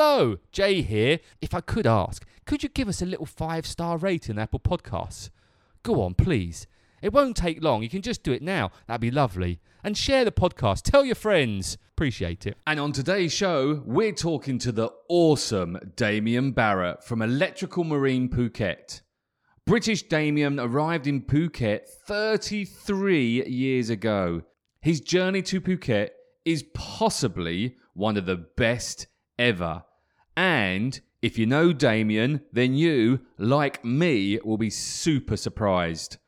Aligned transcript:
Hello, 0.00 0.38
Jay 0.52 0.80
here. 0.82 1.18
If 1.40 1.54
I 1.54 1.60
could 1.60 1.84
ask, 1.84 2.24
could 2.46 2.62
you 2.62 2.68
give 2.68 2.86
us 2.86 3.02
a 3.02 3.04
little 3.04 3.26
five 3.26 3.66
star 3.66 3.98
rating 3.98 4.36
on 4.36 4.42
Apple 4.44 4.60
Podcasts? 4.60 5.30
Go 5.82 6.02
on, 6.02 6.14
please. 6.14 6.68
It 7.02 7.12
won't 7.12 7.36
take 7.36 7.64
long. 7.64 7.82
You 7.82 7.88
can 7.88 8.02
just 8.02 8.22
do 8.22 8.30
it 8.30 8.40
now. 8.40 8.70
That'd 8.86 9.00
be 9.00 9.10
lovely. 9.10 9.58
And 9.82 9.98
share 9.98 10.24
the 10.24 10.30
podcast. 10.30 10.82
Tell 10.82 11.04
your 11.04 11.16
friends. 11.16 11.78
Appreciate 11.96 12.46
it. 12.46 12.56
And 12.64 12.78
on 12.78 12.92
today's 12.92 13.32
show, 13.32 13.82
we're 13.84 14.12
talking 14.12 14.60
to 14.60 14.70
the 14.70 14.92
awesome 15.08 15.76
Damien 15.96 16.52
Barrett 16.52 17.02
from 17.02 17.20
Electrical 17.20 17.82
Marine 17.82 18.28
Phuket. 18.28 19.00
British 19.66 20.04
Damien 20.04 20.60
arrived 20.60 21.08
in 21.08 21.22
Phuket 21.22 21.88
33 22.06 23.48
years 23.48 23.90
ago. 23.90 24.42
His 24.80 25.00
journey 25.00 25.42
to 25.42 25.60
Phuket 25.60 26.10
is 26.44 26.62
possibly 26.72 27.74
one 27.94 28.16
of 28.16 28.26
the 28.26 28.36
best 28.36 29.08
ever. 29.40 29.82
And 30.38 31.00
if 31.20 31.36
you 31.36 31.46
know 31.46 31.72
Damien, 31.72 32.42
then 32.52 32.72
you, 32.72 33.22
like 33.38 33.84
me, 33.84 34.38
will 34.44 34.56
be 34.56 34.70
super 34.70 35.36
surprised. 35.36 36.18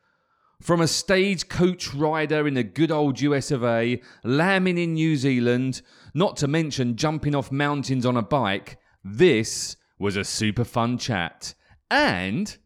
From 0.61 0.81
a 0.81 0.87
stagecoach 0.87 1.93
rider 1.93 2.45
in 2.45 2.55
the 2.55 2.63
good 2.63 2.91
old 2.91 3.21
US 3.21 3.51
of 3.51 3.63
A, 3.63 4.01
lambing 4.25 4.77
in 4.77 4.95
New 4.95 5.15
Zealand, 5.15 5.81
not 6.13 6.35
to 6.37 6.49
mention 6.49 6.97
jumping 6.97 7.33
off 7.33 7.53
mountains 7.53 8.05
on 8.05 8.17
a 8.17 8.21
bike, 8.21 8.79
this 9.01 9.77
was 9.97 10.17
a 10.17 10.25
super 10.25 10.65
fun 10.65 10.97
chat. 10.97 11.55
And 11.89 12.57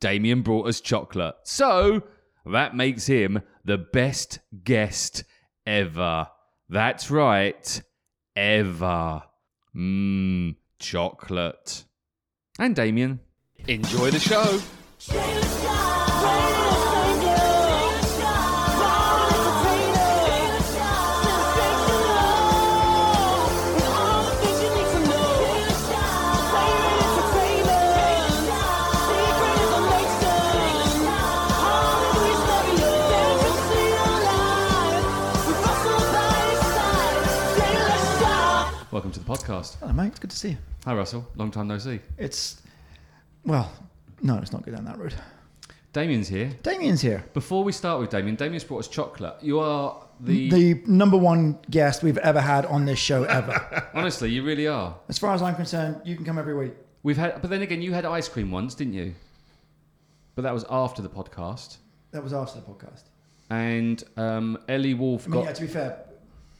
Damien 0.00 0.42
brought 0.42 0.68
us 0.68 0.80
chocolate. 0.80 1.34
So 1.42 2.04
that 2.46 2.76
makes 2.76 3.06
him 3.06 3.42
the 3.64 3.78
best 3.78 4.38
guest 4.62 5.24
ever. 5.66 6.28
That's 6.68 7.10
right, 7.10 7.82
ever. 8.36 9.24
Mmm, 9.74 10.54
chocolate. 10.82 11.84
And 12.58 12.76
Damien, 12.76 13.20
enjoy 13.66 14.10
the 14.10 14.18
show. 14.18 16.01
Podcast. 39.32 39.78
Hello, 39.80 39.94
mate. 39.94 40.08
It's 40.08 40.18
good 40.18 40.30
to 40.30 40.36
see 40.36 40.50
you. 40.50 40.58
Hi, 40.84 40.94
Russell. 40.94 41.26
Long 41.36 41.50
time 41.50 41.66
no 41.66 41.78
see. 41.78 42.00
It's, 42.18 42.60
well, 43.46 43.72
no, 44.20 44.36
it's 44.36 44.52
not 44.52 44.62
good 44.62 44.74
down 44.74 44.84
that 44.84 44.98
road. 44.98 45.14
Damien's 45.94 46.28
here. 46.28 46.50
Damien's 46.62 47.00
here. 47.00 47.24
Before 47.32 47.64
we 47.64 47.72
start 47.72 47.98
with 48.00 48.10
Damien, 48.10 48.34
Damien's 48.34 48.64
brought 48.64 48.80
us 48.80 48.88
chocolate. 48.88 49.36
You 49.40 49.60
are 49.60 50.04
the. 50.20 50.50
The 50.50 50.82
number 50.86 51.16
one 51.16 51.58
guest 51.70 52.02
we've 52.02 52.18
ever 52.18 52.42
had 52.42 52.66
on 52.66 52.84
this 52.84 52.98
show 52.98 53.24
ever. 53.24 53.88
Honestly, 53.94 54.30
you 54.30 54.42
really 54.42 54.66
are. 54.66 54.96
as 55.08 55.18
far 55.18 55.32
as 55.34 55.40
I'm 55.40 55.54
concerned, 55.54 56.02
you 56.04 56.14
can 56.14 56.26
come 56.26 56.38
every 56.38 56.54
week. 56.54 56.74
We've 57.02 57.16
had, 57.16 57.40
but 57.40 57.50
then 57.50 57.62
again, 57.62 57.80
you 57.80 57.94
had 57.94 58.04
ice 58.04 58.28
cream 58.28 58.50
once, 58.50 58.74
didn't 58.74 58.94
you? 58.94 59.14
But 60.34 60.42
that 60.42 60.52
was 60.52 60.66
after 60.68 61.00
the 61.00 61.08
podcast. 61.08 61.78
That 62.10 62.22
was 62.22 62.34
after 62.34 62.60
the 62.60 62.66
podcast. 62.66 63.04
And 63.48 64.02
um, 64.18 64.58
Ellie 64.68 64.94
Wolf 64.94 65.26
I 65.26 65.30
mean, 65.30 65.40
got. 65.40 65.46
yeah, 65.46 65.52
to 65.54 65.60
be 65.62 65.68
fair, 65.68 66.04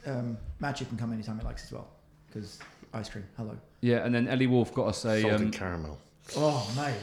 um, 0.06 0.38
Magic 0.58 0.88
can 0.88 0.96
come 0.96 1.12
anytime 1.12 1.38
he 1.38 1.44
likes 1.44 1.64
as 1.64 1.72
well. 1.72 1.88
Because 2.32 2.58
ice 2.94 3.08
cream, 3.08 3.24
hello. 3.36 3.56
Yeah, 3.80 4.04
and 4.04 4.14
then 4.14 4.28
Ellie 4.28 4.46
Wolf 4.46 4.72
got 4.74 4.86
us 4.88 5.04
a. 5.04 5.20
Salted 5.20 5.40
Um, 5.40 5.50
caramel. 5.50 5.98
Oh, 6.36 6.72
mate. 6.76 6.94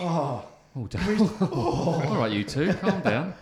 Oh, 0.00 0.44
oh, 0.76 0.86
damn. 0.86 1.20
All 1.52 2.16
right, 2.16 2.30
you 2.32 2.44
two, 2.44 2.72
calm 2.74 3.00
down. 3.02 3.34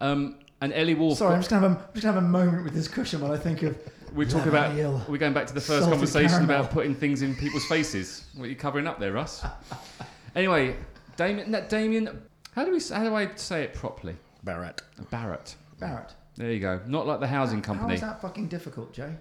Um, 0.00 0.36
and 0.60 0.72
Ellie 0.72 0.94
Wolf. 0.94 1.18
sorry. 1.18 1.34
I'm 1.34 1.40
just 1.40 1.50
gonna 1.50 1.68
have 1.68 1.76
a, 1.78 1.80
I'm 1.80 1.92
just 1.94 2.04
gonna 2.04 2.14
have 2.14 2.24
a 2.24 2.26
moment 2.26 2.64
with 2.64 2.74
this 2.74 2.88
cushion 2.88 3.20
while 3.20 3.32
I 3.32 3.38
think 3.38 3.62
of. 3.62 3.76
we're 4.14 4.28
talking 4.28 4.48
about. 4.48 4.72
Lavaniel. 4.74 5.06
We're 5.08 5.18
going 5.18 5.32
back 5.34 5.46
to 5.48 5.54
the 5.54 5.60
first 5.60 5.80
Salted 5.84 5.92
conversation 5.92 6.28
caramel. 6.30 6.60
about 6.60 6.70
putting 6.70 6.94
things 6.94 7.22
in 7.22 7.34
people's 7.34 7.64
faces. 7.66 8.24
What 8.34 8.44
are 8.44 8.48
you 8.48 8.56
covering 8.56 8.86
up 8.86 8.98
there, 8.98 9.12
Russ? 9.12 9.44
anyway, 10.34 10.76
Damien. 11.16 11.50
no, 11.50 11.60
Damien. 11.62 12.22
How 12.54 12.64
do 12.64 12.72
we? 12.72 12.80
How 12.92 13.02
do 13.04 13.14
I 13.14 13.30
say 13.36 13.64
it 13.64 13.74
properly? 13.74 14.16
Barrett. 14.44 14.80
Barrett. 15.10 15.56
Barrett. 15.78 16.14
There 16.36 16.50
you 16.52 16.60
go. 16.60 16.80
Not 16.86 17.06
like 17.06 17.20
the 17.20 17.26
housing 17.26 17.60
company. 17.60 17.94
is 17.94 18.00
that 18.00 18.22
fucking 18.22 18.48
difficult, 18.48 18.92
Jay? 18.94 19.14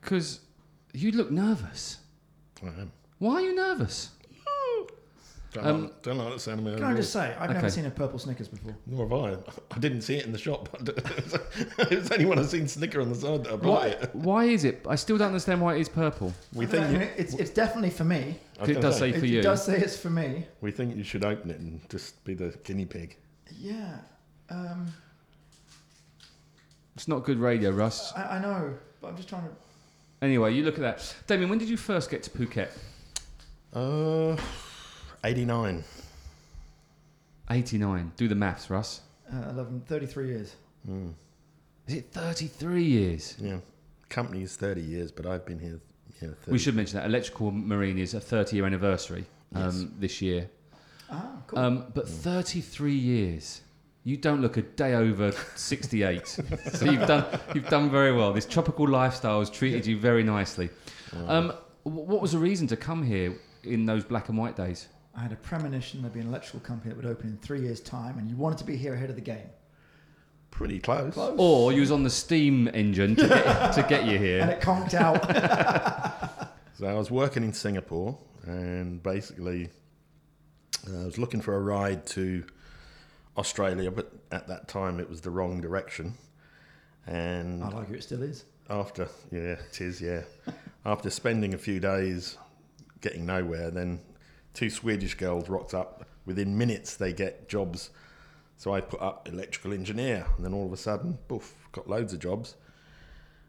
Because 0.00 0.40
you 0.94 1.12
look 1.12 1.30
nervous. 1.30 1.98
I 2.62 2.68
am. 2.68 2.92
Why 3.18 3.34
are 3.34 3.40
you 3.42 3.54
nervous? 3.54 4.10
Don't, 5.52 5.66
Um, 5.66 5.82
like, 5.84 6.02
don't 6.02 6.18
like 6.18 6.32
the 6.32 6.40
sound 6.40 6.58
of 6.58 6.64
my 6.64 6.72
own 6.72 6.78
Can 6.78 6.84
I 6.86 6.94
just 6.96 7.12
say, 7.12 7.32
I've 7.38 7.44
Okay. 7.44 7.52
never 7.52 7.70
seen 7.70 7.86
a 7.86 7.90
purple 7.90 8.18
Snickers 8.18 8.48
before. 8.48 8.74
Nor 8.86 9.08
have 9.08 9.12
I. 9.46 9.52
I 9.76 9.78
didn't 9.78 10.02
see 10.02 10.16
it 10.16 10.26
in 10.26 10.32
the 10.32 10.38
shop. 10.38 10.68
it 10.80 11.90
was 11.96 12.10
only 12.10 12.24
when 12.24 12.40
I 12.40 12.42
seen 12.42 12.66
Snicker 12.66 13.00
on 13.00 13.08
the 13.08 13.14
side 13.14 13.44
that 13.44 13.52
I 13.52 13.56
bought 13.56 13.80
Why, 13.82 13.86
it. 13.86 14.10
why 14.14 14.44
is 14.46 14.64
it? 14.64 14.84
I 14.88 14.96
still 14.96 15.16
don't 15.16 15.28
understand 15.28 15.60
why 15.60 15.76
it 15.76 15.80
is 15.82 15.88
purple. 15.88 16.34
We 16.54 16.66
think 16.66 16.90
you, 16.90 16.98
it's, 17.16 17.34
it's 17.34 17.50
definitely 17.52 17.90
for 17.90 18.02
me. 18.02 18.36
I 18.60 18.64
It 18.64 18.80
does 18.80 18.98
say 18.98 19.10
It, 19.10 19.18
for 19.20 19.26
it 19.26 19.30
you. 19.30 19.38
It 19.38 19.42
does 19.42 19.64
say 19.64 19.76
it's 19.78 19.96
for 19.96 20.10
me. 20.10 20.44
we 20.60 20.72
think 20.72 20.96
you 20.96 21.04
should 21.04 21.24
open 21.24 21.50
it 21.50 21.60
and 21.60 21.88
just 21.88 22.24
be 22.24 22.34
the 22.34 22.52
guinea 22.64 22.86
pig. 22.86 23.16
Yeah. 23.56 23.98
Um, 24.50 24.92
It's 26.96 27.06
not 27.06 27.22
good 27.24 27.38
radio, 27.38 27.70
Russ. 27.70 28.12
I, 28.16 28.38
I 28.38 28.38
know, 28.40 28.74
but 29.00 29.06
I'm 29.08 29.16
just 29.16 29.28
trying 29.28 29.42
to. 29.44 29.50
Anyway, 30.24 30.54
you 30.54 30.62
look 30.64 30.76
at 30.76 30.80
that. 30.80 31.14
Damien, 31.26 31.50
when 31.50 31.58
did 31.58 31.68
you 31.68 31.76
first 31.76 32.10
get 32.10 32.22
to 32.22 32.30
Phuket? 32.30 32.70
Uh, 33.74 34.40
89. 35.22 35.84
89. 37.50 38.12
Do 38.16 38.26
the 38.28 38.34
maths, 38.34 38.70
Russ. 38.70 39.02
Uh, 39.30 39.50
11, 39.50 39.82
33 39.86 40.28
years. 40.28 40.56
Mm, 40.88 41.12
Is 41.86 41.94
it 41.96 42.06
33 42.12 42.82
years? 42.82 43.36
yeah. 43.38 43.58
Company 44.08 44.42
is 44.42 44.56
30 44.56 44.80
years, 44.80 45.12
but 45.12 45.26
I've 45.26 45.44
been 45.44 45.58
here. 45.58 45.78
Yeah, 46.22 46.28
We 46.46 46.58
should 46.58 46.74
mention 46.74 46.98
that 47.00 47.06
Electrical 47.06 47.50
Marine 47.50 47.98
is 47.98 48.14
a 48.14 48.20
30 48.20 48.56
year 48.56 48.64
anniversary 48.64 49.26
um, 49.54 49.62
Yes. 49.62 49.84
this 49.98 50.22
year. 50.22 50.48
Ah, 51.10 51.32
cool. 51.48 51.58
Um, 51.58 51.84
but 51.92 52.08
33 52.08 52.94
years. 52.94 53.60
You 54.06 54.18
don't 54.18 54.42
look 54.42 54.58
a 54.58 54.62
day 54.62 54.94
over 54.94 55.32
68. 55.56 56.26
so 56.74 56.84
you've 56.84 57.06
done 57.06 57.24
you've 57.54 57.68
done 57.68 57.90
very 57.90 58.12
well. 58.12 58.32
This 58.34 58.44
tropical 58.44 58.86
lifestyle 58.86 59.38
has 59.38 59.48
treated 59.48 59.86
you 59.86 59.98
very 59.98 60.22
nicely. 60.22 60.68
Um, 61.26 61.54
what 61.84 62.20
was 62.20 62.32
the 62.32 62.38
reason 62.38 62.66
to 62.68 62.76
come 62.76 63.02
here 63.02 63.34
in 63.62 63.86
those 63.86 64.04
black 64.04 64.28
and 64.28 64.36
white 64.36 64.56
days? 64.56 64.88
I 65.16 65.20
had 65.20 65.32
a 65.32 65.36
premonition 65.36 66.02
there'd 66.02 66.12
be 66.12 66.20
an 66.20 66.26
electrical 66.26 66.60
company 66.60 66.90
that 66.90 66.96
would 66.96 67.10
open 67.10 67.30
in 67.30 67.38
three 67.38 67.60
years' 67.60 67.80
time, 67.80 68.18
and 68.18 68.28
you 68.28 68.36
wanted 68.36 68.58
to 68.58 68.64
be 68.64 68.76
here 68.76 68.94
ahead 68.94 69.10
of 69.10 69.16
the 69.16 69.22
game. 69.22 69.48
Pretty 70.50 70.80
close. 70.80 71.16
Or 71.16 71.72
you 71.72 71.80
was 71.80 71.90
on 71.90 72.02
the 72.02 72.10
steam 72.10 72.68
engine 72.68 73.16
to 73.16 73.28
get, 73.28 73.72
to 73.74 73.82
get 73.88 74.04
you 74.06 74.18
here. 74.18 74.40
And 74.40 74.50
it 74.50 74.60
conked 74.60 74.94
out. 74.94 76.50
So 76.76 76.88
I 76.88 76.94
was 76.94 77.08
working 77.08 77.44
in 77.44 77.52
Singapore, 77.52 78.18
and 78.42 79.00
basically, 79.00 79.70
uh, 80.90 81.02
I 81.02 81.04
was 81.04 81.18
looking 81.18 81.40
for 81.40 81.54
a 81.54 81.60
ride 81.60 82.04
to 82.08 82.44
Australia, 83.36 83.90
but 83.90 84.12
at 84.30 84.48
that 84.48 84.68
time 84.68 85.00
it 85.00 85.08
was 85.08 85.20
the 85.20 85.30
wrong 85.30 85.60
direction. 85.60 86.14
And 87.06 87.62
I'd 87.62 87.74
argue 87.74 87.96
it 87.96 88.02
still 88.02 88.22
is. 88.22 88.44
after, 88.70 89.08
yeah, 89.30 89.56
it 89.70 89.80
is, 89.80 90.00
yeah. 90.00 90.22
after 90.84 91.10
spending 91.10 91.54
a 91.54 91.58
few 91.58 91.80
days 91.80 92.38
getting 93.00 93.26
nowhere, 93.26 93.70
then 93.70 94.00
two 94.54 94.70
Swedish 94.70 95.14
girls 95.14 95.48
rocked 95.48 95.74
up. 95.74 96.08
Within 96.24 96.56
minutes, 96.56 96.96
they 96.96 97.12
get 97.12 97.48
jobs. 97.48 97.90
So 98.56 98.72
I 98.72 98.80
put 98.80 99.02
up 99.02 99.28
electrical 99.28 99.72
engineer, 99.72 100.26
and 100.36 100.44
then 100.44 100.54
all 100.54 100.64
of 100.64 100.72
a 100.72 100.76
sudden, 100.76 101.18
poof, 101.28 101.54
got 101.72 101.88
loads 101.88 102.12
of 102.14 102.20
jobs. 102.20 102.54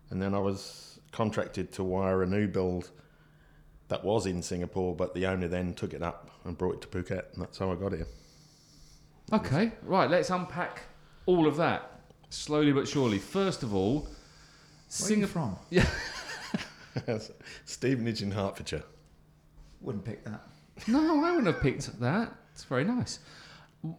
And 0.10 0.22
then 0.22 0.34
I 0.34 0.40
was 0.40 1.00
contracted 1.12 1.72
to 1.74 1.84
wire 1.84 2.22
a 2.24 2.28
new 2.28 2.48
build 2.48 2.90
that 3.88 4.04
was 4.04 4.26
in 4.26 4.42
Singapore, 4.42 4.96
but 4.96 5.14
the 5.14 5.26
owner 5.28 5.48
then 5.48 5.74
took 5.74 5.94
it 5.94 6.02
up 6.02 6.32
and 6.44 6.58
brought 6.58 6.76
it 6.76 6.82
to 6.82 6.88
Phuket, 6.88 7.34
and 7.34 7.42
that's 7.42 7.58
how 7.58 7.72
I 7.72 7.76
got 7.76 7.94
here. 7.94 8.08
Okay, 9.34 9.72
right. 9.84 10.10
Let's 10.10 10.30
unpack 10.30 10.82
all 11.26 11.48
of 11.48 11.58
that 11.58 12.02
slowly 12.30 12.72
but 12.72 12.88
surely. 12.88 13.18
First 13.20 13.64
of 13.64 13.74
all, 13.74 14.02
Where 14.02 14.08
are 14.08 14.08
you 14.08 15.28
Singapore. 15.28 15.58
from? 15.72 17.20
Stevenage 17.66 18.22
in 18.22 18.32
Hertfordshire. 18.32 18.84
Wouldn't 19.82 20.06
pick 20.06 20.24
that. 20.26 20.42
No, 20.88 21.24
I 21.26 21.32
wouldn't 21.32 21.48
have 21.48 21.62
picked 21.62 22.00
that. 22.00 22.34
It's 22.54 22.64
very 22.64 22.84
nice. 22.84 23.20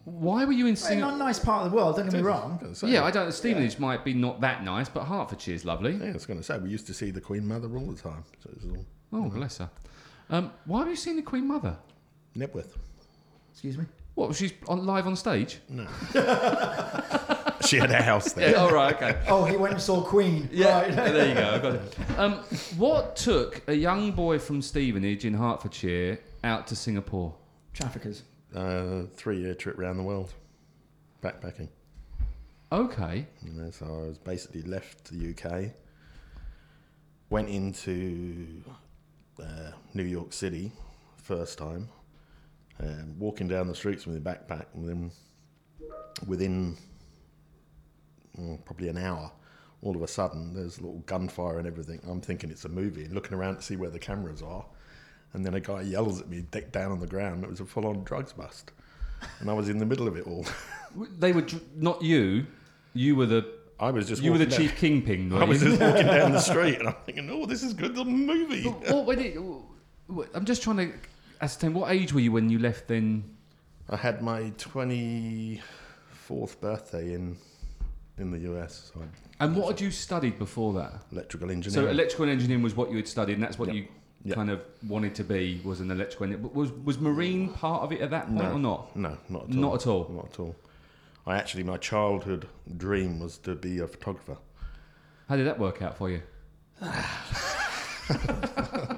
Why 0.04 0.44
were 0.44 0.52
you 0.52 0.66
in 0.66 0.72
It's 0.72 0.90
not 0.90 1.14
a 1.14 1.16
nice 1.16 1.38
part 1.38 1.64
of 1.64 1.70
the 1.70 1.76
world, 1.76 1.96
don't 1.96 2.06
get 2.06 2.14
me 2.14 2.22
wrong. 2.22 2.74
So- 2.74 2.86
Yeah, 2.86 3.04
I 3.04 3.10
don't. 3.10 3.30
Stevenage 3.32 3.78
might 3.78 4.04
be 4.04 4.14
not 4.14 4.40
that 4.40 4.64
nice, 4.64 4.88
but 4.88 5.04
Hertfordshire 5.04 5.54
is 5.54 5.64
lovely. 5.64 5.92
Yeah, 5.94 6.10
I 6.10 6.12
was 6.12 6.26
going 6.26 6.40
to 6.40 6.44
say, 6.44 6.58
we 6.58 6.70
used 6.70 6.86
to 6.88 6.94
see 6.94 7.10
the 7.10 7.20
Queen 7.20 7.46
Mother 7.46 7.68
all 7.76 7.86
the 7.86 8.00
time. 8.00 8.24
So 8.42 8.50
it 8.50 8.62
was 8.64 8.76
all 8.76 8.84
Oh, 9.12 9.28
bless 9.30 9.58
her. 9.58 9.70
Um, 10.28 10.50
why 10.64 10.80
have 10.80 10.88
you 10.88 10.96
seen 10.96 11.16
the 11.16 11.22
Queen 11.22 11.46
Mother? 11.46 11.76
Knebworth. 12.36 12.74
Excuse 13.52 13.78
me? 13.78 13.84
What? 14.16 14.34
She's 14.34 14.52
on 14.66 14.84
live 14.86 15.06
on 15.06 15.14
stage. 15.14 15.58
No. 15.68 15.86
she 17.66 17.76
had 17.76 17.90
a 17.90 18.02
house 18.02 18.32
there. 18.32 18.50
Yeah, 18.52 18.56
all 18.62 18.70
right, 18.70 18.94
okay. 18.96 19.22
Oh, 19.28 19.44
he 19.44 19.56
went 19.56 19.74
and 19.74 19.82
saw 19.82 20.00
Queen. 20.02 20.48
Yeah, 20.50 20.80
Right. 20.80 20.94
there 20.94 21.28
you 21.28 21.34
go. 21.34 21.50
I 21.54 21.58
got 21.58 21.74
it. 21.74 21.96
Um, 22.18 22.32
what 22.78 23.14
took 23.16 23.62
a 23.68 23.74
young 23.74 24.12
boy 24.12 24.38
from 24.38 24.62
Stevenage 24.62 25.26
in 25.26 25.34
Hertfordshire 25.34 26.18
out 26.44 26.66
to 26.68 26.74
Singapore? 26.76 27.34
Traffickers. 27.74 28.22
Uh, 28.54 29.02
three-year 29.16 29.54
trip 29.54 29.78
around 29.78 29.98
the 29.98 30.02
world, 30.02 30.32
backpacking. 31.22 31.68
Okay. 32.72 33.26
You 33.44 33.70
so 33.70 33.84
I 33.84 34.08
was 34.08 34.16
basically 34.18 34.62
left 34.62 35.10
the 35.12 35.34
UK, 35.34 35.72
went 37.28 37.50
into 37.50 38.62
uh, 39.42 39.72
New 39.92 40.04
York 40.04 40.32
City 40.32 40.72
first 41.18 41.58
time, 41.58 41.90
um, 42.80 43.18
walking 43.18 43.48
down 43.48 43.68
the 43.68 43.74
streets 43.74 44.06
with 44.06 44.22
my 44.24 44.32
backpack, 44.32 44.66
and 44.74 44.88
then 44.88 45.10
within 46.26 46.76
mm, 48.38 48.64
probably 48.64 48.88
an 48.88 48.98
hour, 48.98 49.30
all 49.82 49.94
of 49.96 50.02
a 50.02 50.08
sudden 50.08 50.54
there's 50.54 50.78
a 50.78 50.82
little 50.82 51.00
gunfire 51.00 51.58
and 51.58 51.66
everything. 51.66 52.00
I'm 52.08 52.20
thinking 52.20 52.50
it's 52.50 52.64
a 52.64 52.68
movie, 52.68 53.04
and 53.04 53.14
looking 53.14 53.34
around 53.36 53.56
to 53.56 53.62
see 53.62 53.76
where 53.76 53.90
the 53.90 53.98
cameras 53.98 54.42
are, 54.42 54.64
and 55.32 55.44
then 55.44 55.54
a 55.54 55.60
guy 55.60 55.82
yells 55.82 56.20
at 56.20 56.28
me, 56.28 56.42
decked 56.50 56.72
down 56.72 56.92
on 56.92 57.00
the 57.00 57.06
ground. 57.06 57.44
It 57.44 57.50
was 57.50 57.60
a 57.60 57.64
full-on 57.66 58.04
drugs 58.04 58.32
bust, 58.32 58.72
and 59.40 59.50
I 59.50 59.52
was 59.52 59.68
in 59.68 59.78
the 59.78 59.86
middle 59.86 60.08
of 60.08 60.16
it 60.16 60.26
all. 60.26 60.46
They 61.18 61.32
were 61.32 61.42
dr- 61.42 61.62
not 61.76 62.00
you. 62.00 62.46
You 62.94 63.16
were 63.16 63.26
the 63.26 63.52
I 63.78 63.90
was 63.90 64.08
just 64.08 64.22
you 64.22 64.32
were 64.32 64.38
the 64.38 64.46
down- 64.46 64.58
chief 64.58 64.76
kingpin. 64.78 65.30
I 65.34 65.44
was 65.44 65.60
just 65.60 65.78
walking 65.78 66.06
down 66.06 66.32
the 66.32 66.40
street 66.52 66.78
and 66.78 66.88
I'm 66.88 66.94
thinking, 67.04 67.28
oh, 67.30 67.44
this 67.44 67.62
is 67.62 67.74
good, 67.74 67.94
the 67.94 68.02
movie. 68.06 68.62
what, 68.62 69.04
when 69.04 69.18
it, 69.18 69.36
what- 70.06 70.30
I'm 70.32 70.46
just 70.46 70.62
trying 70.62 70.78
to 70.78 70.92
ascertain 71.40 71.74
what 71.74 71.90
age 71.92 72.12
were 72.12 72.20
you 72.20 72.32
when 72.32 72.48
you 72.50 72.58
left 72.58 72.88
then? 72.88 73.24
I 73.88 73.96
had 73.96 74.20
my 74.22 74.50
24th 74.58 75.60
birthday 76.60 77.14
in 77.14 77.36
in 78.18 78.30
the 78.30 78.38
US, 78.50 78.90
so 78.94 79.02
And 79.40 79.54
what 79.54 79.66
had 79.72 79.80
you 79.82 79.90
studied 79.90 80.38
before 80.38 80.72
that? 80.74 81.02
electrical 81.12 81.50
engineering. 81.50 81.86
So 81.86 81.90
electrical 81.90 82.28
engineering 82.30 82.62
was 82.62 82.74
what 82.74 82.90
you 82.90 82.96
had 82.96 83.06
studied, 83.06 83.34
and 83.34 83.42
that's 83.42 83.58
what 83.58 83.68
Yep. 83.68 83.76
you 83.76 83.86
Yep. 84.24 84.34
kind 84.34 84.50
of 84.50 84.62
wanted 84.88 85.14
to 85.16 85.24
be 85.24 85.60
was 85.64 85.80
an 85.80 85.90
electrical 85.90 86.24
engineer. 86.24 86.42
But 86.42 86.54
was 86.54 86.72
was 86.72 86.98
marine 86.98 87.52
part 87.52 87.82
of 87.82 87.92
it 87.92 88.00
at 88.00 88.10
that 88.10 88.26
point 88.26 88.38
No. 88.38 88.52
or 88.52 88.58
not? 88.58 88.96
no, 88.96 89.18
not 89.28 89.44
at 89.44 89.54
all. 89.54 89.60
Not 89.60 89.74
at 89.74 89.86
all. 89.86 90.08
Not 90.14 90.24
at 90.32 90.40
all. 90.40 90.56
I 91.26 91.36
actually, 91.36 91.64
my 91.64 91.76
childhood 91.76 92.48
dream 92.76 93.18
was 93.20 93.36
to 93.38 93.54
be 93.54 93.78
a 93.80 93.86
photographer. 93.86 94.38
How 95.28 95.36
did 95.36 95.46
that 95.46 95.58
work 95.58 95.82
out 95.82 95.96
for 95.98 96.08
you? 96.08 96.22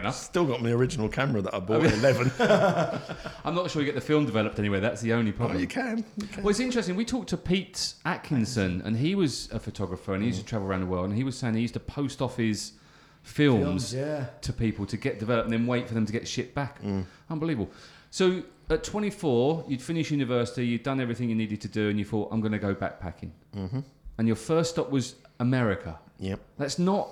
Enough. 0.00 0.16
Still 0.16 0.46
got 0.46 0.62
my 0.62 0.70
original 0.70 1.08
camera 1.08 1.42
that 1.42 1.54
I 1.54 1.58
Oh, 1.58 1.60
bought 1.60 1.84
at 1.84 1.94
11. 1.94 2.32
I'm 3.44 3.54
not 3.54 3.70
sure 3.70 3.82
you 3.82 3.86
get 3.86 3.94
the 3.94 4.00
film 4.00 4.26
developed 4.26 4.58
anywhere. 4.58 4.80
That's 4.80 5.00
the 5.00 5.12
only 5.12 5.30
oh, 5.30 5.34
problem. 5.34 5.60
you 5.60 5.66
can. 5.66 6.04
You 6.16 6.26
can. 6.26 6.42
Well, 6.42 6.50
it's 6.50 6.60
interesting. 6.60 6.96
We 6.96 7.04
talked 7.04 7.28
to 7.30 7.36
Pete 7.36 7.94
Atkinson, 8.04 8.82
and 8.84 8.96
he 8.96 9.14
was 9.14 9.50
a 9.52 9.58
photographer, 9.58 10.14
and 10.14 10.22
he 10.22 10.28
used 10.28 10.40
to 10.40 10.46
travel 10.46 10.66
around 10.68 10.80
the 10.80 10.86
world. 10.86 11.06
And 11.06 11.14
he 11.16 11.24
was 11.24 11.36
saying 11.38 11.54
he 11.54 11.60
used 11.60 11.74
to 11.74 11.80
post 11.80 12.20
off 12.22 12.36
his 12.36 12.72
films, 13.22 13.62
Films, 13.62 13.94
yeah. 13.94 14.26
to 14.40 14.52
people 14.52 14.86
to 14.86 14.96
get 14.96 15.18
developed, 15.18 15.44
and 15.44 15.52
then 15.52 15.66
wait 15.66 15.86
for 15.86 15.94
them 15.94 16.06
to 16.06 16.12
get 16.12 16.26
shipped 16.26 16.54
back. 16.54 16.80
Unbelievable. 17.28 17.70
So 18.10 18.42
at 18.70 18.82
24, 18.82 19.64
you'd 19.68 19.82
finished 19.82 20.10
university, 20.10 20.66
you'd 20.66 20.82
done 20.82 21.00
everything 21.00 21.28
you 21.28 21.34
needed 21.34 21.60
to 21.62 21.68
do, 21.68 21.88
and 21.90 21.98
you 21.98 22.04
thought, 22.04 22.28
"I'm 22.32 22.40
going 22.40 22.52
to 22.52 22.58
go 22.58 22.74
backpacking." 22.74 23.30
Mm-hmm. 23.56 23.80
And 24.18 24.26
your 24.26 24.36
first 24.36 24.70
stop 24.70 24.90
was 24.90 25.16
America. 25.38 25.98
Yep. 26.18 26.40
That's 26.58 26.78
not 26.78 27.08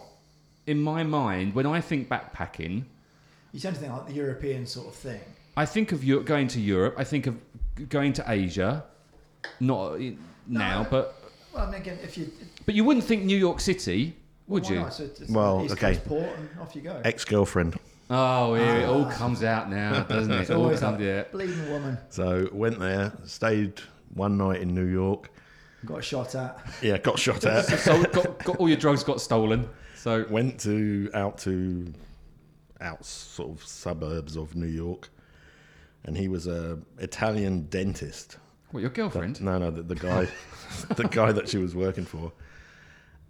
in 0.68 0.80
my 0.80 1.02
mind. 1.02 1.54
When 1.54 1.66
I 1.66 1.80
think 1.80 2.08
backpacking, 2.08 2.84
You 3.52 3.60
tend 3.60 3.76
to 3.76 3.80
think 3.80 3.92
like 3.92 4.06
the 4.06 4.12
European 4.12 4.66
sort 4.66 4.88
of 4.88 4.94
thing. 4.94 5.20
I 5.56 5.64
think 5.64 5.92
of 5.92 6.04
Europe, 6.04 6.26
going 6.26 6.46
to 6.48 6.60
Europe. 6.60 6.94
I 6.98 7.04
think 7.04 7.26
of 7.26 7.34
going 7.88 8.12
to 8.14 8.24
Asia. 8.30 8.84
Not 9.60 9.94
i- 10.00 10.16
now, 10.46 10.86
but 10.90 11.14
Well, 11.54 11.66
I 11.66 11.70
mean, 11.70 11.80
again, 11.80 11.98
if 12.02 12.18
you. 12.18 12.30
but 12.66 12.74
you 12.74 12.84
wouldn't 12.84 13.04
think 13.06 13.24
New 13.24 13.36
York 13.38 13.60
City, 13.60 14.14
would 14.46 14.64
why 14.64 14.70
you? 14.70 14.76
Not? 14.80 14.92
So 14.94 15.04
it's 15.04 15.20
it's 15.20 15.30
Well, 15.30 15.62
East 15.64 15.72
okay. 15.74 15.94
Coast 15.94 16.04
port 16.06 16.28
and 16.38 16.48
off 16.60 16.76
you 16.76 16.82
go. 16.82 17.00
Ex 17.04 17.24
girlfriend. 17.24 17.76
Oh, 18.10 18.54
here 18.54 18.80
it 18.80 18.88
all 18.88 19.04
Ah. 19.06 19.10
comes 19.12 19.42
out 19.42 19.70
now, 19.70 20.02
doesn't 20.08 20.32
it? 20.32 20.42
It 20.42 20.50
all 20.50 20.62
always 20.64 20.80
comes 20.80 20.98
that 20.98 21.18
out. 21.26 21.32
bleeding 21.32 21.70
woman 21.70 21.98
So 22.10 22.48
went 22.52 22.78
there, 22.78 23.12
stayed 23.24 23.80
one 24.14 24.36
night 24.36 24.60
in 24.60 24.74
New 24.74 24.84
York. 24.86 25.30
got 25.86 26.04
shot 26.04 26.34
at. 26.34 26.58
Yeah, 26.82 26.98
got 26.98 27.18
shot 27.18 27.44
at. 27.54 27.64
So 27.66 28.02
got, 28.04 28.44
got 28.44 28.56
all 28.56 28.68
your 28.68 28.78
drugs 28.78 29.02
got 29.04 29.20
stolen. 29.20 29.68
So 29.98 30.24
went 30.30 30.60
to 30.60 31.10
out 31.12 31.38
to 31.38 31.92
out 32.80 33.04
sort 33.04 33.50
of 33.50 33.64
suburbs 33.64 34.36
of 34.36 34.54
New 34.54 34.68
York, 34.68 35.10
and 36.04 36.16
he 36.16 36.28
was 36.28 36.46
a 36.46 36.78
Italian 36.98 37.66
dentist. 37.68 38.36
what 38.70 38.78
your 38.80 38.90
girlfriend? 38.90 39.40
No, 39.42 39.58
no, 39.58 39.72
the, 39.72 39.82
the 39.82 39.96
guy, 39.96 40.28
the 40.94 41.08
guy 41.08 41.32
that 41.32 41.48
she 41.48 41.58
was 41.58 41.74
working 41.74 42.04
for, 42.04 42.32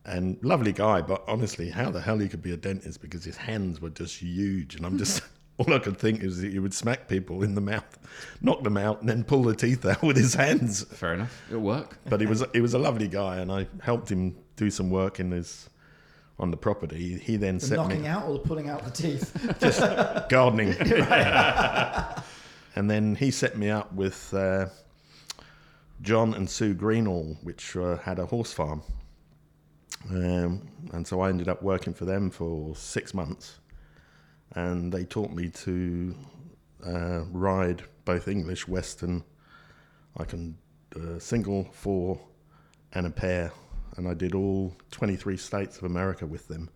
and 0.05 0.37
lovely 0.43 0.73
guy. 0.73 1.01
But 1.01 1.25
honestly, 1.27 1.71
how 1.71 1.91
the 1.91 2.03
hell 2.03 2.19
he 2.19 2.29
could 2.29 2.43
be 2.43 2.53
a 2.53 2.57
dentist 2.59 3.01
because 3.01 3.25
his 3.25 3.39
hands 3.39 3.81
were 3.81 3.91
just 3.91 4.21
huge, 4.21 4.77
and 4.77 4.85
I'm 4.85 4.99
just. 4.99 5.23
All 5.61 5.75
I 5.75 5.81
could 5.81 5.99
think 5.99 6.23
is 6.23 6.41
that 6.41 6.53
he 6.53 6.61
would 6.61 6.73
smack 6.73 7.09
people 7.09 7.43
in 7.43 7.57
the 7.57 7.61
mouth, 7.61 7.99
knock 8.41 8.63
them 8.63 8.77
out, 8.77 9.01
and 9.01 9.09
then 9.09 9.25
pull 9.25 9.43
the 9.43 9.57
teeth 9.57 9.85
out 9.85 10.03
with 10.05 10.17
his 10.17 10.35
hands. 10.35 10.85
Fair 10.85 11.15
enough. 11.15 11.43
It'll 11.49 11.61
work. 11.61 11.99
But 12.09 12.21
he 12.21 12.29
was 12.29 12.45
he 12.53 12.61
was 12.61 12.75
a 12.75 12.79
lovely 12.79 13.09
guy, 13.09 13.39
and 13.39 13.51
I 13.51 13.67
helped 13.83 14.09
him 14.09 14.37
do 14.55 14.71
some 14.71 14.89
work 14.89 15.19
in 15.19 15.33
his 15.33 15.69
on 16.39 16.51
the 16.51 16.57
property. 16.57 17.19
He 17.19 17.37
then 17.37 17.59
The 17.59 17.67
set 17.67 17.77
knocking 17.77 18.03
me 18.03 18.09
out 18.09 18.29
or 18.29 18.39
pulling 18.39 18.69
out 18.69 18.85
the 18.85 18.91
teeth. 18.91 19.33
Just 19.61 19.81
gardening. 20.29 20.75
and 22.77 22.91
then 22.91 23.15
he 23.17 23.31
set 23.31 23.57
me 23.59 23.71
up 23.71 23.93
with 23.93 24.33
uh, 24.33 24.67
John 26.03 26.35
and 26.35 26.49
Sue 26.49 26.75
Greenall, 26.75 27.37
which 27.43 27.77
uh, 27.77 27.97
had 27.99 28.19
a 28.19 28.27
horse 28.27 28.53
farm. 28.53 28.83
Um, 30.11 30.69
and 30.93 31.07
so 31.07 31.21
I 31.21 31.29
ended 31.29 31.49
up 31.49 31.63
working 31.63 31.93
for 31.93 32.05
them 32.05 32.31
for 32.31 32.75
six 32.77 33.15
months. 33.15 33.59
And 34.55 34.93
they 34.93 35.05
taught 35.05 35.33
me 35.33 35.49
to 35.49 36.15
uh, 36.87 37.25
ride 37.33 37.83
both 38.05 38.29
English, 38.29 38.69
Western. 38.69 39.25
I 40.17 40.25
can 40.25 40.57
uh, 40.97 41.19
single, 41.19 41.69
four, 41.73 42.19
and 42.95 43.07
a 43.07 43.11
pair. 43.11 43.53
And 43.97 44.07
I 44.09 44.15
did 44.15 44.35
all 44.35 44.77
23 44.91 45.37
states 45.37 45.77
of 45.79 45.85
America 45.85 46.27
with 46.27 46.49
them, 46.49 46.71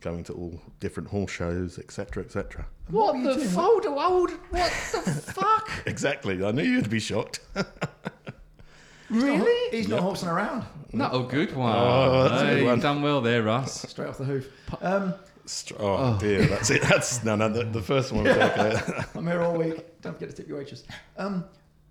going 0.00 0.24
to 0.24 0.32
all 0.32 0.60
different 0.80 1.08
horse 1.10 1.30
shows, 1.30 1.78
etc., 1.78 2.22
etc. 2.24 2.66
What, 2.88 3.14
were 3.14 3.20
you 3.20 3.26
the 3.28 3.34
doing? 3.34 3.48
fold 3.48 3.86
old? 3.86 4.30
What 4.50 4.70
the 4.70 5.00
fuck? 5.32 5.70
Exactly. 5.86 6.44
I 6.44 6.50
knew 6.52 6.62
you'd 6.62 6.88
be 6.90 7.00
shocked. 7.00 7.40
really? 9.10 9.70
He's 9.76 9.88
not 9.88 10.00
horsing 10.00 10.28
around. 10.28 10.64
Not 10.92 11.14
a 11.14 11.20
good 11.24 11.54
one. 11.56 11.74
Oh, 11.76 12.28
that's 12.28 12.42
a 12.42 12.54
good 12.56 12.64
one. 12.64 12.80
done 12.80 13.02
well 13.02 13.20
there, 13.20 13.42
Russ. 13.42 13.82
Straight 13.88 14.08
off 14.08 14.18
the 14.18 14.24
hoof. 14.24 14.48
Um, 14.80 15.14
Str- 15.44 15.74
Oh, 15.78 16.16
dear, 16.20 16.44
that's 16.46 16.70
it. 16.70 16.82
That's 16.82 17.24
no, 17.24 17.34
no. 17.34 17.48
The, 17.48 17.64
the 17.64 17.82
first 17.82 18.12
one. 18.12 18.24
Was 18.24 18.36
okay. 18.36 18.80
I'm 19.14 19.26
here 19.26 19.42
all 19.42 19.56
week. 19.56 20.00
Don't 20.00 20.14
forget 20.14 20.30
to 20.30 20.36
tip 20.36 20.48
your 20.48 20.58
waitress. 20.58 20.84
Um, 21.16 21.44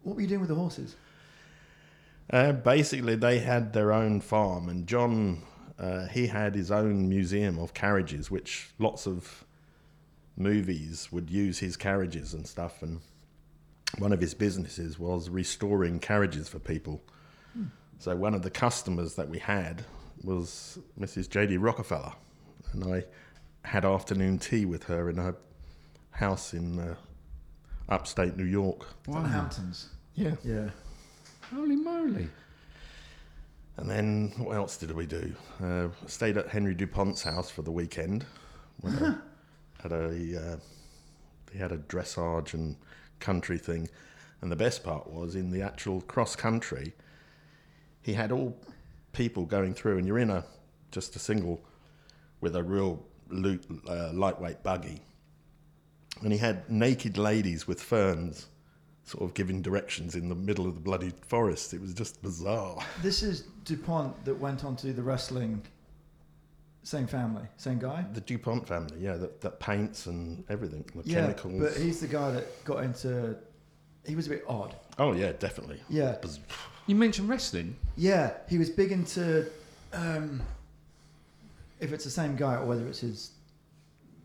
what 0.03 0.15
were 0.15 0.21
you 0.21 0.27
doing 0.27 0.39
with 0.41 0.49
the 0.49 0.55
horses? 0.55 0.95
Uh, 2.31 2.53
basically, 2.53 3.15
they 3.15 3.39
had 3.39 3.73
their 3.73 3.91
own 3.91 4.21
farm, 4.21 4.69
and 4.69 4.87
John, 4.87 5.43
uh, 5.77 6.07
he 6.07 6.27
had 6.27 6.55
his 6.55 6.71
own 6.71 7.09
museum 7.09 7.59
of 7.59 7.73
carriages, 7.73 8.31
which 8.31 8.69
lots 8.79 9.05
of 9.05 9.45
movies 10.37 11.09
would 11.11 11.29
use 11.29 11.59
his 11.59 11.75
carriages 11.77 12.33
and 12.33 12.47
stuff. 12.47 12.81
And 12.81 13.01
one 13.97 14.13
of 14.13 14.21
his 14.21 14.33
businesses 14.33 14.97
was 14.97 15.29
restoring 15.29 15.99
carriages 15.99 16.47
for 16.47 16.59
people. 16.59 17.01
So 17.99 18.15
one 18.15 18.33
of 18.33 18.41
the 18.41 18.49
customers 18.49 19.13
that 19.13 19.29
we 19.29 19.37
had 19.37 19.85
was 20.23 20.79
Mrs. 20.99 21.29
J.D. 21.29 21.57
Rockefeller, 21.57 22.13
and 22.73 22.95
I 22.95 23.03
had 23.63 23.85
afternoon 23.85 24.39
tea 24.39 24.65
with 24.65 24.85
her 24.85 25.07
in 25.07 25.17
her 25.17 25.35
house 26.09 26.55
in 26.55 26.79
uh, 26.79 26.95
upstate 27.89 28.37
New 28.37 28.45
York. 28.45 28.87
It's 29.05 29.15
on 29.15 29.21
the 29.21 29.29
Hamptons. 29.29 29.89
Yeah. 30.15 30.33
Yeah. 30.43 30.69
Holy 31.53 31.75
moly. 31.75 32.29
And 33.75 33.89
then 33.89 34.33
what 34.37 34.55
else 34.55 34.77
did 34.77 34.91
we 34.91 35.05
do? 35.05 35.33
Uh, 35.61 35.87
stayed 36.07 36.37
at 36.37 36.47
Henry 36.47 36.73
Dupont's 36.73 37.23
house 37.23 37.49
for 37.49 37.61
the 37.61 37.71
weekend. 37.71 38.25
Went 38.81 39.17
had 39.81 39.91
a 39.91 40.07
uh, 40.07 40.57
he 41.51 41.59
had 41.59 41.71
a 41.71 41.77
dressage 41.77 42.53
and 42.53 42.77
country 43.19 43.57
thing, 43.57 43.89
and 44.41 44.51
the 44.51 44.55
best 44.55 44.83
part 44.83 45.11
was 45.11 45.35
in 45.35 45.51
the 45.51 45.61
actual 45.61 46.01
cross 46.01 46.35
country. 46.35 46.93
He 48.01 48.13
had 48.13 48.31
all 48.31 48.57
people 49.11 49.45
going 49.45 49.73
through, 49.73 49.97
and 49.97 50.07
you're 50.07 50.19
in 50.19 50.29
a 50.29 50.45
just 50.91 51.15
a 51.15 51.19
single 51.19 51.61
with 52.39 52.55
a 52.55 52.63
real 52.63 53.03
loot, 53.29 53.65
uh, 53.89 54.11
lightweight 54.13 54.63
buggy, 54.63 55.01
and 56.21 56.31
he 56.31 56.37
had 56.37 56.69
naked 56.69 57.17
ladies 57.17 57.67
with 57.67 57.81
ferns, 57.81 58.47
sort 59.03 59.23
of 59.23 59.33
giving 59.33 59.61
directions 59.61 60.15
in 60.15 60.29
the 60.29 60.35
middle 60.35 60.67
of 60.67 60.75
the 60.75 60.79
bloody 60.79 61.11
forest. 61.27 61.73
It 61.73 61.81
was 61.81 61.93
just 61.93 62.21
bizarre. 62.21 62.77
This 63.01 63.23
is 63.23 63.41
DuPont 63.65 64.25
that 64.25 64.35
went 64.39 64.63
on 64.63 64.75
to 64.77 64.87
do 64.87 64.93
the 64.93 65.01
wrestling. 65.03 65.61
Same 66.83 67.05
family, 67.05 67.43
same 67.57 67.77
guy. 67.77 68.03
The 68.13 68.21
DuPont 68.21 68.67
family, 68.67 68.97
yeah, 68.99 69.15
that, 69.17 69.39
that 69.41 69.59
paints 69.59 70.07
and 70.07 70.43
everything, 70.49 70.83
the 70.95 71.03
Yeah, 71.07 71.21
chemicals. 71.21 71.59
but 71.61 71.77
he's 71.77 71.99
the 71.99 72.07
guy 72.07 72.31
that 72.31 72.63
got 72.65 72.83
into 72.83 73.35
he 74.03 74.15
was 74.15 74.25
a 74.25 74.31
bit 74.31 74.43
odd. 74.47 74.75
Oh 74.97 75.13
yeah, 75.13 75.31
definitely. 75.33 75.79
Yeah, 75.89 76.15
You 76.87 76.95
mentioned 76.95 77.29
wrestling. 77.29 77.75
yeah. 77.95 78.31
He 78.49 78.57
was 78.57 78.71
big 78.71 78.91
into 78.91 79.45
um, 79.93 80.41
if 81.79 81.93
it's 81.93 82.03
the 82.03 82.09
same 82.09 82.35
guy 82.35 82.55
or 82.55 82.65
whether 82.65 82.87
it's 82.87 82.99
his 83.01 83.31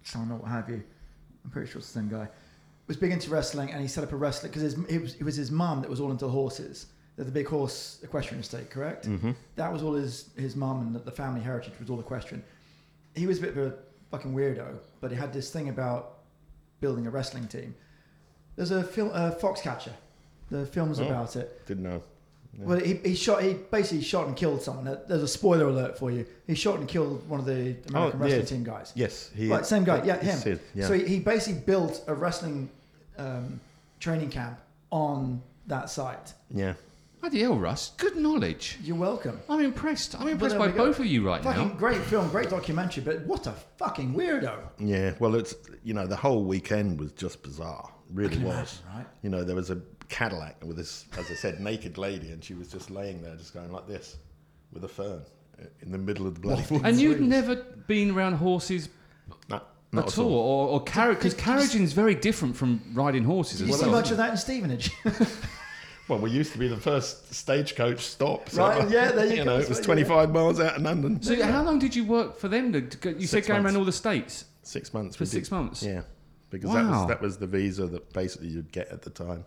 son 0.02 0.30
or 0.32 0.36
what 0.36 0.50
have 0.50 0.70
you. 0.70 0.82
I'm 1.44 1.50
pretty 1.50 1.70
sure 1.70 1.78
it's 1.80 1.92
the 1.92 1.98
same 2.00 2.08
guy. 2.08 2.26
Was 2.88 2.96
big 2.96 3.10
into 3.10 3.30
wrestling, 3.30 3.70
and 3.72 3.80
he 3.82 3.88
set 3.88 4.04
up 4.04 4.12
a 4.12 4.16
wrestling 4.16 4.52
because 4.52 4.74
it 4.74 5.00
was, 5.02 5.14
it 5.16 5.24
was 5.24 5.34
his 5.36 5.50
mum 5.50 5.80
that 5.80 5.90
was 5.90 6.00
all 6.00 6.10
into 6.12 6.28
horses. 6.28 6.86
They're 7.16 7.24
the 7.24 7.32
big 7.32 7.48
horse 7.48 7.98
equestrian 8.02 8.40
estate, 8.40 8.70
correct? 8.70 9.08
Mhm. 9.08 9.34
That 9.56 9.72
was 9.72 9.82
all 9.82 9.94
his 9.94 10.30
his 10.36 10.54
mum 10.54 10.80
and 10.82 10.94
the, 10.94 11.00
the 11.00 11.10
family 11.10 11.40
heritage 11.40 11.72
was 11.80 11.90
all 11.90 11.98
equestrian. 11.98 12.44
He 13.14 13.26
was 13.26 13.38
a 13.38 13.40
bit 13.40 13.50
of 13.50 13.58
a 13.58 13.74
fucking 14.10 14.34
weirdo, 14.34 14.78
but 15.00 15.10
he 15.10 15.16
had 15.16 15.32
this 15.32 15.50
thing 15.50 15.68
about 15.68 16.18
building 16.80 17.06
a 17.06 17.10
wrestling 17.10 17.48
team. 17.48 17.74
There's 18.54 18.70
a 18.70 18.82
film, 18.84 19.10
uh, 19.12 19.32
Foxcatcher. 19.32 19.92
The 20.50 20.64
film's 20.66 21.00
Oh. 21.00 21.06
about 21.06 21.34
it. 21.36 21.66
Didn't 21.66 21.82
know. 21.84 22.02
Yeah. 22.58 22.64
Well, 22.66 22.78
he, 22.78 22.94
he 23.04 23.14
shot. 23.14 23.42
He 23.42 23.54
basically 23.54 24.02
shot 24.02 24.28
and 24.28 24.36
killed 24.36 24.62
someone. 24.62 24.84
There's 25.08 25.22
a 25.22 25.28
spoiler 25.28 25.66
alert 25.68 25.98
for 25.98 26.10
you. 26.10 26.24
He 26.46 26.54
shot 26.54 26.78
and 26.78 26.88
killed 26.88 27.28
one 27.28 27.40
of 27.40 27.44
the 27.46 27.76
American 27.88 27.94
Oh, 27.96 28.10
wrestling 28.22 28.40
yeah. 28.40 28.46
team 28.46 28.64
guys. 28.64 28.92
Yes, 28.94 29.30
he. 29.34 29.48
Right, 29.48 29.66
same 29.66 29.84
guy. 29.84 30.04
Yeah, 30.04 30.18
him. 30.22 30.60
Yeah. 30.74 30.86
So 30.86 30.94
he, 30.94 31.04
he 31.06 31.18
basically 31.18 31.60
built 31.60 32.02
a 32.06 32.14
wrestling 32.14 32.70
um, 33.18 33.60
training 34.00 34.30
camp 34.30 34.58
on 34.90 35.42
that 35.66 35.90
site. 35.90 36.32
yeah. 36.50 36.74
Bloody 37.20 37.40
hell, 37.40 37.58
Russ. 37.58 37.92
Good 37.96 38.16
knowledge. 38.16 38.78
You're 38.84 38.94
welcome. 38.96 39.40
I'm 39.48 39.60
impressed. 39.60 40.14
I'm 40.20 40.28
impressed 40.28 40.58
there 40.58 40.68
by 40.68 40.76
both 40.76 41.00
of 41.00 41.06
you 41.06 41.26
right 41.26 41.42
Fucking 41.42 41.68
now. 41.68 41.74
great 41.74 42.00
film, 42.02 42.28
great 42.28 42.50
documentary, 42.50 43.02
but 43.02 43.22
what 43.26 43.46
a 43.46 43.52
fucking 43.78 44.14
weirdo. 44.14 44.58
Yeah, 44.78 45.14
well, 45.18 45.34
it's 45.34 45.54
you 45.82 45.94
know 45.94 46.06
the 46.06 46.14
whole 46.14 46.44
weekend 46.44 47.00
was 47.00 47.12
just 47.12 47.42
bizarre. 47.42 47.90
Really 48.12 48.36
was. 48.36 48.44
imagine, 48.44 48.78
right? 48.94 49.06
You 49.22 49.30
know, 49.30 49.44
there 49.44 49.56
was 49.56 49.70
a 49.70 49.80
Cadillac 50.08 50.62
with 50.62 50.76
this, 50.76 51.06
as 51.18 51.30
I 51.30 51.34
said, 51.34 51.58
naked 51.58 51.96
lady, 51.98 52.30
and 52.30 52.44
she 52.44 52.54
was 52.54 52.68
just 52.68 52.90
laying 52.90 53.22
there, 53.22 53.34
just 53.34 53.54
going 53.54 53.72
like 53.72 53.88
this, 53.88 54.18
with 54.72 54.84
a 54.84 54.88
fern 54.88 55.22
uh, 55.60 55.64
in 55.80 55.90
the 55.90 55.98
middle 55.98 56.26
of 56.26 56.34
the 56.34 56.40
bloody. 56.40 56.62
What? 56.64 56.84
And 56.84 57.00
you'd 57.00 57.22
never 57.22 57.56
been 57.56 58.10
around 58.12 58.34
horses 58.34 58.90
No, 59.48 59.62
not 59.96 60.08
at 60.12 60.18
all, 60.18 60.32
or, 60.32 60.68
or 60.68 60.82
carriage, 60.82 61.18
because 61.18 61.34
Did- 61.34 61.38
did 61.44 61.46
you 61.46 61.52
carriaging 61.56 61.82
is 61.82 61.92
very 61.92 62.14
different 62.14 62.56
from 62.56 62.80
riding 62.94 63.24
horses 63.24 63.58
Did 63.58 63.64
as 63.64 63.68
you 63.68 63.72
well. 63.72 63.84
see 63.84 63.90
much 63.90 64.10
of 64.10 64.16
that 64.18 64.30
in 64.30 64.36
Stevenage? 64.36 64.90
Well, 66.08 66.20
we 66.20 66.30
used 66.30 66.52
to 66.52 66.58
be 66.58 66.68
the 66.68 66.76
first 66.76 67.34
stagecoach 67.34 67.98
stop. 67.98 68.48
So, 68.48 68.62
Right, 68.64 68.88
yeah, 68.88 69.10
there 69.10 69.26
you 69.26 69.38
go, 69.38 69.42
know, 69.44 69.54
it 69.56 69.68
was 69.68 69.70
what 69.70 69.78
you- 69.78 69.84
25 70.04 70.30
miles 70.30 70.60
out 70.60 70.76
of 70.76 70.82
London. 70.82 71.16
it? 71.16 71.24
So 71.24 71.42
how 71.44 71.64
long 71.64 71.80
did 71.80 71.96
you 71.96 72.04
work 72.04 72.36
for 72.38 72.46
them? 72.46 72.72
To, 72.74 72.80
to 72.80 72.96
go, 72.98 73.10
you 73.10 73.26
said 73.26 73.44
going 73.44 73.64
around 73.64 73.76
all 73.76 73.84
the 73.84 73.90
states 73.90 74.44
Six 74.62 74.94
months. 74.94 75.16
for 75.16 75.26
six 75.26 75.48
did. 75.48 75.54
months. 75.56 75.82
Yeah, 75.82 76.02
because 76.50 76.70
that 76.72 76.84
was 76.88 77.08
that 77.08 77.20
was 77.20 77.38
the 77.38 77.48
visa 77.48 77.88
that 77.88 78.12
basically 78.12 78.46
you'd 78.48 78.70
get 78.70 78.86
at 78.90 79.02
the 79.02 79.10
time. 79.10 79.44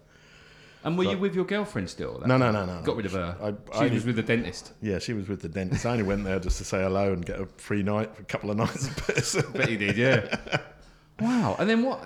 And 0.83 0.98
were 0.98 1.03
So- 1.03 1.12
you 1.12 1.17
with 1.17 1.36
your 1.36 1.45
girlfriend 1.45 1.89
still? 1.89 2.21
No, 2.25 2.38
no, 2.38 2.51
no, 2.51 2.65
no. 2.65 2.81
Got 2.83 2.95
rid 2.95 3.05
of 3.05 3.12
her. 3.13 3.36
I, 3.41 3.77
She 3.79 3.86
I 3.91 3.93
was 3.93 4.05
with 4.05 4.15
the 4.15 4.24
dentist. 4.24 4.74
Yeah, 4.81 5.00
she 5.00 5.13
was 5.13 5.27
with 5.27 5.41
the 5.41 5.50
dentist. 5.50 5.86
I 5.86 5.91
only 5.91 6.03
went 6.03 6.24
there 6.24 6.39
just 6.39 6.57
to 6.59 6.63
say 6.63 6.81
hello 6.81 7.12
and 7.12 7.25
get 7.25 7.39
a 7.39 7.45
free 7.57 7.83
night 7.83 8.15
for 8.15 8.21
a 8.21 8.25
couple 8.25 8.50
of 8.50 8.57
nights 8.57 8.88
in 8.88 8.93
person. 8.93 9.51
Bet 9.53 9.67
he 9.67 9.75
did, 9.77 9.98
yeah. 9.98 10.38
wow. 11.19 11.55
And 11.59 11.69
then 11.69 11.83
what? 11.83 12.01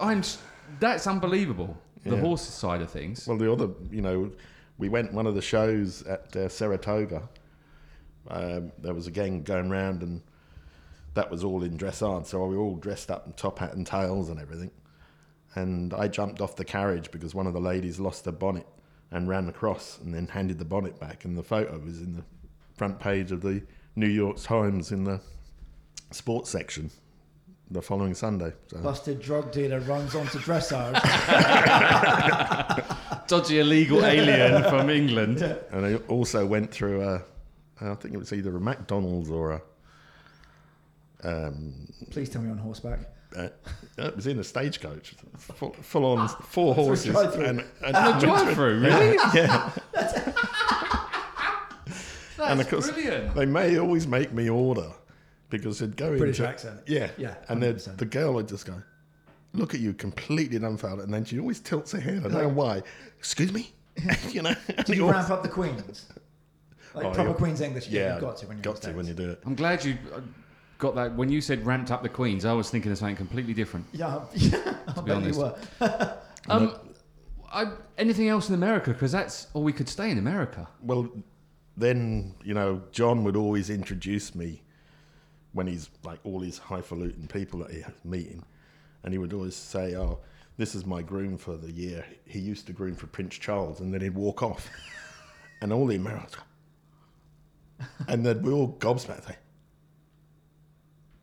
I, 0.00 0.12
am 0.12 0.22
That's 0.80 1.06
unbelievable. 1.06 1.76
The 2.04 2.16
Yeah. 2.16 2.20
horse 2.20 2.42
side 2.42 2.80
of 2.80 2.90
things. 2.90 3.28
Well, 3.28 3.36
the 3.38 3.52
other, 3.52 3.68
you 3.92 4.00
know, 4.02 4.32
we 4.78 4.88
went 4.88 5.12
one 5.12 5.26
of 5.26 5.34
the 5.36 5.42
shows 5.42 6.02
at 6.02 6.34
uh, 6.34 6.48
Saratoga. 6.48 7.28
Um, 8.28 8.72
there 8.78 8.94
was 8.94 9.06
a 9.06 9.10
gang 9.10 9.42
going 9.42 9.70
round, 9.70 10.02
and 10.02 10.22
that 11.14 11.30
was 11.30 11.44
all 11.44 11.62
in 11.62 11.76
dressage. 11.76 12.26
So 12.26 12.44
we 12.46 12.56
were 12.56 12.62
all 12.62 12.76
dressed 12.76 13.10
up 13.10 13.26
in 13.26 13.34
top 13.34 13.58
hat 13.58 13.74
and 13.74 13.86
tails 13.86 14.30
and 14.30 14.40
everything. 14.40 14.70
And 15.54 15.92
I 15.94 16.08
jumped 16.08 16.40
off 16.40 16.56
the 16.56 16.64
carriage 16.64 17.10
because 17.10 17.34
one 17.34 17.46
of 17.46 17.52
the 17.52 17.60
ladies 17.60 17.98
lost 17.98 18.24
her 18.26 18.32
bonnet 18.32 18.66
and 19.10 19.28
ran 19.28 19.48
across, 19.48 19.98
and 19.98 20.14
then 20.14 20.28
handed 20.28 20.58
the 20.58 20.64
bonnet 20.64 21.00
back. 21.00 21.24
And 21.24 21.36
the 21.36 21.42
photo 21.42 21.78
was 21.78 22.00
in 22.00 22.14
the 22.14 22.22
front 22.74 23.00
page 23.00 23.32
of 23.32 23.40
the 23.40 23.62
New 23.96 24.08
York 24.08 24.40
Times 24.40 24.92
in 24.92 25.02
the 25.02 25.20
sports 26.12 26.50
section 26.50 26.90
the 27.70 27.82
following 27.82 28.14
Sunday. 28.14 28.52
So. 28.68 28.78
Busted 28.78 29.20
drug 29.20 29.52
dealer 29.52 29.80
runs 29.80 30.14
onto 30.14 30.38
dressage. 30.38 30.94
Dodgy 33.28 33.60
illegal 33.60 34.04
alien 34.04 34.64
from 34.64 34.90
England. 34.90 35.40
And 35.70 35.86
I 35.86 35.94
also 36.08 36.44
went 36.44 36.72
through 36.72 37.02
a, 37.02 37.22
I 37.80 37.94
think 37.94 38.14
it 38.14 38.18
was 38.18 38.32
either 38.32 38.56
a 38.56 38.60
McDonald's 38.60 39.30
or 39.30 39.52
a, 39.52 39.62
um, 41.22 41.86
Please 42.10 42.28
tell 42.28 42.42
me 42.42 42.50
on 42.50 42.58
horseback. 42.58 43.00
Uh, 43.36 43.48
it 43.98 44.16
was 44.16 44.26
in 44.26 44.38
a 44.38 44.44
stagecoach, 44.44 45.14
full, 45.38 45.72
full 45.74 46.04
on 46.04 46.28
four 46.28 46.74
horses. 46.74 47.14
And, 47.16 47.60
and, 47.60 47.64
And 47.82 47.96
a 47.96 48.18
drive-through, 48.26 48.80
really? 48.80 49.16
yeah, 49.34 49.70
That's 52.36 52.50
And 52.50 52.60
of 52.60 52.68
course- 52.68 52.90
brilliant. 52.90 53.34
they 53.34 53.46
may 53.46 53.78
always 53.78 54.06
make 54.06 54.32
me 54.32 54.48
order 54.48 54.90
because 55.50 55.78
they'd 55.80 55.96
go 55.96 56.16
British 56.16 56.38
into 56.40 56.48
accent. 56.50 56.80
Yeah, 56.86 57.10
Yeah, 57.18 57.34
and 57.48 57.62
then 57.62 57.78
the 57.96 58.06
girl 58.06 58.34
would 58.34 58.48
just 58.48 58.66
go, 58.66 58.80
look 59.52 59.74
at 59.74 59.80
you, 59.80 59.92
completely 59.92 60.58
dumbfounded, 60.58 61.04
and 61.04 61.12
then 61.12 61.24
she 61.24 61.38
always 61.38 61.60
tilts 61.60 61.92
her 61.92 62.00
head. 62.00 62.18
I 62.24 62.28
don't 62.28 62.42
know 62.42 62.48
why. 62.48 62.82
Excuse 63.18 63.52
me, 63.52 63.72
you 64.30 64.42
know. 64.42 64.54
and 64.76 64.86
Did 64.86 64.96
you 64.96 65.02
always- 65.02 65.16
ramp 65.16 65.30
up 65.30 65.42
the 65.42 65.48
Queens? 65.48 66.06
Like 66.94 67.04
Oh, 67.06 67.10
proper. 67.12 67.34
Queen's 67.34 67.60
English. 67.60 67.88
Yeah, 67.88 68.00
Yeah, 68.00 68.12
you've 68.14 68.20
got 68.20 68.36
to 68.38 68.46
when 68.48 68.56
you're 68.56 68.62
got 68.64 68.82
to 68.82 68.92
when 68.92 69.06
you 69.06 69.14
do 69.14 69.30
it. 69.30 69.40
I'm 69.46 69.54
glad 69.54 69.84
you 69.84 69.96
uh, 70.12 70.20
got 70.80 70.94
that. 70.96 71.14
When 71.14 71.28
you 71.28 71.40
said 71.40 71.64
ramped 71.64 71.90
up 71.90 72.02
the 72.02 72.08
Queens, 72.08 72.44
I 72.44 72.52
was 72.52 72.70
thinking 72.70 72.90
of 72.90 72.98
something 72.98 73.16
completely 73.16 73.54
different. 73.54 73.86
Yeah, 73.92 74.20
yeah. 74.34 74.76
I 74.88 75.00
be 75.00 75.06
bet 75.06 75.16
honest. 75.16 75.38
you 75.38 75.44
were. 75.44 76.18
Um, 76.48 76.74
I, 77.52 77.70
anything 77.98 78.28
else 78.28 78.48
in 78.48 78.54
America? 78.54 78.92
Because 78.92 79.12
that's, 79.12 79.48
or 79.52 79.62
we 79.62 79.74
could 79.74 79.88
stay 79.90 80.10
in 80.10 80.16
America. 80.16 80.66
Well, 80.82 81.08
then 81.76 82.34
you 82.42 82.54
know, 82.54 82.82
John 82.92 83.22
would 83.24 83.36
always 83.36 83.70
introduce 83.70 84.34
me 84.34 84.62
when 85.52 85.66
he's 85.66 85.90
like 86.02 86.18
all 86.24 86.40
these 86.40 86.58
highfalutin 86.58 87.28
people 87.28 87.60
that 87.60 87.70
he's 87.70 87.84
meeting, 88.04 88.42
and 89.04 89.12
he 89.12 89.18
would 89.18 89.32
always 89.32 89.54
say, 89.54 89.94
"Oh, 89.96 90.20
this 90.56 90.74
is 90.74 90.86
my 90.86 91.02
groom 91.02 91.36
for 91.36 91.56
the 91.56 91.70
year. 91.70 92.04
He 92.24 92.38
used 92.38 92.66
to 92.68 92.72
groom 92.72 92.94
for 92.96 93.06
Prince 93.06 93.36
Charles," 93.36 93.80
and 93.80 93.92
then 93.92 94.00
he'd 94.00 94.14
walk 94.14 94.42
off, 94.42 94.68
and 95.60 95.72
all 95.72 95.86
the 95.86 95.96
Americans, 95.96 96.36
and 98.08 98.24
then 98.24 98.42
we 98.42 98.50
all 98.50 98.76
gobsmacked. 98.78 99.26
Say, 99.26 99.36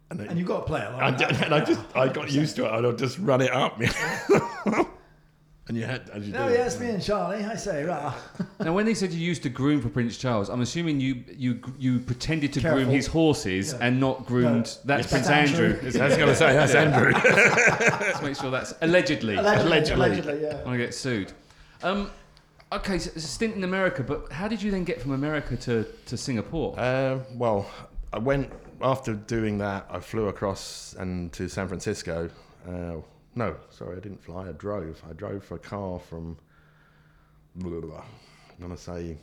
and, 0.10 0.20
then, 0.20 0.28
And 0.30 0.38
you've 0.40 0.48
got 0.48 0.60
to 0.62 0.66
play 0.66 0.86
along. 0.86 1.02
I, 1.02 1.12
did- 1.12 1.32
and 1.44 1.54
I 1.54 1.64
just 1.64 1.82
I 1.96 2.08
got 2.08 2.32
used 2.32 2.56
to 2.58 2.66
it. 2.66 2.74
and 2.74 2.88
I'd 2.88 2.98
just 2.98 3.18
run 3.20 3.42
it 3.42 3.52
up, 3.52 3.80
and 5.68 5.76
you 5.76 5.84
had 5.84 6.10
as 6.12 6.26
you 6.28 6.34
Oh 6.36 6.48
do. 6.48 6.54
yeah, 6.54 6.66
it's 6.66 6.80
me 6.80 6.90
and 6.92 7.04
Charlie. 7.04 7.44
I 7.44 7.56
say, 7.56 7.84
right. 7.84 8.14
Now, 8.60 8.74
when 8.74 8.86
they 8.86 8.94
said 8.94 9.12
you 9.12 9.20
used 9.20 9.44
to 9.44 9.50
groom 9.50 9.82
for 9.82 9.90
Prince 9.90 10.18
Charles, 10.18 10.50
I'm 10.50 10.62
assuming 10.62 11.00
you 11.02 11.24
you 11.36 11.60
you 11.78 12.00
pretended 12.00 12.54
to 12.54 12.62
groom 12.62 12.88
his 12.90 13.06
horses 13.08 13.74
Yeah. 13.74 13.86
and 13.86 14.00
not 14.00 14.26
groomed. 14.26 14.66
No, 14.66 14.96
that's 14.96 15.04
it's 15.04 15.12
Prince 15.12 15.28
Andrew. 15.30 15.66
Andrew. 15.74 16.02
I 16.02 16.06
was 16.08 16.18
going 16.18 16.30
to 16.30 16.36
say 16.36 16.54
that's 16.54 16.74
Andrew. 16.74 17.12
Let's 17.14 18.22
make 18.22 18.36
sure 18.38 18.50
that's 18.50 18.74
allegedly. 18.82 19.36
Allegedly, 19.36 19.68
Allegedly. 19.68 20.06
allegedly, 20.06 20.42
yeah. 20.42 20.62
I 20.62 20.64
want 20.66 20.74
to 20.74 20.78
get 20.86 20.94
sued. 20.96 21.34
Um, 21.84 22.10
okay, 22.72 22.98
so 22.98 23.12
it's 23.14 23.26
a 23.26 23.28
stint 23.28 23.56
in 23.56 23.64
America, 23.64 24.02
but 24.04 24.32
how 24.32 24.48
did 24.48 24.62
you 24.64 24.72
then 24.72 24.84
get 24.86 25.00
from 25.02 25.12
America 25.12 25.56
to, 25.58 25.84
to 26.08 26.18
Singapore? 26.18 26.74
Uh, 26.80 27.20
well, 27.36 27.70
I 28.12 28.18
went 28.20 28.50
after 28.81 29.13
doing 29.13 29.57
that. 29.60 29.88
I 29.89 30.00
flew 30.00 30.27
across 30.27 30.96
and 30.98 31.31
to 31.34 31.48
San 31.48 31.67
Francisco. 31.67 32.29
Uh, 32.67 32.96
no, 33.36 33.55
sorry, 33.69 33.98
I 33.98 34.00
didn't 34.00 34.24
fly. 34.24 34.50
I 34.50 34.51
drove. 34.53 35.01
I 35.10 35.13
drove 35.13 35.43
for 35.43 35.55
a 35.55 35.60
car 35.60 36.00
from. 36.00 36.38
Blah, 37.55 37.72
blah, 37.72 37.79
blah, 37.89 37.98
I'm 38.01 38.62
gonna 38.62 38.77
say 38.77 39.17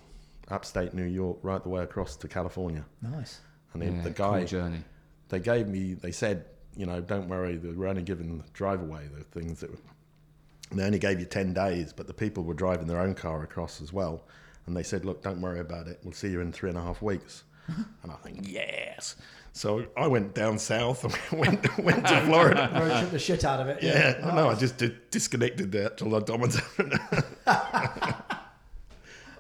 upstate 0.48 0.92
New 0.92 1.04
York, 1.04 1.38
right 1.42 1.62
the 1.62 1.68
way 1.68 1.82
across 1.84 2.16
to 2.16 2.26
California. 2.28 2.84
Nice. 3.00 3.40
And 3.72 3.82
then 3.82 3.96
Yeah, 3.96 4.02
the 4.02 4.10
cool 4.10 4.30
guy, 4.32 4.44
journey. 4.44 4.82
they 5.28 5.38
gave 5.38 5.68
me. 5.68 5.94
They 5.94 6.10
said, 6.12 6.46
you 6.76 6.86
know, 6.86 7.00
don't 7.00 7.28
worry. 7.28 7.56
They 7.56 7.70
were 7.72 7.86
only 7.86 8.02
giving 8.02 8.38
the 8.38 8.44
drive 8.52 8.80
away 8.82 9.08
the 9.16 9.22
things 9.24 9.60
that. 9.60 9.70
They 10.72 10.82
only 10.82 10.98
gave 10.98 11.20
you 11.20 11.26
ten 11.26 11.52
days, 11.52 11.92
but 11.92 12.06
the 12.08 12.14
people 12.14 12.42
were 12.42 12.54
driving 12.54 12.86
their 12.88 12.98
own 13.00 13.14
car 13.14 13.42
across 13.44 13.80
as 13.80 13.92
well. 13.92 14.24
And 14.66 14.74
they 14.76 14.82
said, 14.82 15.04
look, 15.04 15.22
don't 15.22 15.40
worry 15.42 15.60
about 15.60 15.86
it. 15.88 16.00
We'll 16.02 16.14
see 16.14 16.30
you 16.30 16.40
in 16.40 16.50
three 16.50 16.70
and 16.70 16.78
a 16.78 16.82
half 16.82 17.02
weeks. 17.02 17.44
And 18.02 18.10
I 18.12 18.16
think, 18.16 18.40
yes. 18.48 19.16
So 19.56 19.86
I 19.96 20.08
went 20.08 20.34
down 20.34 20.58
south 20.58 21.04
and 21.04 21.16
went, 21.40 21.78
went 21.78 22.04
to 22.08 22.20
Florida. 22.26 22.68
Road 22.74 22.98
trip 22.98 23.10
the 23.12 23.18
shit 23.20 23.44
out 23.44 23.60
of 23.60 23.68
it. 23.68 23.80
Yeah, 23.82 24.20
I 24.24 24.34
know. 24.34 24.48
I 24.50 24.56
just 24.56 24.76
did, 24.78 25.10
disconnected 25.12 25.70
the 25.70 25.84
actual 25.86 26.16
odometer. 26.16 26.60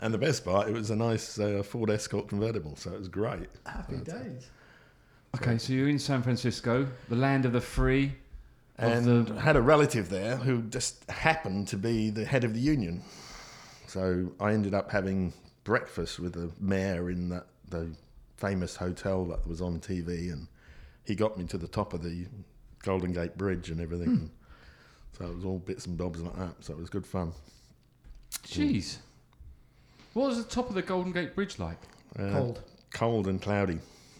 and 0.00 0.14
the 0.14 0.18
best 0.18 0.44
part, 0.44 0.68
it 0.68 0.72
was 0.72 0.90
a 0.90 0.96
nice 0.96 1.38
uh, 1.38 1.62
Ford 1.64 1.90
Escort 1.90 2.28
convertible, 2.28 2.76
so 2.76 2.92
it 2.92 2.98
was 2.98 3.08
great. 3.08 3.48
Happy 3.66 3.96
days. 3.96 4.48
Okay, 5.36 5.58
so 5.58 5.72
you're 5.72 5.88
in 5.88 5.98
San 5.98 6.22
Francisco, 6.22 6.86
the 7.08 7.16
land 7.16 7.44
of 7.44 7.52
the 7.52 7.60
free. 7.60 8.12
Of 8.78 8.92
And 8.92 9.26
the- 9.26 9.40
had 9.40 9.56
a 9.56 9.62
relative 9.62 10.08
there 10.10 10.36
who 10.36 10.62
just 10.62 11.08
happened 11.10 11.68
to 11.68 11.76
be 11.76 12.10
the 12.10 12.24
head 12.24 12.44
of 12.44 12.54
the 12.54 12.60
union. 12.60 13.02
So 13.88 14.32
I 14.38 14.52
ended 14.52 14.74
up 14.74 14.90
having 14.92 15.32
breakfast 15.64 16.20
with 16.20 16.34
the 16.34 16.50
mayor 16.60 17.10
in 17.10 17.30
that 17.30 17.46
the 17.68 17.88
famous 18.36 18.76
hotel 18.76 19.24
that 19.26 19.46
was 19.46 19.60
on 19.60 19.80
TV, 19.80 20.32
and 20.32 20.48
he 21.04 21.14
got 21.14 21.38
me 21.38 21.44
to 21.46 21.58
the 21.58 21.68
top 21.68 21.92
of 21.94 22.02
the 22.02 22.26
Golden 22.82 23.12
Gate 23.12 23.36
Bridge 23.36 23.70
and 23.70 23.80
everything. 23.80 24.30
So 25.18 25.26
it 25.26 25.34
was 25.36 25.44
all 25.44 25.58
bits 25.58 25.86
and 25.86 25.96
bobs 25.96 26.20
like 26.20 26.36
that. 26.36 26.54
So 26.60 26.72
it 26.72 26.78
was 26.78 26.90
good 26.90 27.06
fun. 27.06 27.32
Jeez. 28.46 28.96
What 30.12 30.28
was 30.28 30.44
the 30.44 30.50
top 30.50 30.68
of 30.68 30.74
the 30.74 30.82
Golden 30.82 31.12
Gate 31.12 31.34
Bridge 31.34 31.58
like? 31.58 31.78
Uh, 32.18 32.30
Cold. 32.30 32.62
cold 32.92 33.26
and 33.28 33.40
cloudy. 33.40 33.78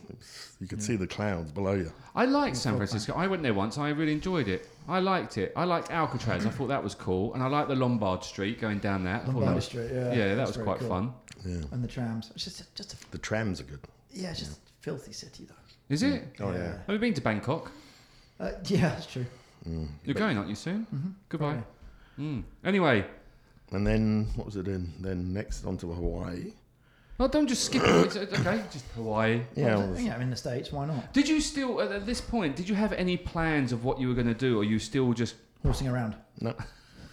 Was- 0.09 0.57
you 0.61 0.67
could 0.67 0.83
see 0.83 0.97
the 0.97 1.07
clouds 1.07 1.51
below 1.51 1.73
you. 1.75 1.91
I 2.15 2.27
liked 2.27 2.57
San 2.57 2.77
Francisco. 2.77 3.15
I 3.15 3.27
went 3.27 3.43
there 3.43 3.55
once. 3.55 3.79
I 3.79 3.89
really 3.91 4.13
enjoyed 4.13 4.49
it. 4.49 4.69
I 4.89 4.99
liked 5.01 5.39
it. 5.39 5.53
I 5.57 5.65
liked 5.65 5.91
Alcatraz. 5.91 6.47
I 6.47 6.51
thought 6.51 6.69
that 6.69 6.83
was 6.83 6.95
cool, 6.95 7.33
and 7.35 7.43
I 7.43 7.47
liked 7.49 7.69
the 7.69 7.75
Lombard 7.75 8.23
Street 8.23 8.61
going 8.61 8.79
down 8.79 9.03
that. 9.05 9.23
I 9.23 9.33
thought 9.33 9.41
that 9.41 9.55
was, 9.55 9.65
Street. 9.65 9.91
Yeah, 9.93 10.13
yeah, 10.15 10.35
that 10.35 10.47
was 10.47 10.57
quite 10.57 10.79
cool. 10.79 10.89
fun. 10.89 11.15
Yeah. 11.45 11.63
And 11.73 11.83
the 11.83 11.89
trams. 11.89 12.31
Just, 12.37 12.75
just 12.75 12.93
a, 12.95 13.11
The 13.11 13.19
trams 13.19 13.61
are 13.61 13.65
good. 13.65 13.81
Yeah, 14.15 14.31
it's 14.31 14.39
just 14.41 14.53
a 14.53 14.61
filthy 14.81 15.13
city 15.13 15.45
though. 15.45 15.55
Is 15.89 16.03
it? 16.03 16.25
Oh 16.41 16.53
yeah. 16.53 16.79
Have 16.87 16.91
you 16.91 16.99
been 16.99 17.15
to 17.15 17.21
Bangkok? 17.21 17.71
Uh, 18.41 18.53
yeah, 18.67 18.89
that's 18.91 19.07
true. 19.07 19.27
Mm. 19.69 19.89
You're 20.05 20.15
going, 20.15 20.37
aren't 20.37 20.49
you, 20.49 20.55
soon? 20.55 20.87
Mm-hmm. 20.95 21.11
Goodbye. 21.29 21.63
Mm. 22.19 22.43
Anyway, 22.65 23.05
And 23.73 23.87
then 23.87 24.29
what 24.37 24.47
was 24.47 24.57
it? 24.57 24.65
Then 24.67 24.93
then 25.01 25.33
next 25.33 25.65
on 25.65 25.77
to 25.79 25.93
Hawaii. 25.93 26.53
well, 27.19 27.29
don't 27.29 27.47
just 27.49 27.65
skip 27.65 27.83
it. 27.83 28.07
It's, 28.07 28.17
it's 28.17 28.39
okay, 28.41 28.63
just 28.73 28.85
Hawaii. 28.95 29.43
Yeah. 29.55 29.77
Well, 29.77 29.89
well, 29.93 30.01
yeah, 30.01 30.21
in 30.21 30.31
the 30.31 30.37
states, 30.37 30.71
why 30.73 30.87
not? 30.87 31.13
Did 31.13 31.29
you 31.29 31.41
still, 31.41 31.81
at 31.81 31.93
at 31.93 32.07
this 32.07 32.21
point, 32.21 32.57
did 32.57 32.69
you 32.69 32.75
have 32.75 32.93
any 32.93 33.17
plans 33.17 33.73
of 33.73 33.85
what 33.85 34.01
you 34.01 34.09
were 34.09 34.15
going 34.15 34.27
to 34.27 34.35
do, 34.49 34.59
or 34.59 34.65
you 34.65 34.79
still 34.79 35.13
just 35.13 35.35
Horsing 35.63 35.89
around. 35.89 36.15
no, 36.41 36.55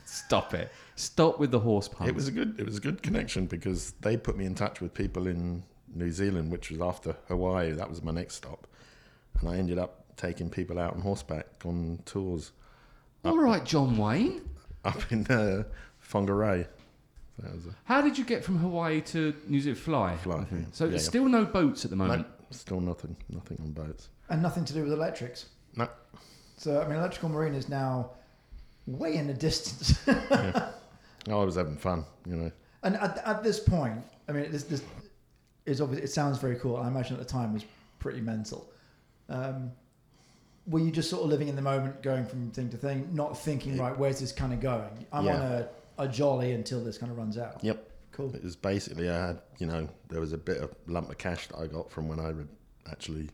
stop 0.06 0.54
it? 0.54 0.72
Stop 0.96 1.40
with 1.40 1.52
the 1.52 1.60
horse 1.60 1.88
puns. 1.88 2.10
it 2.10 2.16
was 2.16 2.28
a 2.28 2.32
good 2.32 2.60
it 2.60 2.66
was 2.66 2.78
a 2.78 2.82
good 2.82 3.02
connection 3.02 3.46
because 3.48 3.94
they 4.02 4.18
put 4.18 4.36
me 4.38 4.46
in 4.46 4.56
touch 4.56 4.82
with 4.82 4.94
people 4.94 5.26
in 5.28 5.64
New 5.94 6.12
Zealand, 6.12 6.52
which 6.52 6.70
was 6.72 6.82
after 6.82 7.16
Hawaii. 7.28 7.72
That 7.72 7.90
was 7.90 8.02
my 8.04 8.12
next 8.12 8.36
stop, 8.36 8.68
and 9.40 9.50
I 9.50 9.58
ended 9.58 9.78
up 9.78 10.06
taking 10.18 10.50
people 10.50 10.78
out 10.80 10.94
on 10.94 11.02
horseback 11.02 11.48
on 11.66 12.00
tours 12.06 12.52
all 13.24 13.38
right, 13.38 13.64
John 13.64 13.98
Wayne. 13.98 14.42
up 14.84 15.12
in 15.12 15.26
uh, 15.28 15.64
Whangarei. 16.12 16.68
That 17.40 17.74
How 17.86 18.02
did 18.02 18.18
you 18.18 18.26
get 18.26 18.44
from 18.44 18.58
Hawaii 18.58 19.02
to 19.02 19.34
New 19.48 19.60
Zealand? 19.62 19.80
Fly. 19.80 20.16
Fly, 20.18 20.46
yeah. 20.52 20.58
So 20.72 20.86
Yeah, 20.86 20.96
it's 20.96 21.04
yeah. 21.04 21.10
still 21.10 21.26
no 21.30 21.46
boats 21.46 21.86
at 21.86 21.92
the 21.92 21.98
moment. 21.98 22.26
no, 22.28 22.34
still 22.52 22.82
nothing 22.82 23.16
nothing 23.30 23.58
on 23.62 23.72
boats. 23.72 24.10
And 24.30 24.42
nothing 24.42 24.66
to 24.66 24.74
do 24.74 24.84
with 24.84 24.94
electrics. 24.94 25.48
No. 25.76 25.88
So, 26.58 26.82
I 26.82 26.88
mean, 26.88 26.98
electrical 26.98 27.30
marine 27.30 27.54
is 27.54 27.70
now 27.70 28.12
way 28.88 29.16
in 29.16 29.28
the 29.28 29.34
distance. 29.34 30.00
Oh, 31.30 31.40
I 31.44 31.46
was 31.46 31.56
having 31.56 31.78
fun, 31.78 32.04
you 32.26 32.36
know. 32.36 32.52
and 32.82 32.96
at, 32.96 33.22
at 33.28 33.44
this 33.44 33.60
point, 33.60 34.04
I 34.28 34.32
mean, 34.32 34.52
this, 34.52 34.64
this 34.64 34.82
is 35.66 35.82
obviously, 35.82 36.04
it 36.04 36.10
sounds 36.10 36.38
very 36.38 36.56
cool. 36.56 36.78
I 36.78 36.88
imagine 36.88 37.14
at 37.16 37.20
the 37.20 37.26
time 37.32 37.54
was 37.54 37.66
pretty 38.00 38.22
mental. 38.22 38.72
Um, 39.30 39.72
were 40.68 40.80
you 40.80 40.92
just 40.92 41.10
sort 41.10 41.24
of 41.24 41.30
living 41.30 41.48
in 41.48 41.56
the 41.56 41.62
moment, 41.62 42.02
going 42.04 42.26
from 42.26 42.52
thing 42.52 42.70
to 42.70 42.78
thing, 42.78 43.10
not 43.14 43.38
thinking, 43.38 43.78
right, 43.78 43.98
where's 43.98 44.20
this 44.20 44.32
kind 44.32 44.54
of 44.54 44.60
going? 44.60 45.06
I'm 45.12 45.26
Yeah. 45.26 45.36
on 45.36 45.42
a, 45.52 45.70
a 46.00 46.08
jolly 46.08 46.52
until 46.52 46.84
this 46.84 46.98
kind 46.98 47.12
of 47.12 47.18
runs 47.18 47.38
out. 47.38 47.64
Yep. 47.64 47.88
Cool. 48.12 48.36
It 48.36 48.44
was 48.44 48.56
basically 48.56 49.10
I 49.10 49.28
had, 49.28 49.42
you 49.58 49.68
know, 49.68 49.88
there 50.10 50.20
was 50.20 50.34
a 50.34 50.38
bit 50.38 50.58
of 50.58 50.76
lump 50.86 51.10
of 51.10 51.18
cash 51.18 51.48
that 51.48 51.58
I 51.58 51.68
got 51.68 51.90
from 51.90 52.08
when 52.10 52.20
I 52.20 52.32
would 52.32 52.50
actually 52.92 53.30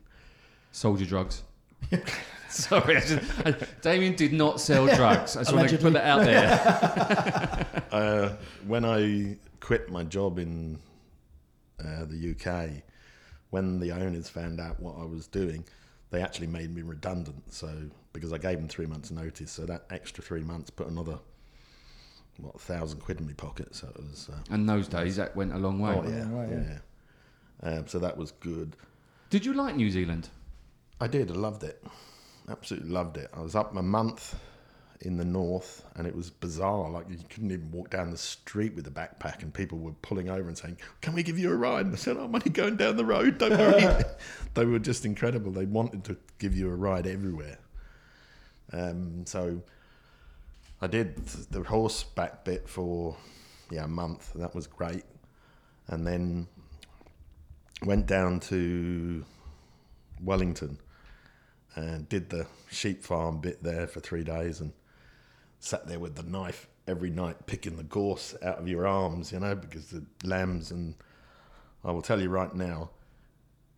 Soldier 0.72 1.04
drugs. 1.06 1.42
Sorry, 2.48 2.96
I 2.96 3.00
just, 3.00 3.46
I, 3.46 3.54
Damien 3.82 4.14
did 4.14 4.32
not 4.32 4.60
sell 4.60 4.86
drugs. 4.86 5.36
I 5.36 5.40
just 5.40 5.54
want 5.54 5.68
to 5.68 5.78
put 5.78 5.92
that 5.94 6.04
out 6.04 6.24
there. 6.24 7.82
uh, 7.92 8.32
when 8.66 8.84
I 8.84 9.36
quit 9.60 9.90
my 9.90 10.04
job 10.04 10.38
in 10.38 10.78
uh, 11.80 12.04
the 12.04 12.34
UK, 12.34 12.82
when 13.50 13.80
the 13.80 13.92
owners 13.92 14.28
found 14.28 14.60
out 14.60 14.80
what 14.80 14.96
I 14.98 15.04
was 15.04 15.26
doing, 15.26 15.64
they 16.10 16.22
actually 16.22 16.46
made 16.46 16.74
me 16.74 16.82
redundant. 16.82 17.52
So 17.52 17.70
because 18.12 18.32
I 18.32 18.38
gave 18.38 18.58
them 18.58 18.68
three 18.68 18.86
months' 18.86 19.10
notice, 19.10 19.50
so 19.50 19.66
that 19.66 19.84
extra 19.90 20.22
three 20.22 20.42
months 20.42 20.70
put 20.70 20.88
another 20.88 21.18
what 22.38 22.54
a 22.54 22.58
thousand 22.58 23.00
quid 23.00 23.20
in 23.20 23.26
my 23.26 23.32
pocket. 23.32 23.74
So 23.74 23.88
it 23.88 23.96
was. 23.96 24.30
Uh, 24.32 24.38
and 24.50 24.68
those 24.68 24.88
days, 24.88 25.16
that 25.16 25.34
went 25.36 25.52
a 25.52 25.58
long 25.58 25.78
way. 25.78 25.94
oh 25.94 26.08
yeah, 26.08 26.26
right, 26.30 26.48
yeah. 26.50 26.78
yeah. 27.62 27.78
Um, 27.78 27.86
so 27.88 27.98
that 27.98 28.16
was 28.16 28.32
good. 28.32 28.76
Did 29.30 29.44
you 29.44 29.54
like 29.54 29.74
New 29.74 29.90
Zealand? 29.90 30.28
I 31.00 31.08
did. 31.08 31.30
I 31.30 31.34
loved 31.34 31.64
it. 31.64 31.84
Absolutely 32.48 32.90
loved 32.90 33.16
it. 33.16 33.30
I 33.34 33.40
was 33.40 33.54
up 33.54 33.76
a 33.76 33.82
month 33.82 34.38
in 35.02 35.16
the 35.16 35.24
north, 35.24 35.84
and 35.94 36.06
it 36.06 36.14
was 36.14 36.30
bizarre. 36.30 36.90
Like 36.90 37.06
you 37.08 37.18
couldn't 37.28 37.52
even 37.52 37.70
walk 37.70 37.90
down 37.90 38.10
the 38.10 38.16
street 38.16 38.74
with 38.74 38.86
a 38.86 38.90
backpack, 38.90 39.42
and 39.42 39.52
people 39.52 39.78
were 39.78 39.92
pulling 40.02 40.28
over 40.28 40.48
and 40.48 40.58
saying, 40.58 40.78
"Can 41.00 41.14
we 41.14 41.22
give 41.22 41.38
you 41.38 41.50
a 41.50 41.56
ride?" 41.56 41.86
And 41.86 41.94
I 41.94 41.98
said, 41.98 42.16
"I'm 42.16 42.34
only 42.34 42.50
going 42.50 42.76
down 42.76 42.96
the 42.96 43.04
road. 43.04 43.38
Don't 43.38 43.58
worry." 43.58 44.04
they 44.54 44.64
were 44.64 44.78
just 44.78 45.04
incredible. 45.04 45.52
They 45.52 45.66
wanted 45.66 46.04
to 46.04 46.16
give 46.38 46.56
you 46.56 46.68
a 46.70 46.74
ride 46.74 47.06
everywhere. 47.06 47.58
Um, 48.72 49.24
so 49.26 49.62
I 50.80 50.86
did 50.86 51.16
the 51.26 51.62
horseback 51.62 52.44
bit 52.44 52.68
for 52.68 53.16
yeah 53.70 53.84
a 53.84 53.88
month. 53.88 54.32
That 54.34 54.54
was 54.54 54.66
great, 54.66 55.04
and 55.86 56.06
then 56.06 56.48
went 57.84 58.06
down 58.06 58.40
to 58.40 59.24
Wellington 60.20 60.78
and 61.76 62.08
did 62.08 62.28
the 62.30 62.46
sheep 62.70 63.04
farm 63.04 63.40
bit 63.40 63.62
there 63.62 63.86
for 63.86 64.00
three 64.00 64.24
days 64.24 64.60
and 64.60 64.72
sat 65.60 65.86
there 65.86 65.98
with 65.98 66.14
the 66.14 66.22
knife 66.22 66.68
every 66.86 67.10
night 67.10 67.46
picking 67.46 67.76
the 67.76 67.82
gorse 67.82 68.34
out 68.42 68.58
of 68.58 68.68
your 68.68 68.86
arms, 68.86 69.32
you 69.32 69.40
know, 69.40 69.54
because 69.54 69.90
the 69.90 70.04
lambs 70.24 70.70
and 70.70 70.94
I 71.84 71.92
will 71.92 72.02
tell 72.02 72.20
you 72.20 72.28
right 72.28 72.54
now, 72.54 72.90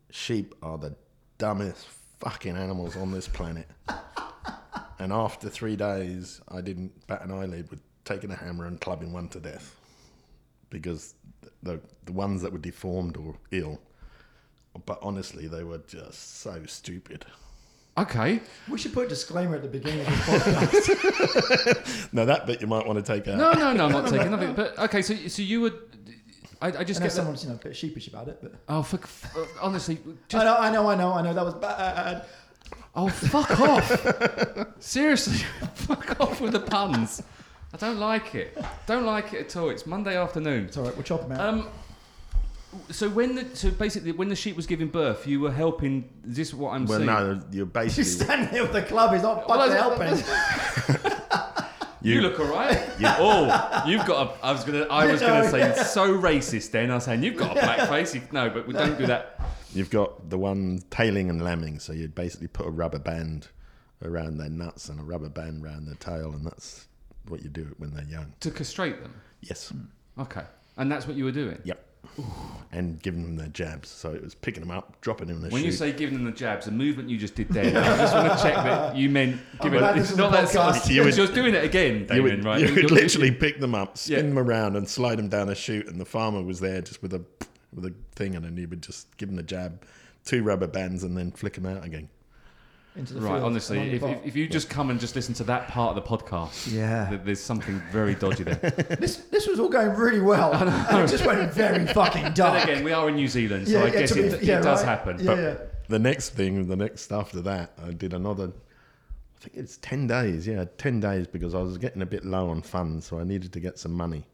sheep 0.09 0.55
are 0.61 0.77
the 0.77 0.95
dumbest 1.37 1.87
fucking 2.19 2.55
animals 2.55 2.95
on 2.95 3.11
this 3.11 3.27
planet. 3.27 3.67
and 4.99 5.11
after 5.11 5.49
three 5.49 5.75
days, 5.75 6.41
I 6.47 6.61
didn't 6.61 7.07
bat 7.07 7.23
an 7.23 7.31
eyelid 7.31 7.69
with 7.69 7.81
taking 8.05 8.31
a 8.31 8.35
hammer 8.35 8.65
and 8.65 8.79
clubbing 8.79 9.13
one 9.13 9.29
to 9.29 9.39
death 9.39 9.75
because 10.69 11.15
the 11.63 11.79
the 12.05 12.11
ones 12.11 12.41
that 12.41 12.51
were 12.51 12.57
deformed 12.57 13.17
or 13.17 13.35
ill 13.51 13.79
but 14.85 14.99
honestly, 15.01 15.47
they 15.47 15.63
were 15.63 15.79
just 15.79 16.39
so 16.39 16.63
stupid. 16.65 17.25
Okay. 18.01 18.41
We 18.69 18.77
should 18.77 18.93
put 18.93 19.05
a 19.05 19.09
disclaimer 19.09 19.55
at 19.55 19.61
the 19.61 19.67
beginning 19.67 20.01
of 20.01 20.05
the 20.07 20.11
podcast. 20.13 22.09
Now 22.13 22.25
that 22.25 22.45
bit 22.45 22.61
you 22.61 22.67
might 22.67 22.85
want 22.85 23.03
to 23.03 23.13
take 23.13 23.27
out. 23.27 23.37
No, 23.37 23.51
no, 23.53 23.73
no, 23.73 23.85
I'm 23.85 23.91
not 23.91 24.07
taking 24.09 24.31
nothing. 24.31 24.53
But 24.53 24.77
okay, 24.79 25.01
so 25.01 25.15
so 25.15 25.41
you 25.41 25.61
would. 25.61 25.73
I, 26.61 26.67
I 26.67 26.83
just 26.83 26.99
I 26.99 27.03
know 27.03 27.05
get 27.07 27.11
someone's 27.13 27.43
you 27.43 27.49
know, 27.49 27.55
a 27.55 27.59
bit 27.59 27.75
sheepish 27.75 28.07
about 28.07 28.27
it, 28.27 28.37
but 28.41 28.53
Oh, 28.69 28.83
for, 28.83 28.97
uh, 29.39 29.45
honestly, 29.61 29.97
I 30.33 30.43
know, 30.43 30.57
I 30.57 30.69
know, 30.71 30.87
I 30.89 30.95
know, 30.95 31.11
I 31.13 31.21
know. 31.21 31.33
That 31.33 31.45
was 31.45 31.53
bad. 31.55 32.25
oh, 32.95 33.07
fuck 33.09 33.59
off! 33.59 34.67
Seriously, 34.79 35.37
fuck 35.73 36.19
off 36.21 36.39
with 36.41 36.51
the 36.51 36.59
puns. 36.59 37.23
I 37.73 37.77
don't 37.77 37.99
like 37.99 38.35
it. 38.35 38.57
Don't 38.85 39.05
like 39.05 39.33
it 39.33 39.45
at 39.47 39.55
all. 39.57 39.69
It's 39.69 39.85
Monday 39.85 40.17
afternoon. 40.17 40.65
It's 40.65 40.77
all 40.77 40.83
right. 40.83 40.93
We'll 40.93 41.03
chop 41.03 41.21
them 41.21 41.31
out. 41.31 41.39
Um, 41.39 41.67
so 42.89 43.09
when 43.09 43.35
the 43.35 43.55
so 43.55 43.71
basically 43.71 44.11
when 44.11 44.29
the 44.29 44.35
sheep 44.35 44.55
was 44.55 44.65
giving 44.65 44.87
birth, 44.87 45.27
you 45.27 45.39
were 45.39 45.51
helping. 45.51 46.09
Is 46.27 46.35
this 46.37 46.53
what 46.53 46.71
I'm 46.71 46.85
well, 46.85 46.99
saying? 46.99 47.07
Well, 47.07 47.35
no, 47.35 47.43
you're 47.51 47.65
He's 47.65 47.73
basically 47.73 48.03
standing 48.05 48.51
there 48.51 48.63
with 48.63 48.73
the 48.73 48.81
club. 48.83 49.13
He's 49.13 49.23
not 49.23 49.47
Well, 49.47 49.59
fucking 49.59 49.99
that's- 49.99 50.21
helping. 50.21 51.21
You, 52.03 52.21
look 52.21 52.39
alright. 52.39 52.79
oh, 53.03 53.83
you've 53.85 54.05
got 54.07 54.27
a. 54.41 54.45
I 54.45 54.51
was 54.51 54.63
gonna. 54.63 54.87
I 54.89 55.05
was 55.05 55.21
gonna 55.21 55.47
say 55.49 55.83
so 55.83 56.17
racist. 56.17 56.71
Then 56.71 56.89
I 56.89 56.95
was 56.95 57.03
saying 57.03 57.23
you've 57.23 57.37
got 57.37 57.51
a 57.51 57.61
black 57.61 57.89
face. 57.89 58.15
You, 58.15 58.21
no, 58.31 58.49
but 58.49 58.65
we 58.65 58.73
don't 58.73 58.97
do 58.97 59.05
that. 59.05 59.39
you've 59.73 59.91
got 59.91 60.29
the 60.29 60.37
one 60.37 60.81
tailing 60.89 61.29
and 61.29 61.43
lambing, 61.43 61.77
so 61.79 61.93
you'd 61.93 62.15
basically 62.15 62.47
put 62.47 62.65
a 62.65 62.71
rubber 62.71 62.97
band 62.97 63.49
around 64.03 64.37
their 64.37 64.49
nuts 64.49 64.89
and 64.89 64.99
a 64.99 65.03
rubber 65.03 65.29
band 65.29 65.63
around 65.63 65.85
their 65.85 65.95
tail, 65.95 66.31
and 66.31 66.43
that's 66.43 66.87
what 67.27 67.43
you 67.43 67.49
do 67.49 67.73
when 67.77 67.93
they're 67.93 68.03
young. 68.05 68.33
To 68.39 68.49
castrate 68.49 69.01
them. 69.03 69.13
Yes. 69.41 69.71
Okay, 70.17 70.43
and 70.77 70.91
that's 70.91 71.05
what 71.05 71.15
you 71.15 71.25
were 71.25 71.31
doing. 71.31 71.59
Yep. 71.63 71.85
And 72.73 73.01
giving 73.01 73.23
them 73.23 73.35
their 73.35 73.47
jabs, 73.49 73.89
so 73.89 74.11
it 74.13 74.23
was 74.23 74.33
picking 74.33 74.61
them 74.61 74.71
up, 74.71 74.99
dropping 75.01 75.27
them 75.27 75.37
in 75.37 75.43
the 75.43 75.49
When 75.49 75.61
chute. 75.61 75.71
you 75.71 75.77
say 75.77 75.91
giving 75.91 76.15
them 76.15 76.23
the 76.25 76.31
jabs, 76.31 76.65
the 76.65 76.71
movement 76.71 77.09
you 77.09 77.17
just 77.17 77.35
did 77.35 77.49
there, 77.49 77.65
I 77.65 77.97
just 77.97 78.13
want 78.13 78.31
to 78.37 78.41
check 78.43 78.55
that 78.55 78.95
you 78.95 79.09
meant 79.09 79.41
giving. 79.61 79.79
glad 79.79 79.97
It's 79.97 80.05
this 80.07 80.11
is 80.11 80.17
not 80.17 80.29
a 80.29 80.37
that 80.37 80.49
sort 80.49 80.67
of, 80.67 80.75
podcast. 80.75 80.89
You 80.93 81.03
would- 81.03 81.17
you're 81.17 81.27
doing 81.27 81.53
it 81.53 81.63
again, 81.65 81.99
you 82.01 82.05
Damien, 82.05 82.23
would, 82.37 82.45
right? 82.45 82.59
you 82.61 82.67
You're- 82.67 82.75
would 82.83 82.89
you're- 82.91 83.01
literally 83.03 83.31
pick 83.31 83.59
them 83.59 83.75
up, 83.75 83.97
spin 83.97 84.15
Yeah. 84.15 84.21
them 84.23 84.39
around, 84.39 84.75
and 84.77 84.87
slide 84.87 85.17
them 85.19 85.27
down 85.29 85.49
a 85.49 85.55
chute. 85.55 85.87
And 85.87 85.99
the 85.99 86.05
farmer 86.05 86.41
was 86.41 86.59
there 86.61 86.81
just 86.81 87.01
with 87.01 87.13
a 87.13 87.23
with 87.73 87.85
a 87.85 87.93
thing, 88.15 88.35
and 88.35 88.43
then 88.45 88.55
he 88.57 88.65
would 88.65 88.81
just 88.83 89.15
give 89.17 89.29
them 89.29 89.35
the 89.37 89.43
jab, 89.43 89.83
two 90.25 90.41
rubber 90.43 90.67
bands, 90.67 91.03
and 91.03 91.17
then 91.17 91.31
flick 91.31 91.53
them 91.53 91.65
out 91.65 91.85
again. 91.85 92.09
Into 92.95 93.13
the 93.13 93.21
Right, 93.21 93.31
field, 93.35 93.43
honestly, 93.43 93.77
the 93.77 93.95
if, 93.95 94.03
if, 94.03 94.25
if 94.27 94.35
you 94.35 94.47
just 94.49 94.69
come 94.69 94.89
and 94.89 94.99
just 94.99 95.15
listen 95.15 95.33
to 95.35 95.45
that 95.45 95.69
part 95.69 95.95
of 95.95 96.03
the 96.03 96.09
podcast, 96.17 96.69
Yeah. 96.73 97.07
th- 97.09 97.21
there's 97.23 97.39
something 97.39 97.81
very 97.89 98.15
dodgy 98.15 98.43
there. 98.43 98.55
this 98.99 99.15
this 99.31 99.47
was 99.47 99.61
all 99.61 99.69
going 99.69 99.95
really 99.95 100.19
well, 100.19 100.53
and 100.55 100.69
it 101.03 101.07
just 101.09 101.25
went 101.25 101.53
very 101.53 101.87
fucking 101.87 102.23
Then 102.23 102.33
dark. 102.33 102.63
again, 102.65 102.83
we 102.83 102.91
are 102.91 103.07
in 103.07 103.15
New 103.15 103.29
Zealand, 103.29 103.67
so 103.69 103.81
I 103.85 103.89
guess 103.91 104.09
to 104.09 104.15
be- 104.15 104.21
it, 104.23 104.43
yeah, 104.43 104.59
it 104.59 104.63
does 104.63 104.79
right. 104.83 104.89
happen. 104.89 105.19
Yeah, 105.19 105.25
But 105.25 105.37
yeah. 105.39 105.55
The 105.87 105.99
next 105.99 106.29
thing, 106.31 106.67
the 106.67 106.75
next 106.75 107.11
after 107.13 107.39
that, 107.41 107.71
I 107.85 107.91
did 107.93 108.13
another. 108.13 108.47
I 108.47 109.39
think 109.43 109.55
it's 109.55 109.77
ten 109.77 110.05
days. 110.07 110.45
Yeah, 110.45 110.65
ten 110.77 110.99
days 110.99 111.27
because 111.27 111.55
I 111.55 111.59
was 111.61 111.77
getting 111.77 112.01
a 112.01 112.05
bit 112.05 112.25
low 112.25 112.49
on 112.49 112.61
funds, 112.61 113.05
so 113.07 113.19
I 113.19 113.23
needed 113.23 113.53
to 113.53 113.59
get 113.61 113.79
some 113.79 113.93
money. 113.93 114.25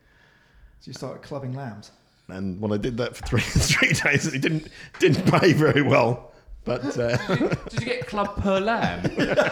So 0.79 0.89
you 0.89 0.93
started 0.93 1.21
clubbing 1.21 1.53
lambs. 1.53 1.91
And 2.27 2.59
when 2.59 2.71
I 2.73 2.77
did 2.77 2.97
that 2.97 3.15
for 3.15 3.23
three 3.25 3.41
three 3.41 3.93
days, 3.93 4.25
it 4.33 4.41
didn't 4.41 4.67
didn't 4.99 5.25
pay 5.31 5.53
very 5.53 5.83
well. 5.83 6.31
But 6.67 6.97
uh, 6.99 7.17
did 7.69 7.79
you 7.79 7.85
get 7.85 8.05
club 8.07 8.35
per 8.41 8.59
lamb? 8.59 9.01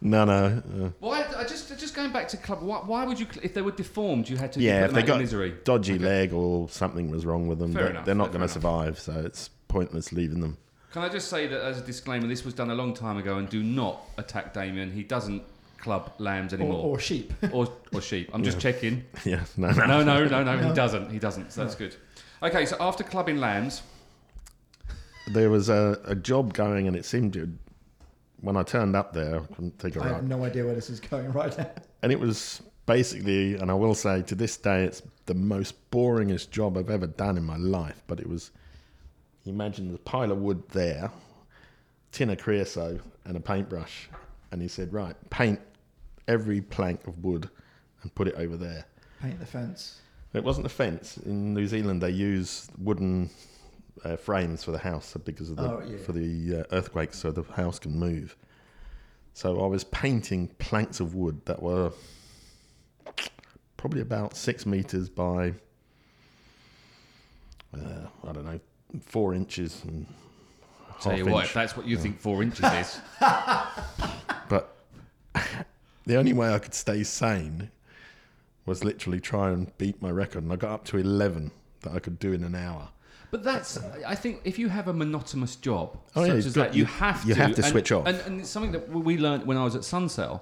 no, 0.00 0.24
no. 0.24 0.62
Uh, 0.86 0.90
Why? 1.00 1.24
I 1.36 1.42
just 1.44 1.76
just 1.78 1.94
going 1.94 2.12
back 2.12 2.28
to 2.28 2.36
club. 2.36 2.62
Why, 2.62 2.78
why 2.78 3.04
would 3.04 3.18
you, 3.18 3.26
if 3.42 3.52
they 3.54 3.62
were 3.62 3.72
deformed, 3.72 4.28
you 4.28 4.36
had 4.36 4.52
to 4.52 4.60
Yeah, 4.60 4.82
put 4.82 4.90
if 4.90 4.94
they 4.94 5.00
out 5.02 5.06
got 5.08 5.18
misery? 5.18 5.54
dodgy 5.64 5.94
Okay. 5.94 6.04
leg 6.04 6.32
or 6.32 6.68
something 6.68 7.10
was 7.10 7.26
wrong 7.26 7.48
with 7.48 7.58
them, 7.58 7.72
Fair 7.72 7.82
they're, 7.82 7.90
enough, 7.90 8.04
they're 8.06 8.14
not 8.14 8.28
going 8.32 8.42
to 8.42 8.48
survive. 8.48 8.98
So 8.98 9.12
it's 9.24 9.48
pointless 9.68 10.12
leaving 10.12 10.40
them. 10.40 10.56
Can 10.92 11.02
I 11.02 11.08
just 11.08 11.28
say 11.28 11.46
that 11.48 11.60
as 11.60 11.78
a 11.78 11.82
disclaimer, 11.84 12.26
this 12.28 12.44
was 12.44 12.54
done 12.54 12.70
a 12.70 12.74
long 12.74 12.94
time 12.94 13.18
ago, 13.18 13.36
and 13.38 13.48
do 13.48 13.62
not 13.62 14.00
attack 14.16 14.54
Damien. 14.54 14.90
He 14.90 15.02
doesn't 15.02 15.42
club 15.78 16.12
lambs 16.18 16.54
anymore, 16.54 16.74
or 16.82 16.98
sheep. 16.98 17.32
or, 17.52 17.68
or 17.92 18.00
sheep. 18.00 18.30
I'm 18.32 18.42
just 18.42 18.58
checking. 18.60 19.04
Yeah, 19.24 19.44
no, 19.56 19.70
no. 19.72 19.86
No, 19.86 20.02
no, 20.04 20.24
no, 20.26 20.42
no, 20.44 20.60
No. 20.60 20.68
he 20.68 20.72
doesn't. 20.74 21.10
He 21.10 21.18
doesn't. 21.18 21.52
So 21.52 21.62
that's 21.62 21.74
good. 21.74 21.94
Okay, 22.42 22.66
so 22.66 22.76
after 22.80 23.02
clubbing 23.04 23.38
lambs, 23.38 23.82
There 25.30 25.50
was 25.50 25.68
a, 25.68 26.00
a 26.04 26.14
job 26.14 26.54
going, 26.54 26.86
and 26.86 26.96
it 26.96 27.04
seemed 27.04 27.32
to. 27.34 27.48
When 28.40 28.56
I 28.56 28.62
turned 28.62 28.94
up 28.94 29.12
there, 29.12 29.40
I 29.40 29.46
couldn't 29.46 29.78
think 29.78 29.96
of 29.96 30.02
I 30.02 30.10
it. 30.10 30.12
have 30.14 30.28
no 30.28 30.44
idea 30.44 30.64
where 30.64 30.74
this 30.74 30.90
is 30.90 31.00
going 31.00 31.32
right 31.32 31.56
now. 31.58 31.70
And 32.02 32.12
it 32.12 32.20
was 32.20 32.62
basically, 32.86 33.56
and 33.56 33.68
I 33.68 33.74
will 33.74 33.96
say 33.96 34.22
to 34.22 34.34
this 34.36 34.56
day, 34.56 34.84
it's 34.84 35.02
the 35.26 35.34
most 35.34 35.74
boringest 35.90 36.50
job 36.50 36.76
I've 36.78 36.88
ever 36.88 37.08
done 37.08 37.36
in 37.36 37.42
my 37.44 37.56
life. 37.56 38.00
But 38.06 38.20
it 38.20 38.28
was, 38.28 38.52
imagine 39.44 39.90
the 39.90 39.98
pile 39.98 40.30
of 40.30 40.38
wood 40.38 40.62
there, 40.68 41.10
tin 42.12 42.30
of 42.30 42.38
creosote, 42.38 43.00
and 43.24 43.36
a 43.36 43.40
paintbrush. 43.40 44.08
And 44.52 44.62
he 44.62 44.68
said, 44.68 44.92
right, 44.92 45.16
paint 45.30 45.60
every 46.28 46.60
plank 46.60 47.06
of 47.08 47.24
wood 47.24 47.50
and 48.02 48.14
put 48.14 48.28
it 48.28 48.34
over 48.36 48.56
there. 48.56 48.84
Paint 49.20 49.40
the 49.40 49.46
fence. 49.46 50.00
It 50.32 50.44
wasn't 50.44 50.66
a 50.66 50.70
fence. 50.70 51.16
In 51.18 51.54
New 51.54 51.66
Zealand, 51.66 52.00
they 52.02 52.10
use 52.10 52.68
wooden 52.78 53.30
uh, 54.04 54.16
frames 54.16 54.64
for 54.64 54.70
the 54.72 54.78
house 54.78 55.16
because 55.24 55.50
of 55.50 55.56
the 55.56 55.62
Oh, 55.62 55.82
yeah. 55.86 55.96
for 55.98 56.12
the 56.12 56.60
uh, 56.60 56.76
earthquakes, 56.76 57.18
so 57.18 57.30
the 57.30 57.42
house 57.42 57.78
can 57.78 57.98
move. 57.98 58.36
So 59.34 59.62
I 59.62 59.66
was 59.66 59.84
painting 59.84 60.48
planks 60.58 61.00
of 61.00 61.14
wood 61.14 61.40
that 61.46 61.62
were 61.62 61.92
probably 63.76 64.00
about 64.00 64.36
six 64.36 64.66
meters 64.66 65.08
by 65.08 65.54
uh, 67.74 68.06
I 68.26 68.32
don't 68.32 68.44
know 68.44 68.60
four 69.02 69.34
inches 69.34 69.84
and 69.84 70.06
tell 71.00 71.12
half 71.12 71.18
you 71.18 71.26
what, 71.26 71.40
inch. 71.40 71.48
if 71.48 71.54
that's 71.54 71.76
what 71.76 71.86
you 71.86 71.96
think 71.98 72.18
four 72.20 72.42
inches 72.42 72.64
is, 72.64 73.00
But 74.48 74.74
the 76.06 76.16
only 76.16 76.32
way 76.32 76.52
I 76.52 76.58
could 76.58 76.74
stay 76.74 77.02
sane 77.04 77.70
was 78.66 78.82
literally 78.84 79.20
try 79.20 79.50
and 79.50 79.76
beat 79.78 80.00
my 80.02 80.10
record, 80.10 80.42
and 80.42 80.52
I 80.52 80.56
got 80.56 80.72
up 80.72 80.84
to 80.86 80.98
eleven 80.98 81.50
that 81.82 81.92
I 81.94 81.98
could 82.00 82.18
do 82.18 82.32
in 82.32 82.42
an 82.44 82.54
hour. 82.54 82.88
But 83.30 83.44
that's, 83.44 83.78
I 84.06 84.14
think, 84.14 84.40
if 84.44 84.58
you 84.58 84.68
have 84.68 84.88
a 84.88 84.92
monotonous 84.92 85.56
job 85.56 85.98
Oh, 86.16 86.22
yeah, 86.22 86.28
such 86.28 86.36
you've 86.36 86.46
as 86.46 86.52
got- 86.54 86.62
that, 86.68 86.74
you, 86.74 86.80
you- 86.80 86.86
have 86.86 87.24
you 87.26 87.34
to. 87.34 87.40
have 87.40 87.54
to 87.56 87.62
and- 87.62 87.70
switch 87.70 87.92
off. 87.92 88.06
And, 88.06 88.16
and 88.26 88.40
it's 88.40 88.48
something 88.50 88.72
that 88.72 88.88
we 88.88 89.18
learned 89.18 89.44
when 89.46 89.56
I 89.58 89.64
was 89.64 89.74
at 89.76 89.82
Suncell 89.82 90.40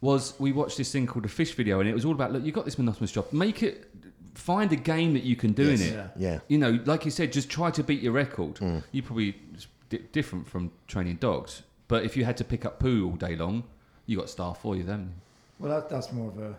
was 0.00 0.38
we 0.38 0.52
watched 0.52 0.76
this 0.76 0.92
thing 0.92 1.06
called 1.06 1.24
a 1.24 1.28
fish 1.28 1.54
video, 1.54 1.80
and 1.80 1.88
it 1.88 1.94
was 1.94 2.04
all 2.04 2.12
about 2.12 2.32
look, 2.32 2.44
you've 2.44 2.54
got 2.54 2.64
this 2.66 2.78
monotonous 2.78 3.12
job, 3.12 3.32
make 3.32 3.62
it, 3.62 3.88
find 4.34 4.70
a 4.72 4.76
game 4.76 5.14
that 5.14 5.22
you 5.22 5.36
can 5.36 5.52
do 5.52 5.70
Yes. 5.70 5.80
in 5.80 5.86
it. 5.88 5.92
Yeah. 5.94 6.08
Yeah, 6.32 6.38
You 6.48 6.58
know, 6.58 6.78
like 6.84 7.04
you 7.06 7.10
said, 7.10 7.32
just 7.32 7.48
try 7.48 7.70
to 7.70 7.82
beat 7.82 8.02
your 8.02 8.12
record. 8.12 8.56
Mm. 8.56 8.82
You 8.92 9.02
probably 9.02 9.36
it's 9.54 9.66
di- 9.88 10.02
different 10.12 10.46
from 10.46 10.70
training 10.86 11.16
dogs, 11.16 11.62
but 11.88 12.04
if 12.04 12.14
you 12.16 12.26
had 12.26 12.36
to 12.36 12.44
pick 12.44 12.66
up 12.66 12.78
poo 12.78 13.06
all 13.08 13.16
day 13.16 13.36
long, 13.36 13.64
you 14.04 14.18
got 14.18 14.28
staff 14.28 14.60
for 14.60 14.76
you 14.76 14.82
then. 14.82 15.14
Well, 15.58 15.72
that, 15.72 15.88
that's 15.88 16.12
more 16.12 16.28
of 16.28 16.38
a 16.38 16.54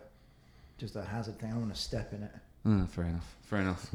just 0.80 0.95
a 0.95 1.04
hazard 1.04 1.38
thing. 1.39 1.54
I 1.54 1.58
want 1.58 1.73
to 1.73 1.80
step 1.80 2.12
in 2.13 2.23
it. 2.23 2.32
Mm, 2.65 2.89
fair 2.89 3.06
enough. 3.06 3.36
Fair 3.43 3.60
enough. 3.60 3.88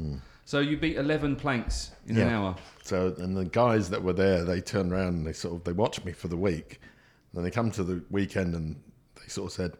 So 0.45 0.59
you 0.59 0.77
beat 0.77 0.97
eleven 0.97 1.35
planks 1.35 1.91
in 2.07 2.17
an 2.17 2.27
Hmm. 2.27 2.33
Hour. 2.33 2.55
So, 2.83 3.15
and 3.17 3.35
the 3.35 3.45
guys 3.45 3.89
that 3.91 4.03
were 4.03 4.13
there, 4.13 4.43
they 4.43 4.59
turned 4.61 4.91
around 4.91 5.15
and 5.15 5.25
they 5.27 5.33
sort 5.33 5.55
of 5.55 5.63
they 5.63 5.71
watched 5.73 6.03
me 6.05 6.11
for 6.11 6.27
the 6.27 6.37
week. 6.37 6.79
Then 7.33 7.43
they 7.43 7.51
come 7.51 7.71
to 7.71 7.83
the 7.83 8.03
weekend 8.11 8.53
and 8.55 8.75
they 9.15 9.27
sort 9.27 9.47
of 9.47 9.53
said, 9.53 9.71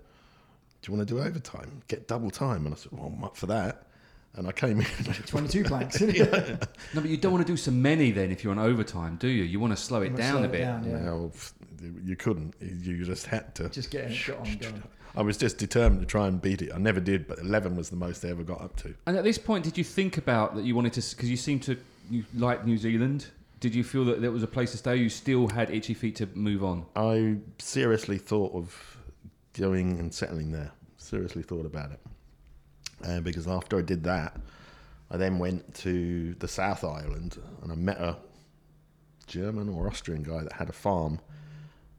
"Do 0.81 0.91
you 0.91 0.97
want 0.97 1.07
to 1.07 1.13
do 1.13 1.21
overtime? 1.21 1.81
Get 1.87 2.07
double 2.07 2.31
time?" 2.31 2.65
And 2.65 2.73
I 2.73 2.77
said, 2.77 2.91
"Well, 2.93 3.13
I'm 3.15 3.23
up 3.23 3.35
for 3.35 3.47
that." 3.47 3.87
And 4.35 4.47
I 4.47 4.51
came 4.51 4.79
in. 4.79 4.85
22 5.27 5.63
planks. 5.65 6.01
No, 6.01 6.65
but 6.95 7.05
you 7.05 7.17
don't 7.17 7.33
want 7.33 7.45
to 7.45 7.53
do 7.53 7.55
so 7.57 7.69
many 7.69 8.09
then 8.11 8.31
if 8.31 8.43
you're 8.43 8.49
on 8.51 8.57
overtime, 8.57 9.15
do 9.17 9.27
you? 9.27 9.43
You 9.43 9.59
want 9.59 9.73
to 9.73 9.77
slow 9.77 10.01
it 10.01 10.15
down 10.15 10.31
slow 10.31 10.41
a 10.41 10.45
it 10.45 10.51
bit. 10.51 10.61
down, 10.61 10.83
yeah. 10.89 11.03
Well, 11.03 11.31
you 12.03 12.15
couldn't. 12.15 12.55
You 12.59 13.05
just 13.05 13.27
had 13.27 13.53
to. 13.55 13.69
Just 13.69 13.91
get, 13.91 14.05
it, 14.09 14.25
get 14.25 14.35
on 14.37 14.57
going. 14.57 14.83
I 15.15 15.21
was 15.21 15.37
just 15.37 15.57
determined 15.57 16.01
to 16.01 16.07
try 16.07 16.27
and 16.27 16.41
beat 16.41 16.61
it. 16.61 16.71
I 16.73 16.77
never 16.79 16.99
did, 16.99 17.27
but 17.27 17.39
11 17.39 17.75
was 17.75 17.89
the 17.89 17.95
most 17.95 18.25
I 18.25 18.29
ever 18.29 18.43
got 18.43 18.61
up 18.61 18.75
to. 18.77 18.95
And 19.05 19.15
at 19.15 19.23
this 19.23 19.37
point, 19.37 19.63
did 19.63 19.77
you 19.77 19.83
think 19.83 20.17
about 20.17 20.55
that 20.55 20.63
you 20.63 20.75
wanted 20.75 20.93
to? 20.93 21.15
Because 21.15 21.29
you 21.29 21.37
seem 21.37 21.59
to 21.61 21.77
you 22.09 22.25
like 22.35 22.65
New 22.65 22.77
Zealand. 22.77 23.27
Did 23.59 23.75
you 23.75 23.83
feel 23.83 24.03
that 24.05 24.21
there 24.21 24.31
was 24.31 24.43
a 24.43 24.47
place 24.47 24.71
to 24.71 24.77
stay? 24.77 24.97
You 24.97 25.09
still 25.09 25.47
had 25.47 25.69
itchy 25.69 25.93
feet 25.93 26.17
to 26.17 26.27
move 26.33 26.63
on. 26.63 26.85
I 26.95 27.37
seriously 27.59 28.17
thought 28.17 28.53
of 28.53 28.97
going 29.53 29.99
and 29.99 30.13
settling 30.13 30.51
there. 30.51 30.71
Seriously 30.97 31.43
thought 31.43 31.65
about 31.65 31.91
it. 31.91 31.99
Uh, 33.05 33.19
because 33.21 33.47
after 33.47 33.77
I 33.77 33.81
did 33.81 34.03
that, 34.03 34.35
I 35.11 35.17
then 35.17 35.37
went 35.37 35.75
to 35.75 36.33
the 36.39 36.47
South 36.47 36.83
Island 36.83 37.37
and 37.61 37.71
I 37.71 37.75
met 37.75 37.97
a 37.99 38.17
German 39.27 39.69
or 39.69 39.87
Austrian 39.87 40.23
guy 40.23 40.41
that 40.41 40.53
had 40.53 40.69
a 40.69 40.73
farm. 40.73 41.19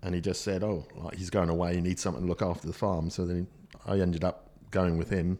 And 0.05 0.14
he 0.14 0.21
just 0.21 0.43
said, 0.43 0.62
Oh, 0.62 0.87
like 0.97 1.17
he's 1.17 1.31
going 1.31 1.49
away, 1.49 1.75
he 1.75 1.81
needs 1.81 2.03
someone 2.03 2.23
to 2.23 2.29
look 2.29 2.43
after 2.43 2.67
the 2.67 2.75
farm. 2.75 3.09
So 3.09 3.25
then 3.25 3.49
I 3.87 3.99
ended 4.01 4.23
up 4.23 4.51
going 4.71 4.99
with 4.99 5.09
him, 5.09 5.38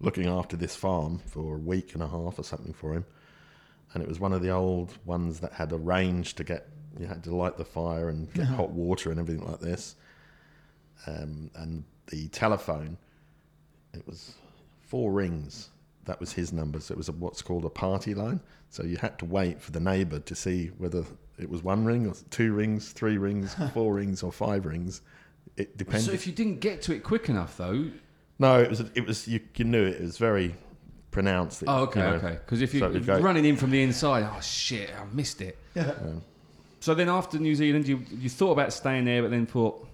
looking 0.00 0.26
after 0.26 0.56
this 0.56 0.74
farm 0.74 1.18
for 1.26 1.56
a 1.56 1.58
week 1.58 1.92
and 1.92 2.02
a 2.02 2.08
half 2.08 2.38
or 2.38 2.42
something 2.42 2.72
for 2.72 2.94
him. 2.94 3.04
And 3.92 4.02
it 4.02 4.08
was 4.08 4.18
one 4.18 4.32
of 4.32 4.40
the 4.40 4.50
old 4.50 4.96
ones 5.04 5.40
that 5.40 5.52
had 5.52 5.72
a 5.72 5.76
range 5.76 6.34
to 6.36 6.44
get, 6.44 6.68
you 6.98 7.06
had 7.06 7.22
to 7.24 7.36
light 7.36 7.58
the 7.58 7.66
fire 7.66 8.08
and 8.08 8.32
get 8.32 8.46
hot 8.46 8.70
water 8.70 9.10
and 9.10 9.20
everything 9.20 9.46
like 9.46 9.60
this. 9.60 9.94
Um, 11.06 11.50
and 11.54 11.84
the 12.06 12.28
telephone, 12.28 12.96
it 13.92 14.06
was 14.06 14.34
four 14.80 15.12
rings. 15.12 15.68
That 16.06 16.18
was 16.18 16.32
his 16.32 16.50
number. 16.50 16.80
So 16.80 16.92
it 16.92 16.98
was 16.98 17.10
a, 17.10 17.12
what's 17.12 17.42
called 17.42 17.66
a 17.66 17.70
party 17.70 18.14
line. 18.14 18.40
So 18.70 18.84
you 18.84 18.96
had 18.96 19.18
to 19.18 19.26
wait 19.26 19.60
for 19.60 19.70
the 19.70 19.80
neighbour 19.80 20.20
to 20.20 20.34
see 20.34 20.68
whether 20.78 21.04
it 21.42 21.50
was 21.50 21.62
one 21.62 21.84
ring 21.84 22.06
or 22.06 22.14
two 22.30 22.52
rings, 22.54 22.92
three 22.92 23.18
rings, 23.18 23.54
four 23.74 23.94
rings, 23.94 24.22
or 24.22 24.32
five 24.32 24.64
rings. 24.66 25.00
It 25.56 25.76
depended. 25.76 26.06
So 26.06 26.12
if 26.12 26.26
you 26.26 26.32
didn't 26.32 26.60
get 26.60 26.82
to 26.82 26.94
it 26.94 27.02
quick 27.02 27.28
enough, 27.28 27.56
though. 27.56 27.90
no, 28.38 28.60
it 28.60 28.70
was. 28.70 28.80
It 28.94 29.06
was. 29.06 29.28
You, 29.28 29.40
you 29.56 29.64
knew 29.64 29.84
it. 29.84 29.96
It 29.96 30.02
was 30.02 30.18
very 30.18 30.54
pronounced. 31.10 31.60
that, 31.60 31.68
Oh, 31.68 31.78
you 31.78 31.82
okay, 31.84 32.00
know, 32.00 32.06
okay. 32.14 32.32
Because 32.44 32.62
if 32.62 32.70
so 32.70 32.88
you're 32.88 33.00
go- 33.00 33.20
running 33.20 33.44
in 33.44 33.56
from 33.56 33.70
the 33.70 33.82
inside, 33.82 34.28
oh 34.34 34.40
shit, 34.40 34.90
I 34.98 35.04
missed 35.14 35.40
it. 35.42 35.58
Yeah. 35.74 35.92
So 36.80 36.94
then 36.94 37.08
after 37.08 37.38
New 37.38 37.54
Zealand, 37.54 37.86
you 37.86 38.02
you 38.10 38.28
thought 38.28 38.52
about 38.52 38.72
staying 38.72 39.04
there, 39.04 39.22
but 39.22 39.30
then 39.30 39.46
thought, 39.46 39.86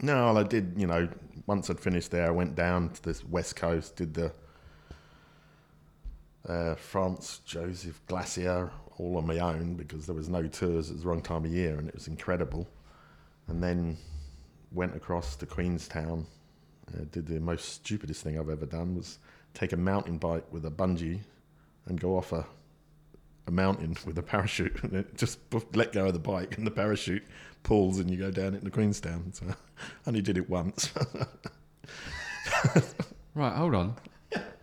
No, 0.00 0.14
well, 0.26 0.38
I 0.38 0.42
did. 0.44 0.72
You 0.76 0.86
know, 0.86 1.08
once 1.46 1.68
I'd 1.68 1.78
finished 1.80 2.10
there, 2.10 2.26
I 2.26 2.30
went 2.30 2.54
down 2.54 2.90
to 2.90 3.02
this 3.02 3.24
west 3.24 3.56
coast, 3.56 3.96
did 3.96 4.14
the 4.14 4.32
uh, 6.48 6.74
Franz 6.74 7.40
Josef 7.44 8.00
Glacier 8.06 8.70
all 8.98 9.16
on 9.16 9.26
my 9.26 9.38
own 9.38 9.74
because 9.74 10.06
there 10.06 10.14
was 10.14 10.28
no 10.28 10.46
tours. 10.46 10.90
It 10.90 10.94
was 10.94 11.02
the 11.02 11.08
wrong 11.08 11.22
time 11.22 11.44
of 11.44 11.50
year, 11.50 11.78
and 11.78 11.88
it 11.88 11.94
was 11.94 12.08
incredible. 12.08 12.68
And 13.48 13.62
then 13.62 13.96
went 14.72 14.94
across 14.94 15.36
to 15.36 15.46
Queenstown. 15.46 16.26
Uh, 16.88 17.04
did 17.10 17.26
the 17.26 17.40
most 17.40 17.66
stupidest 17.66 18.22
thing 18.22 18.38
I've 18.38 18.48
ever 18.48 18.66
done 18.66 18.96
was 18.96 19.18
take 19.54 19.72
a 19.72 19.76
mountain 19.76 20.18
bike 20.18 20.44
with 20.52 20.64
a 20.66 20.70
bungee 20.70 21.20
and 21.86 22.00
go 22.00 22.16
off 22.16 22.32
a 22.32 22.46
a 23.46 23.50
mountain 23.50 23.96
with 24.06 24.16
a 24.18 24.22
parachute 24.22 24.80
and 24.84 24.92
it 24.94 25.16
just 25.16 25.38
let 25.74 25.92
go 25.92 26.06
of 26.06 26.12
the 26.12 26.18
bike 26.18 26.56
and 26.56 26.66
the 26.66 26.70
parachute 26.70 27.24
pulls 27.62 27.98
and 27.98 28.10
you 28.10 28.16
go 28.16 28.30
down 28.30 28.54
into 28.54 28.70
Queenstown. 28.70 29.32
So 29.32 29.46
I 29.48 29.54
only 30.06 30.22
did 30.22 30.38
it 30.38 30.48
once. 30.48 30.90
right, 33.34 33.52
hold 33.54 33.74
on. 33.74 33.96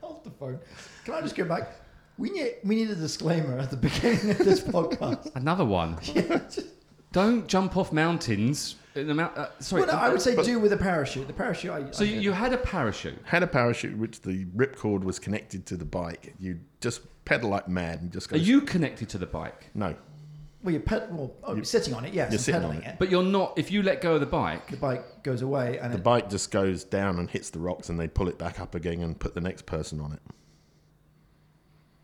Hold 0.01 0.23
the 0.23 0.31
phone. 0.31 0.59
Can 1.07 1.15
I 1.15 1.21
just 1.21 1.37
go 1.37 1.45
back? 1.45 1.69
We 2.17 2.29
need 2.31 2.55
we 2.65 2.75
need 2.75 2.89
a 2.89 2.95
disclaimer 2.95 3.57
at 3.57 3.71
the 3.71 3.77
beginning 3.77 4.31
of 4.31 4.39
this 4.39 4.59
podcast. 4.75 5.33
Another 5.37 5.63
one. 5.63 5.97
yeah, 6.03 6.39
just, 6.53 6.65
Don't 7.13 7.47
jump 7.47 7.77
off 7.77 7.93
mountains. 7.93 8.75
In 8.93 9.07
the 9.07 9.13
mount, 9.13 9.37
uh, 9.37 9.47
sorry. 9.59 9.83
well, 9.83 9.93
no, 9.95 9.99
I 10.01 10.09
would 10.09 10.21
say 10.21 10.35
But- 10.35 10.43
do 10.43 10.59
with 10.59 10.73
a 10.73 10.77
parachute. 10.77 11.25
The 11.27 11.31
parachute. 11.33 11.71
I, 11.71 11.91
so 11.91 12.03
I 12.03 12.07
you, 12.07 12.15
did. 12.15 12.23
you 12.25 12.31
had 12.33 12.51
a 12.51 12.57
parachute. 12.57 13.19
Had 13.23 13.41
a 13.41 13.47
parachute 13.47 13.97
which 13.97 14.19
the 14.21 14.43
ripcord 14.47 15.05
was 15.05 15.17
connected 15.17 15.65
to 15.67 15.77
the 15.77 15.85
bike. 15.85 16.33
You 16.39 16.59
just 16.81 16.99
pedal 17.23 17.51
like 17.51 17.69
mad 17.69 18.01
and 18.01 18.11
just 18.11 18.27
go. 18.27 18.35
Are 18.35 18.39
you 18.39 18.59
connected 18.59 19.07
to 19.07 19.17
the 19.17 19.27
bike? 19.27 19.67
No, 19.75 19.95
well, 20.63 20.73
you're 20.73 20.81
ped- 20.81 21.09
well, 21.09 21.31
oh, 21.45 21.55
you're 21.55 21.63
sitting 21.63 21.93
on 21.93 22.03
it. 22.03 22.13
Yes, 22.13 22.33
you're 22.33 22.39
sitting 22.39 22.63
on 22.63 22.71
pedaling 22.71 22.85
it. 22.85 22.93
it. 22.95 22.99
But 22.99 23.09
you're 23.09 23.23
not. 23.23 23.57
If 23.57 23.71
you 23.71 23.81
let 23.81 24.01
go 24.01 24.15
of 24.15 24.19
the 24.19 24.25
bike, 24.25 24.71
The 24.71 24.75
bike 24.75 25.23
goes 25.23 25.41
away, 25.41 25.77
and 25.79 25.93
the 25.93 25.99
it, 25.99 26.03
bike 26.03 26.29
just 26.29 26.51
goes 26.51 26.83
down 26.83 27.17
and 27.17 27.29
hits 27.29 27.49
the 27.49 27.59
rocks, 27.59 27.87
and 27.87 27.97
they 27.97 28.09
pull 28.09 28.27
it 28.27 28.37
back 28.37 28.59
up 28.59 28.75
again 28.75 29.01
and 29.03 29.17
put 29.17 29.35
the 29.35 29.41
next 29.41 29.65
person 29.65 30.01
on 30.01 30.11
it. 30.11 30.19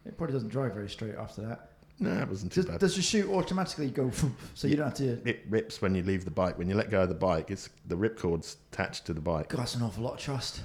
It 0.05 0.17
probably 0.17 0.33
doesn't 0.33 0.49
drive 0.49 0.73
very 0.73 0.89
straight 0.89 1.15
after 1.15 1.41
that. 1.41 1.69
No, 1.99 2.11
it 2.11 2.27
wasn't 2.27 2.51
too 2.51 2.61
Does, 2.63 2.69
bad. 2.71 2.79
does 2.79 2.95
the 2.95 3.01
chute 3.01 3.29
automatically 3.29 3.89
go? 3.89 4.11
So 4.55 4.67
you 4.67 4.75
don't 4.75 4.85
have 4.87 4.95
to. 4.95 5.21
it 5.29 5.41
rips 5.49 5.81
when 5.81 5.93
you 5.95 6.01
leave 6.03 6.25
the 6.25 6.31
bike. 6.31 6.57
When 6.57 6.67
you 6.67 6.75
let 6.75 6.89
go 6.89 7.01
of 7.03 7.09
the 7.09 7.15
bike, 7.15 7.51
it's 7.51 7.69
the 7.87 7.95
ripcord's 7.95 8.57
attached 8.71 9.05
to 9.05 9.13
the 9.13 9.21
bike. 9.21 9.49
God, 9.49 9.59
that's 9.59 9.75
an 9.75 9.83
awful 9.83 10.03
lot 10.03 10.13
of 10.13 10.19
trust. 10.19 10.61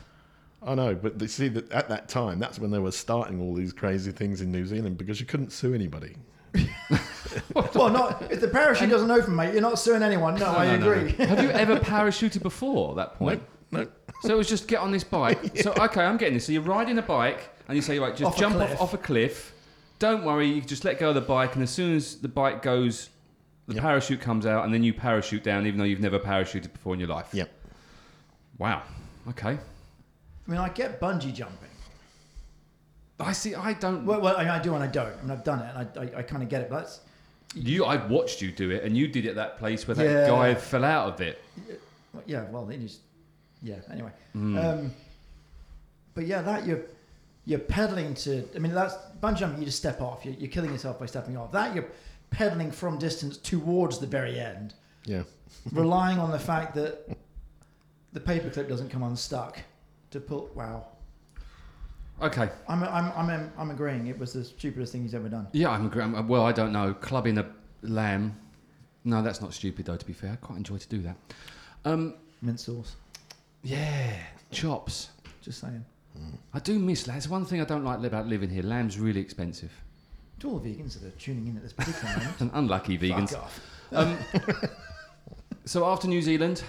I 0.63 0.75
know, 0.75 0.95
but 0.95 1.21
you 1.21 1.29
see 1.29 1.49
that 1.49 1.71
at 1.71 1.89
that 1.91 2.09
time, 2.09 2.39
that's 2.41 2.59
when 2.59 2.71
they 2.71 2.79
were 2.81 2.91
starting 2.91 3.41
all 3.41 3.55
these 3.55 3.73
crazy 3.73 4.11
things 4.11 4.41
in 4.41 4.51
New 4.51 4.67
Zealand 4.67 4.97
because 4.99 5.21
you 5.21 5.27
couldn't 5.27 5.53
sue 5.53 5.73
anybody. 5.75 6.17
well, 7.55 7.91
not 7.91 8.31
if 8.33 8.41
the 8.41 8.49
parachute 8.49 8.91
doesn't 8.91 9.11
open, 9.11 9.37
mate. 9.37 9.53
You're 9.53 9.63
not 9.63 9.79
suing 9.79 10.03
anyone. 10.03 10.35
No, 10.37 10.47
I 10.47 10.67
No, 10.67 10.77
no, 10.79 10.87
no, 10.87 10.93
agree. 10.93 11.15
no. 11.19 11.27
Have 11.27 11.43
you 11.43 11.51
ever 11.51 11.77
parachuted 11.81 12.43
before 12.43 12.91
at 12.91 12.97
that 12.97 13.19
point? 13.19 13.43
No, 13.71 13.83
no. 13.83 13.89
So 14.23 14.35
it 14.35 14.37
was 14.37 14.49
just 14.49 14.67
get 14.67 14.81
on 14.81 14.91
this 14.91 15.05
bike. 15.05 15.59
So 15.59 15.73
okay, 15.79 16.01
I'm 16.03 16.17
getting 16.17 16.35
this. 16.35 16.47
So 16.47 16.53
you're 16.53 16.63
riding 16.63 16.99
a 16.99 17.03
bike 17.03 17.51
and 17.69 17.77
you 17.77 17.83
say, 17.83 17.99
right, 17.99 18.17
just 18.17 18.33
Off 18.33 18.39
jump 18.39 18.57
off, 18.57 18.81
off 18.81 18.95
a 18.95 18.99
cliff. 18.99 19.53
Don't 19.99 20.25
worry, 20.25 20.49
you 20.49 20.61
just 20.63 20.85
let 20.85 20.99
go 20.99 21.11
of 21.11 21.15
the 21.15 21.21
bike, 21.21 21.55
and 21.55 21.63
as 21.63 21.71
soon 21.71 21.95
as 21.95 22.17
the 22.17 22.29
bike 22.29 22.63
goes, 22.63 23.11
the 23.67 23.75
Yep. 23.75 23.83
parachute 23.83 24.21
comes 24.21 24.47
out, 24.47 24.65
and 24.65 24.73
then 24.73 24.83
you 24.83 24.95
parachute 24.95 25.43
down, 25.43 25.67
even 25.67 25.79
though 25.79 25.85
you've 25.85 26.01
never 26.01 26.19
parachuted 26.19 26.73
before 26.73 26.95
in 26.95 27.01
your 27.01 27.09
life. 27.09 27.29
Yep. 27.33 27.51
Wow. 28.59 28.83
Okay. 29.29 29.59
I 29.59 30.51
mean, 30.51 30.59
I 30.59 30.69
get 30.71 31.01
bungee 31.01 31.33
jumping. 31.35 31.69
I 33.21 33.33
see. 33.33 33.55
I 33.55 33.73
don't. 33.75 34.07
Well, 34.07 34.21
well 34.21 34.37
I, 34.37 34.49
I 34.57 34.59
do 34.61 34.75
and 34.75 34.83
I 34.83 34.87
don't. 34.87 35.13
I 35.13 35.23
mean, 35.23 35.31
I've 35.33 35.45
done 35.45 35.59
it, 35.61 35.75
and 35.75 36.13
I, 36.15 36.17
I, 36.17 36.21
I 36.21 36.23
kind 36.23 36.43
of 36.43 36.49
get 36.49 36.63
it. 36.63 36.71
But 36.71 36.79
that's 36.81 37.01
you, 37.55 37.85
I 37.85 37.97
watched 38.07 38.41
you 38.41 38.53
do 38.53 38.71
it, 38.71 38.85
and 38.85 38.97
you 38.97 39.09
did 39.09 39.27
it 39.27 39.31
at 39.31 39.35
that 39.37 39.59
place 39.59 39.87
where 39.87 39.95
that 39.97 40.05
Yeah. 40.05 40.27
guy 40.29 40.55
fell 40.55 40.85
out 40.85 41.15
of 41.15 41.21
it. 41.21 41.43
well, 42.15 42.23
yeah. 42.27 42.45
Well, 42.51 42.67
just 42.67 43.01
yeah. 43.63 43.77
Anyway, 43.93 44.11
Hmm. 44.33 44.59
um, 44.59 44.95
but 46.15 46.27
yeah, 46.27 46.43
that 46.43 46.65
you're 46.67 46.83
you're 47.49 47.59
pedaling 47.59 48.13
to. 48.15 48.47
I 48.55 48.59
mean, 48.59 48.75
that's 48.75 48.95
bungee 49.23 49.39
jumping. 49.39 49.59
You 49.61 49.65
just 49.65 49.79
step 49.79 50.03
off. 50.03 50.23
You're, 50.25 50.35
you're 50.35 50.51
killing 50.51 50.71
yourself 50.71 51.01
by 51.01 51.07
stepping 51.07 51.37
off. 51.39 51.51
That 51.53 51.75
you're 51.75 51.89
pedaling 52.31 52.71
from 52.71 52.99
distance 52.99 53.39
towards 53.39 53.99
the 53.99 54.07
very 54.07 54.39
end, 54.39 54.75
Yeah. 55.07 55.23
relying 55.73 56.19
on 56.19 56.31
the 56.31 56.39
fact 56.39 56.75
that 56.75 57.09
the 58.13 58.21
paperclip 58.21 58.69
doesn't 58.69 58.91
come 58.91 59.03
unstuck 59.03 59.59
to 60.11 60.21
pull. 60.21 60.51
Wow. 60.55 60.89
Okay. 62.21 62.51
I'm, 62.69 62.83
I'm, 62.85 63.13
I'm, 63.31 63.53
I'm 63.57 63.71
agreeing. 63.71 64.09
It 64.09 64.19
was 64.19 64.35
the 64.35 64.45
stupidest 64.45 64.93
thing 64.93 65.03
he's 65.03 65.15
ever 65.15 65.31
done. 65.31 65.47
Yeah, 65.53 65.71
I'm, 65.71 65.87
agree- 65.87 66.03
I'm. 66.03 66.29
Well, 66.29 66.45
I 66.45 66.53
don't 66.53 66.73
know. 66.73 66.93
Clubbing 66.93 67.39
a 67.39 67.47
lamb. 67.83 68.37
No, 69.05 69.23
that's 69.23 69.41
not 69.41 69.55
stupid 69.55 69.87
though. 69.87 69.97
To 69.97 70.05
be 70.05 70.13
fair, 70.13 70.33
I 70.33 70.37
quite 70.37 70.59
enjoy 70.59 70.77
to 70.77 70.89
do 70.89 70.99
that. 71.03 71.17
Um, 71.87 72.15
Mint 72.43 72.61
sauce. 72.61 72.97
yeah, 73.63 74.13
chops. 74.51 75.09
Just 75.41 75.61
saying. 75.61 75.83
I 76.55 76.59
do 76.61 76.79
miss 76.79 77.07
lamb. 77.07 77.21
One 77.29 77.45
thing 77.45 77.61
I 77.61 77.65
don't 77.65 77.85
like 77.85 78.03
about 78.05 78.27
living 78.27 78.51
here. 78.51 78.63
Lamb's 78.63 78.99
really 78.99 79.21
expensive. 79.21 79.71
To 80.41 80.51
all 80.51 80.59
the 80.59 80.71
vegans 80.75 80.95
that 81.01 81.07
are 81.07 81.17
tuning 81.19 81.49
in 81.49 81.57
at 81.57 81.63
this 81.63 81.73
particular 81.73 82.17
moment, 82.17 82.41
And 82.41 82.51
unlucky 82.55 82.97
vegans. 82.99 83.31
fuck 83.31 83.43
off. 83.43 83.61
Um, 83.93 84.19
so 85.65 85.85
after 85.87 86.09
New 86.09 86.23
Zealand, 86.23 86.63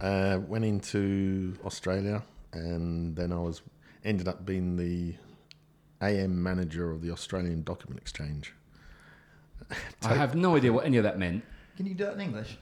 Uh, 0.00 0.38
went 0.48 0.64
into 0.64 1.54
Australia, 1.64 2.22
and 2.54 3.14
then 3.16 3.32
I 3.32 3.38
was 3.38 3.60
ended 4.04 4.28
up 4.28 4.46
being 4.46 4.76
the 4.76 5.14
AM 6.00 6.42
manager 6.42 6.90
of 6.90 7.02
the 7.02 7.10
Australian 7.10 7.62
Document 7.64 8.00
Exchange. 8.00 8.54
I 10.02 10.14
have 10.14 10.34
no 10.34 10.56
idea 10.56 10.72
what 10.72 10.84
any 10.86 10.96
of 10.96 11.04
that 11.04 11.18
meant. 11.18 11.44
Can 11.76 11.86
you 11.86 11.94
do 11.94 12.04
that 12.04 12.14
in 12.14 12.20
English? 12.22 12.56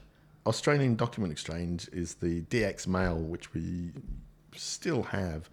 Australian 0.45 0.95
Document 0.95 1.31
Exchange 1.31 1.87
is 1.93 2.15
the 2.15 2.41
DX 2.51 2.87
Mail, 2.87 3.17
which 3.17 3.53
we 3.53 3.91
still 4.55 5.03
have, 5.03 5.49
but 5.49 5.51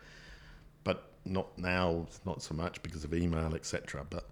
not 1.26 1.58
now, 1.58 2.06
not 2.24 2.42
so 2.42 2.54
much 2.54 2.82
because 2.82 3.04
of 3.04 3.14
email, 3.14 3.54
etc. 3.54 4.06
But 4.08 4.28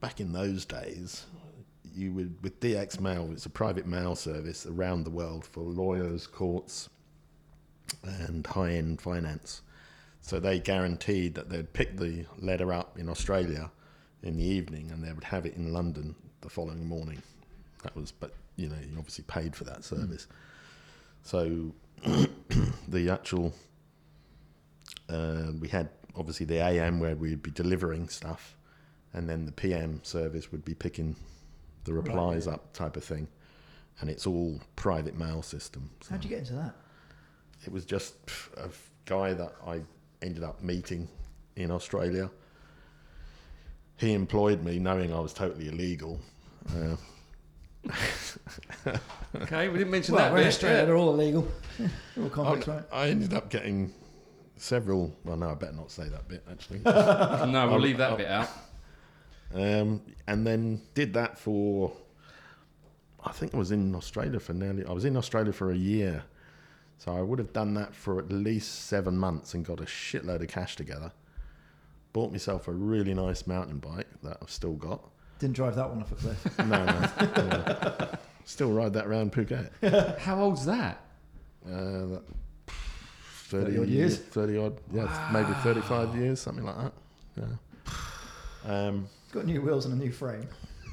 back 0.00 0.20
in 0.20 0.32
those 0.32 0.64
days, 0.64 1.24
you 1.94 2.12
would 2.12 2.42
with 2.42 2.60
DX 2.60 3.00
Mail, 3.00 3.30
it's 3.32 3.46
a 3.46 3.50
private 3.50 3.86
mail 3.86 4.14
service 4.14 4.66
around 4.66 5.04
the 5.04 5.10
world 5.10 5.44
for 5.44 5.60
lawyers, 5.60 6.26
courts, 6.26 6.88
and 8.02 8.46
high-end 8.46 9.00
finance. 9.00 9.62
So 10.20 10.40
they 10.40 10.58
guaranteed 10.58 11.34
that 11.34 11.50
they'd 11.50 11.72
pick 11.72 11.98
the 11.98 12.24
letter 12.38 12.72
up 12.72 12.98
in 12.98 13.08
Australia 13.08 13.70
in 14.22 14.36
the 14.36 14.44
evening, 14.44 14.90
and 14.90 15.04
they 15.04 15.12
would 15.12 15.24
have 15.24 15.46
it 15.46 15.54
in 15.56 15.72
London 15.72 16.14
the 16.40 16.48
following 16.48 16.86
morning. 16.86 17.22
That 17.82 17.94
was, 17.94 18.10
but 18.10 18.32
you 18.56 18.68
know, 18.68 18.76
you 18.80 18.96
obviously 18.96 19.24
paid 19.28 19.54
for 19.54 19.64
that 19.64 19.84
service. 19.84 20.26
So 21.22 21.72
the 22.88 23.10
actual, 23.10 23.52
uh, 25.08 25.52
we 25.60 25.68
had 25.68 25.90
obviously 26.16 26.46
the 26.46 26.58
AM 26.62 27.00
where 27.00 27.16
we'd 27.16 27.42
be 27.42 27.50
delivering 27.50 28.08
stuff, 28.08 28.56
and 29.12 29.28
then 29.28 29.46
the 29.46 29.52
PM 29.52 30.00
service 30.04 30.50
would 30.52 30.64
be 30.64 30.74
picking 30.74 31.16
the 31.84 31.92
Right, 31.92 32.06
replies 32.06 32.46
yeah. 32.46 32.54
up, 32.54 32.72
type 32.72 32.96
of 32.96 33.04
thing. 33.04 33.28
And 34.00 34.10
it's 34.10 34.26
all 34.26 34.60
private 34.76 35.16
mail 35.16 35.42
system. 35.42 35.90
so- 36.00 36.10
How'd 36.12 36.24
you 36.24 36.30
get 36.30 36.40
into 36.40 36.54
that? 36.54 36.74
it 37.64 37.72
was 37.72 37.84
just 37.86 38.14
a 38.58 38.68
guy 39.06 39.32
that 39.32 39.54
I 39.66 39.80
ended 40.20 40.42
up 40.44 40.62
meeting 40.62 41.08
in 41.56 41.70
Australia. 41.70 42.30
He 43.96 44.12
employed 44.12 44.62
me 44.62 44.78
knowing 44.78 45.14
I 45.14 45.20
was 45.20 45.32
totally 45.32 45.68
illegal. 45.68 46.20
Uh, 46.68 46.96
Okay, 49.34 49.68
we 49.68 49.78
didn't 49.78 49.90
mention 49.90 50.14
Well, 50.14 50.24
that 50.24 50.32
we're 50.32 50.38
in 50.38 50.44
bit. 50.44 50.48
Australia. 50.54 50.86
They're 50.86 50.96
all 50.96 51.12
illegal. 51.14 51.48
They're 52.16 52.30
all 52.36 52.46
I, 52.46 52.54
right? 52.60 52.82
I 52.92 53.08
ended 53.08 53.34
up 53.34 53.50
getting 53.50 53.92
several. 54.56 55.14
Well, 55.24 55.36
no, 55.36 55.50
I 55.50 55.54
better 55.54 55.72
not 55.72 55.90
say 55.90 56.08
that 56.08 56.28
bit 56.28 56.44
actually. 56.50 56.80
No, 56.84 57.66
we'll 57.66 57.74
I'll- 57.74 57.80
leave 57.80 57.98
that 57.98 58.10
I'll- 58.12 58.16
bit 58.16 58.28
out. 58.28 58.48
um, 59.54 60.00
and 60.26 60.46
then 60.46 60.80
did 60.94 61.12
that 61.14 61.38
for. 61.38 61.92
I 63.26 63.32
think 63.32 63.54
I 63.54 63.58
was 63.58 63.70
in 63.70 63.94
Australia 63.94 64.38
for 64.40 64.52
nearly. 64.52 64.84
I 64.84 64.92
was 64.92 65.04
in 65.04 65.16
Australia 65.16 65.52
for 65.52 65.70
a 65.70 65.76
year, 65.76 66.24
so 66.98 67.16
I 67.16 67.22
would 67.22 67.38
have 67.38 67.52
done 67.52 67.74
that 67.74 67.94
for 67.94 68.18
at 68.18 68.30
least 68.30 68.86
seven 68.86 69.16
months 69.16 69.54
and 69.54 69.64
got 69.64 69.80
a 69.80 69.84
shitload 69.84 70.42
of 70.42 70.48
cash 70.48 70.76
together. 70.76 71.10
Bought 72.12 72.32
myself 72.32 72.68
a 72.68 72.72
really 72.72 73.14
nice 73.14 73.46
mountain 73.46 73.78
bike 73.78 74.06
that 74.22 74.36
I've 74.42 74.50
still 74.50 74.74
got. 74.74 75.00
Didn't 75.40 75.56
drive 75.56 75.74
that 75.76 75.88
one 75.90 76.02
off 76.02 76.12
a 76.12 76.14
cliff. 76.14 76.58
No, 76.58 76.84
no. 76.84 77.46
no. 77.48 78.18
Still 78.44 78.70
ride 78.72 78.92
that 78.92 79.06
around 79.06 79.32
Phuket. 79.32 80.18
How 80.18 80.38
old's 80.40 80.66
that? 80.66 81.00
Uh, 81.66 81.70
that, 82.06 82.22
30 83.44 83.78
odd 83.78 83.88
years? 83.88 84.18
30 84.18 84.56
odd, 84.58 84.80
yeah, 84.92 85.30
maybe 85.32 85.52
35 85.62 86.16
years, 86.16 86.40
something 86.40 86.64
like 86.64 86.76
that. 86.76 86.92
Yeah. 87.36 87.44
Um, 88.88 89.08
Got 89.32 89.46
new 89.46 89.60
wheels 89.60 89.84
and 89.86 89.94
a 89.94 90.04
new 90.04 90.12
frame. 90.12 90.46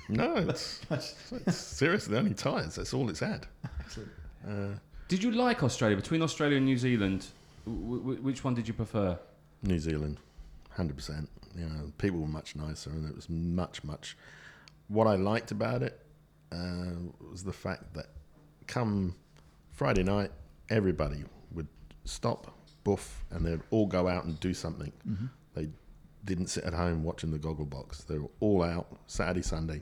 no, 0.10 0.36
it's, 0.50 0.82
it's 0.90 1.56
seriously 1.56 2.18
only 2.18 2.34
tyres. 2.34 2.76
That's 2.76 2.94
all 2.94 3.10
it's 3.10 3.20
had. 3.20 3.48
Excellent. 3.80 4.10
Uh, 4.48 4.68
Did 5.08 5.24
you 5.24 5.32
like 5.32 5.64
Australia? 5.64 5.96
Between 5.96 6.22
Australia 6.22 6.58
and 6.58 6.66
New 6.66 6.78
Zealand, 6.78 7.28
w- 7.66 8.00
w- 8.00 8.22
which 8.22 8.44
one 8.44 8.54
did 8.56 8.68
you 8.68 8.74
prefer? 8.74 9.18
New 9.64 9.80
Zealand, 9.80 10.18
100%. 10.76 11.28
You 11.56 11.66
know, 11.66 11.92
people 11.98 12.20
were 12.20 12.28
much 12.28 12.56
nicer 12.56 12.90
and 12.90 13.08
it 13.08 13.16
was 13.16 13.30
much, 13.30 13.84
much. 13.84 14.18
What 14.88 15.08
I 15.08 15.16
liked 15.16 15.52
about 15.52 15.84
it 15.84 16.00
uh, 16.52 16.92
was 17.32 17.44
the 17.44 17.54
fact 17.54 17.94
that 17.94 18.08
come 18.68 19.16
Friday 19.72 20.04
night, 20.04 20.32
everybody 20.70 21.18
would 21.18 21.30
stop, 22.06 22.58
buff, 22.84 23.24
and 23.32 23.46
they'd 23.46 23.62
all 23.70 23.88
go 23.88 24.08
out 24.08 24.26
and 24.26 24.40
do 24.40 24.54
something. 24.54 24.92
Mm-hmm. 25.08 25.26
They 25.54 25.70
didn't 26.24 26.48
sit 26.48 26.64
at 26.64 26.74
home 26.74 27.04
watching 27.04 27.32
the 27.32 27.40
goggle 27.40 27.66
box. 27.66 28.04
They 28.04 28.18
were 28.18 28.32
all 28.40 28.64
out 28.64 28.88
Saturday, 29.08 29.42
Sunday, 29.42 29.82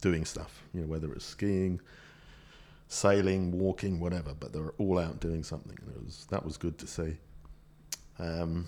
doing 0.00 0.24
stuff. 0.24 0.62
You 0.74 0.82
know, 0.82 0.86
whether 0.86 1.08
it 1.08 1.14
was 1.14 1.24
skiing, 1.24 1.80
sailing, 2.88 3.58
walking, 3.58 4.00
whatever. 4.00 4.34
But 4.34 4.52
they 4.52 4.60
were 4.60 4.74
all 4.78 4.98
out 4.98 5.20
doing 5.20 5.42
something, 5.42 5.76
and 5.80 5.96
it 5.96 6.04
was 6.04 6.26
that 6.30 6.44
was 6.44 6.56
good 6.56 6.78
to 6.78 6.86
see. 6.86 7.16
Um, 8.18 8.66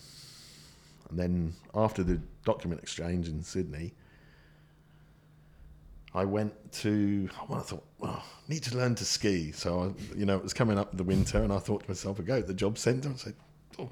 and 1.11 1.19
then 1.19 1.53
after 1.75 2.03
the 2.03 2.21
document 2.45 2.83
exchange 2.83 3.29
in 3.29 3.43
Sydney, 3.43 3.95
I 6.15 6.25
went 6.25 6.73
to. 6.75 7.29
Well, 7.49 7.59
I 7.59 7.63
thought, 7.63 7.85
well, 7.99 8.23
I 8.25 8.51
need 8.53 8.63
to 8.65 8.77
learn 8.77 8.95
to 8.97 9.05
ski. 9.05 9.51
So 9.53 9.83
I, 9.83 10.17
you 10.17 10.25
know, 10.27 10.37
it 10.37 10.43
was 10.43 10.55
coming 10.55 10.79
up 10.79 10.97
the 10.97 11.03
winter, 11.05 11.43
and 11.43 11.53
I 11.53 11.59
thought 11.59 11.83
to 11.85 11.91
myself, 11.91 12.21
I 12.21 12.23
go 12.23 12.41
to 12.41 12.47
the 12.47 12.55
job 12.55 12.79
centre 12.79 13.09
and 13.09 13.19
said, 13.19 13.35
oh, 13.79 13.91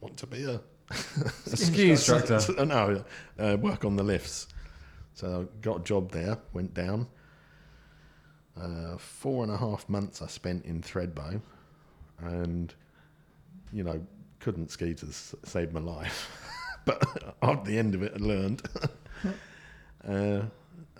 want 0.00 0.16
to 0.18 0.26
be 0.26 0.44
a 0.44 0.60
A 0.90 1.56
ski 1.56 1.90
instructor. 1.92 2.38
so- 2.40 2.52
no, 2.64 3.04
uh, 3.38 3.56
work 3.60 3.84
on 3.84 3.96
the 3.96 4.02
lifts. 4.02 4.48
So 5.14 5.42
I 5.48 5.60
got 5.62 5.80
a 5.80 5.84
job 5.84 6.10
there, 6.10 6.38
went 6.52 6.74
down. 6.74 7.06
Uh, 8.60 8.96
four 8.98 9.42
and 9.42 9.50
a 9.52 9.56
half 9.56 9.88
months 9.88 10.22
I 10.22 10.26
spent 10.28 10.64
in 10.64 10.80
Thredbo, 10.82 11.40
and 12.20 12.72
you 13.72 13.82
know 13.82 14.00
couldn't 14.38 14.70
ski 14.70 14.92
to 14.94 15.06
save 15.44 15.72
my 15.72 15.80
life. 15.80 16.30
but 16.84 17.02
at 17.42 17.64
the 17.64 17.78
end 17.78 17.94
of 17.94 18.02
it, 18.02 18.12
I 18.14 18.18
learned, 18.18 18.62
uh, 20.06 20.42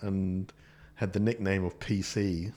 and 0.01 0.51
had 0.95 1.13
the 1.13 1.19
nickname 1.19 1.63
of 1.63 1.79
PC. 1.79 2.51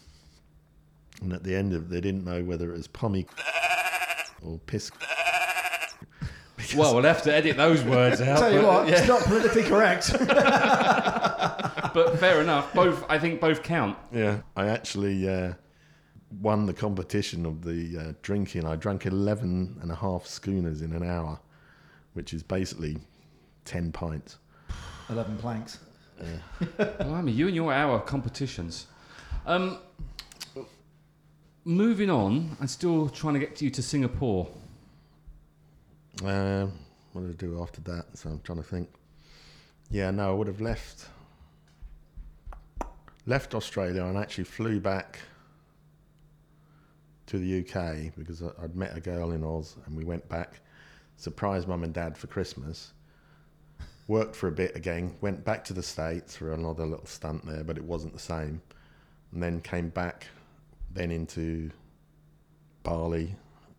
And 1.20 1.32
at 1.32 1.42
the 1.42 1.54
end 1.54 1.72
of 1.72 1.82
it, 1.82 1.90
they 1.90 2.00
didn't 2.00 2.24
know 2.24 2.42
whether 2.44 2.70
it 2.70 2.76
was 2.76 2.86
Pommy 2.86 3.26
or 4.42 4.58
Piss. 4.66 4.90
Well, 6.76 6.94
we'll 6.94 7.04
have 7.04 7.22
to 7.22 7.34
edit 7.34 7.56
those 7.56 7.82
words 7.82 8.20
out. 8.20 8.38
Tell 8.38 8.52
you 8.52 8.60
but, 8.60 8.66
what, 8.66 8.88
yeah. 8.88 8.98
it's 8.98 9.08
not 9.08 9.22
politically 9.22 9.62
correct. 9.62 10.12
but 11.94 12.18
fair 12.18 12.40
enough. 12.40 12.72
Both, 12.74 13.04
I 13.08 13.18
think, 13.18 13.40
both 13.40 13.62
count. 13.62 13.96
Yeah, 14.12 14.40
I 14.56 14.66
actually 14.66 15.28
uh, 15.28 15.54
won 16.40 16.66
the 16.66 16.74
competition 16.74 17.46
of 17.46 17.62
the 17.62 17.98
uh, 17.98 18.12
drinking. 18.22 18.66
I 18.66 18.76
drank 18.76 19.06
11 19.06 19.78
and 19.80 19.90
a 19.90 19.94
half 19.94 20.26
schooners 20.26 20.82
in 20.82 20.92
an 20.92 21.02
hour, 21.02 21.40
which 22.12 22.34
is 22.34 22.42
basically 22.42 22.98
10 23.64 23.92
pints. 23.92 24.38
Eleven 25.08 25.38
planks. 25.38 25.78
Blimey, 26.78 27.32
you 27.32 27.46
and 27.46 27.56
your 27.56 27.72
hour 27.72 28.00
competitions. 28.00 28.86
Um, 29.46 29.78
moving 31.64 32.10
on, 32.10 32.56
I'm 32.60 32.68
still 32.68 33.08
trying 33.08 33.34
to 33.34 33.40
get 33.40 33.60
you 33.60 33.70
to 33.70 33.82
Singapore. 33.82 34.48
Um, 36.24 36.72
what 37.12 37.22
did 37.22 37.30
I 37.30 37.34
do 37.34 37.62
after 37.62 37.80
that? 37.82 38.06
So 38.14 38.30
I'm 38.30 38.40
trying 38.40 38.58
to 38.58 38.64
think. 38.64 38.88
Yeah, 39.90 40.10
no, 40.10 40.30
I 40.30 40.34
would 40.34 40.46
have 40.46 40.60
left 40.60 41.06
left 43.26 43.54
Australia 43.54 44.04
and 44.04 44.16
actually 44.16 44.44
flew 44.44 44.80
back 44.80 45.18
to 47.26 47.38
the 47.38 47.60
UK 47.60 48.14
because 48.16 48.42
I'd 48.42 48.74
met 48.74 48.96
a 48.96 49.00
girl 49.00 49.32
in 49.32 49.44
Oz 49.44 49.76
and 49.84 49.94
we 49.94 50.02
went 50.02 50.26
back, 50.30 50.60
surprised 51.16 51.68
mum 51.68 51.84
and 51.84 51.92
dad 51.92 52.16
for 52.16 52.26
Christmas. 52.26 52.92
Worked 54.08 54.34
for 54.34 54.48
a 54.48 54.52
bit 54.52 54.74
again, 54.74 55.14
went 55.20 55.44
back 55.44 55.64
to 55.66 55.72
the 55.74 55.82
States 55.82 56.34
for 56.34 56.52
another 56.52 56.84
little 56.86 57.06
stunt 57.06 57.46
there, 57.46 57.62
but 57.62 57.76
it 57.76 57.84
wasn't 57.84 58.14
the 58.14 58.18
same. 58.18 58.60
And 59.32 59.42
then 59.42 59.60
came 59.60 59.90
back, 59.90 60.26
then 60.94 61.10
into 61.10 61.70
Bali 62.82 63.34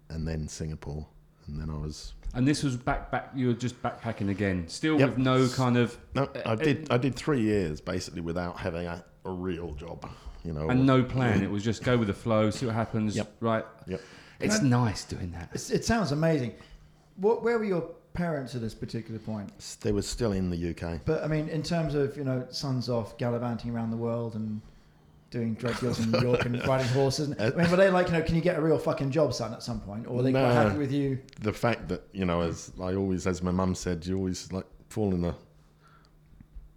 and 0.09 0.27
then 0.27 0.47
Singapore. 0.47 1.05
And 1.47 1.59
then 1.59 1.69
I 1.69 1.77
was 1.77 2.13
And 2.35 2.47
this 2.47 2.61
was 2.61 2.77
back, 2.77 3.09
back. 3.09 3.31
You 3.35 3.47
were 3.47 3.53
just 3.53 3.81
backpacking 3.81 4.29
again, 4.29 4.67
still 4.67 4.99
Yep. 4.99 5.09
with 5.09 5.17
no 5.17 5.47
kind 5.49 5.77
of 5.77 5.97
No, 6.13 6.29
I 6.45 6.49
Uh, 6.51 6.55
did. 6.55 6.91
I 6.91 6.97
did 6.97 7.15
three 7.15 7.41
years 7.41 7.81
basically 7.81 8.21
without 8.21 8.59
having 8.59 8.85
a, 8.85 9.03
a 9.25 9.31
real 9.31 9.73
job. 9.73 10.07
You 10.45 10.53
know, 10.53 10.69
and 10.69 10.85
no 10.85 11.03
plan. 11.03 11.41
It 11.43 11.49
was 11.49 11.63
just 11.63 11.83
go 11.83 11.97
with 11.97 12.07
the 12.07 12.13
flow, 12.13 12.49
see 12.51 12.65
what 12.67 12.75
happens. 12.75 13.15
Yep. 13.15 13.35
Right. 13.41 13.65
Yep. 13.87 14.01
It's 14.39 14.59
I- 14.59 14.63
nice 14.63 15.03
doing 15.05 15.31
that. 15.31 15.49
It 15.71 15.83
sounds 15.83 16.11
amazing. 16.11 16.53
What, 17.17 17.43
where 17.43 17.57
were 17.57 17.65
your 17.65 17.89
parents 18.13 18.55
at 18.55 18.61
this 18.61 18.73
particular 18.73 19.19
point? 19.19 19.77
They 19.81 19.91
were 19.91 20.01
still 20.01 20.31
in 20.33 20.49
the 20.49 20.69
UK. 20.71 21.01
But 21.05 21.23
I 21.23 21.27
mean, 21.27 21.49
in 21.49 21.63
terms 21.63 21.95
of 21.95 22.17
you 22.17 22.23
know, 22.23 22.45
sons 22.49 22.89
off 22.89 23.17
gallivanting 23.17 23.71
around 23.71 23.91
the 23.91 23.97
world 23.97 24.35
and 24.35 24.61
doing 25.31 25.53
drug 25.53 25.79
deals 25.79 25.99
in 25.99 26.11
New 26.11 26.21
York 26.21 26.45
and 26.45 26.65
riding 26.67 26.87
horses. 26.87 27.29
And, 27.29 27.39
I 27.39 27.49
mean, 27.55 27.69
were 27.69 27.77
they 27.77 27.91
like, 27.91 28.07
you 28.07 28.13
know, 28.13 28.21
can 28.23 28.33
you 28.35 28.41
get 28.41 28.57
a 28.57 28.61
real 28.61 28.79
fucking 28.79 29.11
job, 29.11 29.31
son, 29.33 29.53
at 29.53 29.61
some 29.61 29.79
point, 29.79 30.07
or 30.07 30.15
were 30.17 30.23
they 30.23 30.31
quite 30.31 30.41
No. 30.41 30.53
happy 30.53 30.77
with 30.79 30.91
you? 30.91 31.19
The 31.41 31.53
fact 31.53 31.87
that 31.89 32.03
you 32.13 32.25
know, 32.25 32.41
as 32.41 32.71
I 32.81 32.95
always, 32.95 33.27
as 33.27 33.43
my 33.43 33.51
mum 33.51 33.75
said, 33.75 34.05
you 34.05 34.17
always 34.17 34.51
like 34.51 34.65
fall 34.89 35.13
in 35.13 35.23
a 35.25 35.35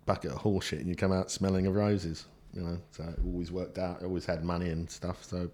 bucket 0.07 0.33
of 0.33 0.39
horse 0.39 0.67
shit 0.67 0.81
and 0.81 0.89
you 0.89 0.95
come 0.95 1.13
out 1.13 1.31
smelling 1.31 1.67
of 1.67 1.75
roses. 1.75 2.27
You 2.53 2.61
know, 2.63 2.79
so 2.91 3.05
it 3.05 3.19
always 3.25 3.51
worked 3.51 3.79
out. 3.79 4.03
I 4.03 4.05
always 4.05 4.27
had 4.27 4.45
money 4.45 4.69
and 4.69 4.91
stuff. 4.91 5.25
So, 5.25 5.49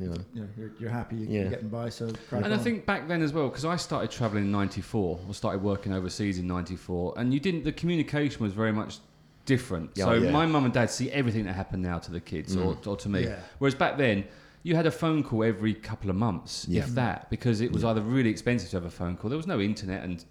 you 0.00 0.08
know, 0.08 0.16
You 0.34 0.40
know, 0.42 0.48
you're, 0.56 0.70
you're 0.80 0.90
happy, 0.90 1.16
you're 1.16 1.44
Yeah. 1.44 1.50
getting 1.50 1.68
by. 1.68 1.88
So 1.90 2.10
crack 2.28 2.44
And 2.44 2.54
I 2.54 2.56
think 2.58 2.86
back 2.86 3.06
then 3.06 3.22
as 3.22 3.32
well, 3.32 3.48
because 3.48 3.64
I 3.64 3.76
started 3.76 4.10
traveling 4.10 4.44
in 4.44 4.50
'94, 4.52 5.18
or 5.28 5.34
started 5.34 5.62
working 5.62 5.92
overseas 5.92 6.38
in 6.38 6.46
'94, 6.46 7.14
and 7.18 7.32
you 7.34 7.40
didn't. 7.40 7.64
The 7.64 7.72
communication 7.72 8.42
was 8.42 8.52
very 8.52 8.72
much 8.72 8.98
different. 9.46 9.90
Yeah, 9.94 10.04
so 10.06 10.12
yeah. 10.14 10.30
my 10.30 10.46
mum 10.46 10.64
and 10.64 10.72
dad 10.74 10.90
see 10.90 11.10
everything 11.10 11.44
that 11.44 11.54
happened 11.54 11.82
now 11.82 11.98
to 11.98 12.10
the 12.10 12.20
kids 12.20 12.56
or, 12.56 12.76
or 12.86 12.96
to 12.96 13.08
me. 13.08 13.24
Yeah. 13.24 13.36
Whereas 13.58 13.74
back 13.74 13.96
then, 13.98 14.24
you 14.62 14.76
had 14.76 14.86
a 14.86 14.90
phone 14.90 15.22
call 15.22 15.42
every 15.44 15.74
couple 15.74 16.10
of 16.10 16.16
months, 16.16 16.66
Yeah. 16.68 16.82
if 16.82 16.90
that, 16.94 17.30
because 17.30 17.60
it 17.60 17.72
was 17.72 17.82
either 17.84 18.00
really 18.02 18.30
expensive 18.30 18.70
to 18.70 18.76
have 18.76 18.84
a 18.84 18.90
phone 18.90 19.16
call. 19.16 19.28
There 19.30 19.36
was 19.36 19.46
no 19.46 19.60
internet 19.60 20.04
and 20.04 20.24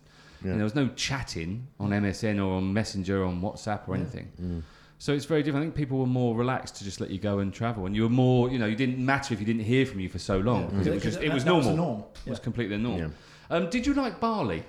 Yeah. 0.44 0.52
and 0.52 0.60
there 0.60 0.64
was 0.64 0.76
no 0.76 0.88
chatting 0.96 1.68
on 1.80 1.90
MSN 1.92 2.40
or 2.40 2.54
on 2.58 2.72
Messenger 2.74 3.22
or 3.24 3.26
on 3.26 3.42
WhatsApp 3.42 3.88
or 3.88 3.96
Yeah. 3.96 4.02
anything. 4.02 4.28
Mm. 4.42 4.62
So 5.02 5.14
it's 5.14 5.24
very 5.26 5.44
different. 5.44 5.64
I 5.64 5.66
think 5.68 5.76
people 5.76 5.98
were 5.98 6.06
more 6.06 6.36
relaxed 6.36 6.76
to 6.78 6.84
just 6.84 7.00
let 7.00 7.10
you 7.10 7.20
go 7.20 7.40
and 7.40 7.54
travel, 7.54 7.86
and 7.86 7.96
you 7.96 8.04
were 8.04 8.10
more, 8.10 8.50
you 8.50 8.60
know, 8.60 8.66
you 8.66 8.76
didn't 8.76 8.98
matter 9.04 9.34
if 9.34 9.40
you 9.40 9.46
didn't 9.46 9.64
hear 9.64 9.86
from 9.86 10.02
you 10.02 10.10
for 10.10 10.20
so 10.20 10.40
long 10.40 10.68
because 10.70 10.88
it 10.88 10.94
was 10.94 11.04
just, 11.04 11.22
it 11.22 11.32
was 11.34 11.46
that 11.46 11.50
normal. 11.52 11.70
the 11.72 11.76
norm. 11.78 12.04
It 12.26 12.30
was 12.30 12.40
completely 12.40 12.78
normal. 12.78 13.00
yeah. 13.00 13.08
Um, 13.50 13.70
did 13.70 13.86
you 13.88 13.94
like 13.94 14.20
Bali? 14.20 14.64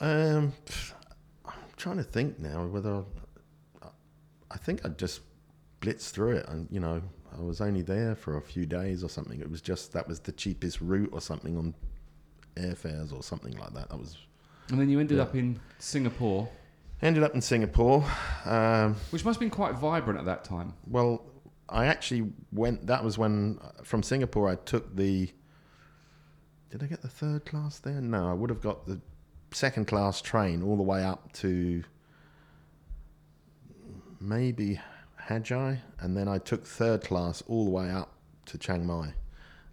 Um, 0.00 0.52
I'm 1.44 1.52
trying 1.76 1.98
to 1.98 2.02
think 2.02 2.38
now 2.38 2.64
whether 2.66 3.04
I 4.50 4.56
think 4.56 4.84
I 4.84 4.88
just 4.88 5.20
blitzed 5.82 6.10
through 6.12 6.36
it, 6.38 6.48
and 6.48 6.66
you 6.70 6.80
know, 6.80 7.02
I 7.36 7.42
was 7.42 7.60
only 7.60 7.82
there 7.82 8.14
for 8.14 8.38
a 8.38 8.42
few 8.42 8.64
days 8.66 9.04
or 9.04 9.08
something. 9.08 9.40
It 9.40 9.50
was 9.50 9.60
just 9.60 9.92
that 9.92 10.08
was 10.08 10.20
the 10.20 10.32
cheapest 10.32 10.80
route 10.80 11.10
or 11.12 11.20
something 11.20 11.56
on 11.58 11.74
airfares 12.56 13.12
or 13.12 13.22
something 13.22 13.56
like 13.58 13.74
that. 13.74 13.90
That 13.90 13.98
was 13.98 14.16
And 14.70 14.80
then 14.80 14.88
you 14.88 14.98
ended 14.98 15.18
Yeah. 15.18 15.24
up 15.24 15.34
in 15.34 15.60
Singapore, 15.78 16.48
ended 17.02 17.22
up 17.22 17.34
in 17.34 17.40
Singapore. 17.40 18.04
Um, 18.44 18.96
which 19.10 19.24
must 19.24 19.36
have 19.36 19.40
been 19.40 19.50
quite 19.50 19.74
vibrant 19.74 20.18
at 20.18 20.24
that 20.26 20.44
time. 20.44 20.74
well, 20.86 21.24
I 21.68 21.86
actually 21.86 22.30
went. 22.52 22.86
That 22.86 23.02
was 23.02 23.16
when 23.18 23.58
from 23.82 24.02
Singapore 24.02 24.48
I 24.48 24.56
took 24.56 24.94
the. 24.94 25.30
Did 26.70 26.82
I 26.82 26.86
get 26.86 27.02
the 27.02 27.08
third 27.08 27.44
class 27.46 27.78
there? 27.78 28.00
No, 28.00 28.28
I 28.28 28.32
would 28.32 28.50
have 28.50 28.60
got 28.60 28.86
the 28.86 29.00
second 29.52 29.86
class 29.86 30.20
train 30.22 30.62
all 30.62 30.76
the 30.76 30.82
way 30.82 31.02
up 31.02 31.32
to 31.34 31.82
maybe 34.20 34.80
Hat 35.16 35.48
Yai, 35.50 35.80
and 36.00 36.16
then 36.16 36.28
I 36.28 36.38
took 36.38 36.66
third 36.66 37.04
class 37.04 37.42
all 37.46 37.64
the 37.64 37.70
way 37.70 37.90
up 37.90 38.12
to 38.46 38.58
Chiang 38.58 38.86
Mai, 38.86 39.12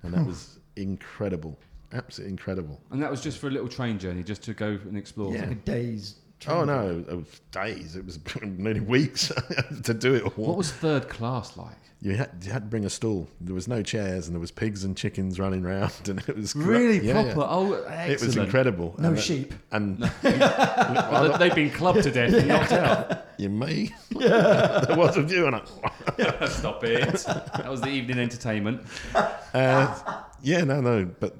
and 0.04 0.13
that 0.13 0.26
was 0.26 0.60
incredible, 0.76 1.58
absolutely 1.94 2.32
incredible. 2.32 2.80
And 2.92 3.02
that 3.02 3.12
was 3.12 3.22
just 3.22 3.39
for 3.39 3.48
a 3.48 3.52
little 3.52 3.68
train 3.70 3.98
journey, 4.00 4.24
just 4.24 4.44
to 4.44 4.54
go 4.54 4.68
and 4.68 4.98
explore. 4.98 5.34
Yeah. 5.34 5.42
like 5.42 5.52
a 5.52 5.56
day's. 5.56 6.15
Oh 6.47 6.63
no, 6.63 7.04
it 7.10 7.15
was 7.15 7.41
days. 7.52 7.95
It 7.95 8.06
was 8.06 8.19
nearly 8.41 8.80
weeks 8.80 9.32
to 9.84 9.93
do 9.93 10.15
it 10.15 10.23
all. 10.23 10.32
What 10.45 10.58
was 10.58 10.71
third 10.71 11.10
class 11.10 11.58
like? 11.58 11.75
You 12.02 12.15
had, 12.15 12.30
you 12.43 12.52
had 12.54 12.62
to 12.63 12.67
bring 12.69 12.86
a 12.86 12.89
stool. 12.89 13.28
There 13.41 13.54
was 13.54 13.67
no 13.67 13.84
chairs, 13.84 14.28
and 14.28 14.34
there 14.34 14.39
was 14.39 14.52
pigs 14.52 14.86
and 14.86 14.95
chickens 14.95 15.38
running 15.38 15.65
around, 15.65 15.91
and 16.08 16.19
it 16.30 16.34
was 16.38 16.56
Really 16.56 17.06
yeah, 17.06 17.34
proper. 17.34 17.39
yeah. 17.41 17.45
Oh, 17.49 17.73
It 18.10 18.21
was 18.21 18.38
incredible. 18.38 18.95
No 18.97 19.10
and 19.10 19.17
it- 19.17 19.21
sheep. 19.21 19.54
And 19.73 19.99
Well, 20.23 21.38
they've 21.38 21.54
been 21.54 21.71
clubbed 21.71 22.04
to 22.04 22.12
death 22.12 22.34
and 22.34 22.47
knocked 22.47 22.71
out. 22.71 23.25
you 23.38 23.49
may. 23.49 23.93
there 24.12 24.95
was 24.95 25.17
a 25.17 25.23
view, 25.23 25.47
and 25.47 25.58
I, 25.58 26.45
Stop 26.47 26.86
it. 26.86 26.99
That 27.25 27.67
was 27.69 27.82
the 27.82 27.89
evening 27.89 28.19
entertainment. 28.19 28.82
uh, 29.54 30.21
yeah, 30.41 30.63
no, 30.63 30.80
no. 30.80 31.04
But 31.19 31.36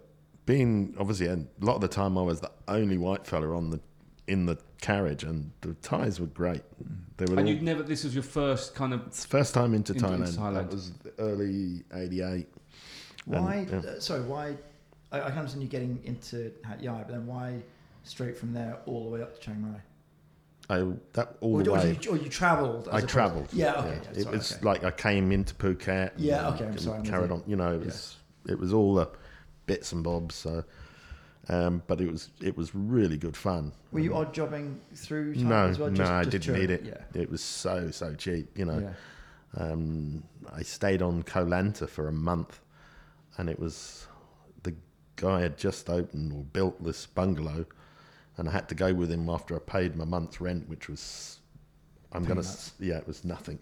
being 0.46 0.94
obviously 1.00 1.28
a 1.28 1.40
lot 1.62 1.76
of 1.76 1.82
the 1.82 1.88
time, 1.88 2.18
I 2.18 2.22
was 2.22 2.42
the 2.42 2.52
only 2.68 2.98
white 2.98 3.26
fella 3.26 3.56
on 3.56 3.70
the 3.70 3.80
in 4.28 4.46
the 4.46 4.58
carriage, 4.82 5.24
and 5.24 5.52
the 5.62 5.74
Thais 5.76 6.20
were 6.20 6.28
great. 6.28 6.64
They 7.18 7.26
were. 7.26 7.40
And 7.40 7.48
all, 7.48 7.54
you'd 7.54 7.64
never. 7.64 7.84
This 7.84 8.04
was 8.04 8.14
your 8.14 8.24
first 8.24 8.76
kind 8.76 8.94
of. 8.94 9.14
first 9.14 9.54
time 9.54 9.74
into, 9.74 9.94
Into 9.94 10.06
Thailand. 10.06 10.38
Thailand. 10.38 10.54
That 10.54 10.72
was 10.72 10.92
early 11.18 11.84
'88. 11.94 12.48
Why? 13.26 13.56
And, 13.56 13.84
yeah. 13.84 13.90
uh, 13.92 14.00
sorry, 14.00 14.22
why? 14.22 14.56
I, 15.12 15.22
I 15.22 15.30
can 15.30 15.40
understand 15.40 15.64
you 15.64 15.70
getting 15.70 16.00
into 16.04 16.52
Hat 16.64 16.82
Yai, 16.82 17.04
but 17.04 17.10
then 17.10 17.26
why 17.26 17.62
straight 18.04 18.38
from 18.38 18.54
there 18.54 18.78
all 18.86 19.04
the 19.04 19.10
way 19.10 19.22
up 19.22 19.36
to 19.36 19.42
Chiang 19.42 19.62
Mai? 19.62 19.80
I 20.70 20.86
that 21.14 21.38
all 21.42 21.56
or, 21.56 21.64
the 21.64 21.72
or 21.72 21.78
way. 21.78 21.98
you, 22.00 22.12
or 22.12 22.18
you 22.18 22.30
travelled? 22.30 22.88
as 22.90 23.04
I 23.04 23.06
travelled. 23.06 23.50
Yeah, 23.52 23.74
okay. 23.76 24.00
yeah, 24.14 24.20
it 24.22 24.30
was 24.30 24.54
okay. 24.54 24.62
like 24.64 24.84
I 24.84 24.92
came 24.92 25.32
into 25.32 25.56
Phuket. 25.56 26.14
and 26.14 26.20
Yeah, 26.20 26.50
okay, 26.50 26.66
I'm 26.66 26.72
and 26.72 26.80
sorry, 26.80 27.00
I'm 27.00 27.06
carried 27.06 27.32
on. 27.32 27.44
You 27.48 27.56
know, 27.56 27.74
it 27.74 27.84
was 27.84 28.18
it 28.48 28.60
was 28.60 28.72
all 28.72 28.94
the 28.96 29.10
bits 29.66 29.92
and 29.92 30.04
bobs. 30.04 30.36
So, 30.36 30.64
um, 31.50 31.82
but 31.88 32.00
it 32.00 32.12
was 32.12 32.30
it 32.42 32.56
was 32.56 32.74
really 32.76 33.18
good 33.18 33.36
fun. 33.36 33.72
Were 33.92 34.00
you 34.00 34.14
Um, 34.16 34.22
odd 34.28 34.34
jobbing 34.34 34.80
through 34.96 35.34
No, 35.36 35.68
as 35.68 35.80
well? 35.80 35.90
no, 35.90 35.96
Just- 35.98 36.12
I 36.12 36.22
just 36.24 36.32
didn't 36.32 36.44
touring? 36.46 36.62
need 36.62 36.70
it. 36.72 36.84
Yeah. 36.86 37.22
It 37.22 37.30
was 37.32 37.42
so 37.42 37.92
so 37.92 38.14
cheap. 38.16 38.58
You 38.58 38.66
know, 38.66 38.80
yeah. 38.80 38.94
um, 39.64 40.24
I 40.54 40.62
stayed 40.64 41.02
on 41.02 41.24
Koh 41.24 41.46
Lanta 41.46 41.88
for 41.90 42.08
a 42.08 42.12
month, 42.14 42.60
and 43.38 43.50
it 43.50 43.60
was 43.60 44.06
the 44.64 44.76
guy 45.16 45.42
had 45.42 45.58
just 45.58 45.90
opened 45.90 46.34
or 46.34 46.44
built 46.44 46.84
this 46.84 47.06
bungalow, 47.08 47.66
and 48.38 48.48
I 48.48 48.52
had 48.52 48.70
to 48.70 48.76
go 48.76 48.94
with 48.94 49.12
him 49.12 49.30
after 49.30 49.56
I 49.56 49.60
paid 49.60 49.96
my 49.96 50.06
month's 50.06 50.40
rent, 50.40 50.70
which 50.70 50.88
was 50.88 51.40
I'm 52.12 52.26
gonna 52.26 52.44
yeah, 52.80 52.98
it 52.98 53.08
was 53.08 53.24
nothing. 53.26 53.60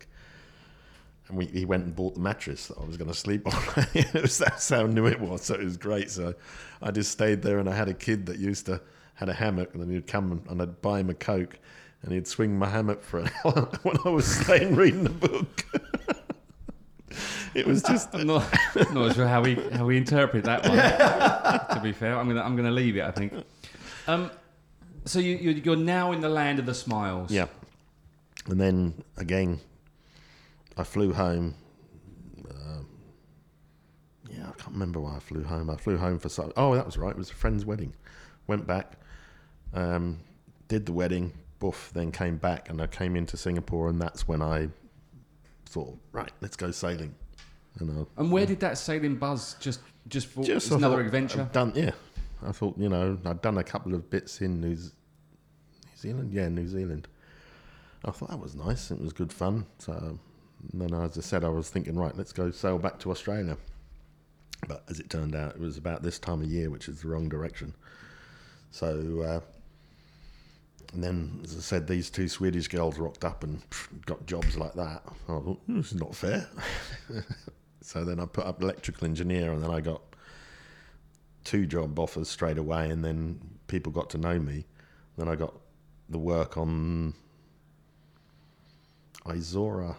And 1.29 1.37
we, 1.37 1.45
he 1.47 1.65
went 1.65 1.83
and 1.83 1.95
bought 1.95 2.15
the 2.15 2.21
mattress 2.21 2.67
that 2.67 2.77
I 2.77 2.85
was 2.85 2.97
going 2.97 3.09
to 3.09 3.17
sleep 3.17 3.45
on. 3.47 3.85
it 3.93 4.13
was, 4.13 4.37
that's 4.37 4.69
how 4.69 4.83
new 4.83 5.07
it 5.07 5.19
was. 5.19 5.43
So 5.43 5.55
it 5.55 5.63
was 5.63 5.77
great. 5.77 6.09
So 6.09 6.33
I 6.81 6.91
just 6.91 7.11
stayed 7.11 7.41
there, 7.41 7.59
and 7.59 7.69
I 7.69 7.75
had 7.75 7.89
a 7.89 7.93
kid 7.93 8.27
that 8.27 8.39
used 8.39 8.65
to 8.67 8.81
had 9.17 9.29
a 9.29 9.33
hammock, 9.33 9.73
and 9.73 9.81
then 9.81 9.89
he'd 9.89 10.05
come 10.05 10.43
and, 10.47 10.61
I'd 10.61 10.79
buy 10.81 10.99
him 10.99 11.09
a 11.09 11.13
coke, 11.15 11.57
and 12.03 12.13
he'd 12.13 12.27
swing 12.27 12.57
my 12.57 12.69
hammock 12.69 13.03
for 13.03 13.19
an 13.19 13.29
hour 13.45 13.69
when 13.81 13.97
I 14.05 14.09
was 14.09 14.25
staying 14.27 14.75
reading 14.75 15.03
the 15.03 15.09
book. 15.09 15.65
it 17.55 17.65
was 17.65 17.81
just 17.81 18.13
I'm 18.13 18.27
not, 18.27 18.45
not 18.93 19.15
sure 19.15 19.27
how 19.27 19.41
we 19.41 19.55
how 19.55 19.87
we 19.87 19.97
interpret 19.97 20.43
that 20.43 20.63
one. 20.67 21.75
to 21.75 21.81
be 21.81 21.93
fair, 21.93 22.15
I'm 22.15 22.27
gonna 22.27 22.43
I'm 22.43 22.55
gonna 22.55 22.71
leave 22.71 22.95
it. 22.95 23.01
I 23.01 23.11
think. 23.11 23.33
Um, 24.07 24.29
so 25.05 25.17
you 25.17 25.35
you're, 25.35 25.53
you're 25.53 25.75
now 25.75 26.11
in 26.11 26.21
the 26.21 26.29
land 26.29 26.59
of 26.59 26.67
the 26.67 26.75
smiles. 26.75 27.31
Yeah. 27.31 27.47
And 28.45 28.61
then 28.61 29.03
again, 29.17 29.59
I 30.77 30.83
flew 30.83 31.13
home. 31.13 31.55
Um, 32.49 32.87
yeah, 34.29 34.43
I 34.47 34.51
can't 34.61 34.73
remember 34.73 34.99
why 34.99 35.15
I 35.15 35.19
flew 35.19 35.43
home. 35.43 35.69
I 35.69 35.75
flew 35.75 35.97
home 35.97 36.19
for 36.19 36.29
so. 36.29 36.51
Oh, 36.55 36.75
that 36.75 36.85
was 36.85 36.97
right. 36.97 37.11
It 37.11 37.17
was 37.17 37.31
a 37.31 37.33
friend's 37.33 37.65
wedding. 37.65 37.93
Went 38.45 38.65
back, 38.67 38.93
um, 39.73 40.19
did 40.67 40.85
the 40.85 40.93
wedding. 40.93 41.33
Boof. 41.59 41.89
Then 41.93 42.11
came 42.11 42.37
back, 42.37 42.69
and 42.69 42.81
I 42.81 42.87
came 42.87 43.15
into 43.15 43.35
Singapore, 43.35 43.89
and 43.89 43.99
that's 43.99 44.27
when 44.27 44.41
I 44.43 44.69
thought, 45.65 45.97
right, 46.11 46.31
let's 46.41 46.55
go 46.55 46.69
sailing. 46.71 47.15
And 47.79 47.91
I, 47.91 48.21
And 48.21 48.31
where 48.31 48.45
did 48.45 48.59
that 48.59 48.77
sailing 48.77 49.15
buzz 49.15 49.55
just 49.59 49.79
just 50.07 50.27
for 50.27 50.43
just 50.43 50.71
another 50.71 50.97
thought, 50.97 51.05
adventure? 51.05 51.41
I've 51.41 51.51
done 51.51 51.73
yeah. 51.75 51.91
I 52.45 52.51
thought 52.51 52.77
you 52.77 52.89
know 52.89 53.17
I'd 53.25 53.41
done 53.41 53.57
a 53.57 53.63
couple 53.63 53.95
of 53.95 54.09
bits 54.11 54.41
in 54.41 54.61
New, 54.61 54.75
Z- 54.75 54.91
New 55.85 55.97
Zealand, 55.97 56.31
yeah, 56.31 56.47
New 56.49 56.67
Zealand, 56.67 57.07
I 58.05 58.11
thought 58.11 58.29
that 58.29 58.39
was 58.39 58.55
nice. 58.55 58.91
It 58.91 59.01
was 59.01 59.13
good 59.13 59.33
fun. 59.33 59.65
So 59.79 60.19
and 60.71 60.81
then, 60.81 60.93
as 60.93 61.17
I 61.17 61.21
said, 61.21 61.43
I 61.43 61.49
was 61.49 61.69
thinking, 61.69 61.97
right, 61.97 62.15
let's 62.17 62.33
go 62.33 62.51
sail 62.51 62.77
back 62.77 62.99
to 62.99 63.11
Australia. 63.11 63.57
But 64.67 64.83
as 64.89 64.99
it 64.99 65.09
turned 65.09 65.35
out, 65.35 65.55
it 65.55 65.59
was 65.59 65.77
about 65.77 66.01
this 66.01 66.19
time 66.19 66.41
of 66.41 66.47
year, 66.47 66.69
which 66.69 66.89
is 66.89 67.01
the 67.01 67.07
wrong 67.07 67.29
direction. 67.29 67.73
So, 68.71 69.21
uh, 69.21 69.39
and 70.93 71.03
then, 71.03 71.41
as 71.43 71.55
I 71.55 71.59
said, 71.59 71.87
these 71.87 72.09
two 72.09 72.27
Swedish 72.27 72.67
girls 72.67 72.97
rocked 72.97 73.23
up 73.23 73.43
and 73.43 73.61
got 74.05 74.25
jobs 74.25 74.57
like 74.57 74.73
that. 74.73 75.03
I 75.05 75.13
thought, 75.27 75.59
"Hmm, 75.65 75.77
this 75.77 75.91
is 75.91 75.99
not 75.99 76.15
fair. 76.15 76.47
so 77.81 78.03
then 78.03 78.19
I 78.19 78.25
put 78.25 78.45
up 78.45 78.61
electrical 78.61 79.05
engineer, 79.05 79.51
and 79.51 79.61
then 79.61 79.69
I 79.69 79.81
got 79.81 80.01
two 81.43 81.65
job 81.65 81.97
offers 81.99 82.29
straight 82.29 82.57
away, 82.57 82.89
and 82.89 83.03
then 83.03 83.39
people 83.67 83.91
got 83.91 84.09
to 84.11 84.17
know 84.17 84.39
me. 84.39 84.65
Then 85.17 85.27
I 85.27 85.35
got 85.35 85.53
the 86.09 86.19
work 86.19 86.57
on 86.57 87.13
Izora 89.25 89.95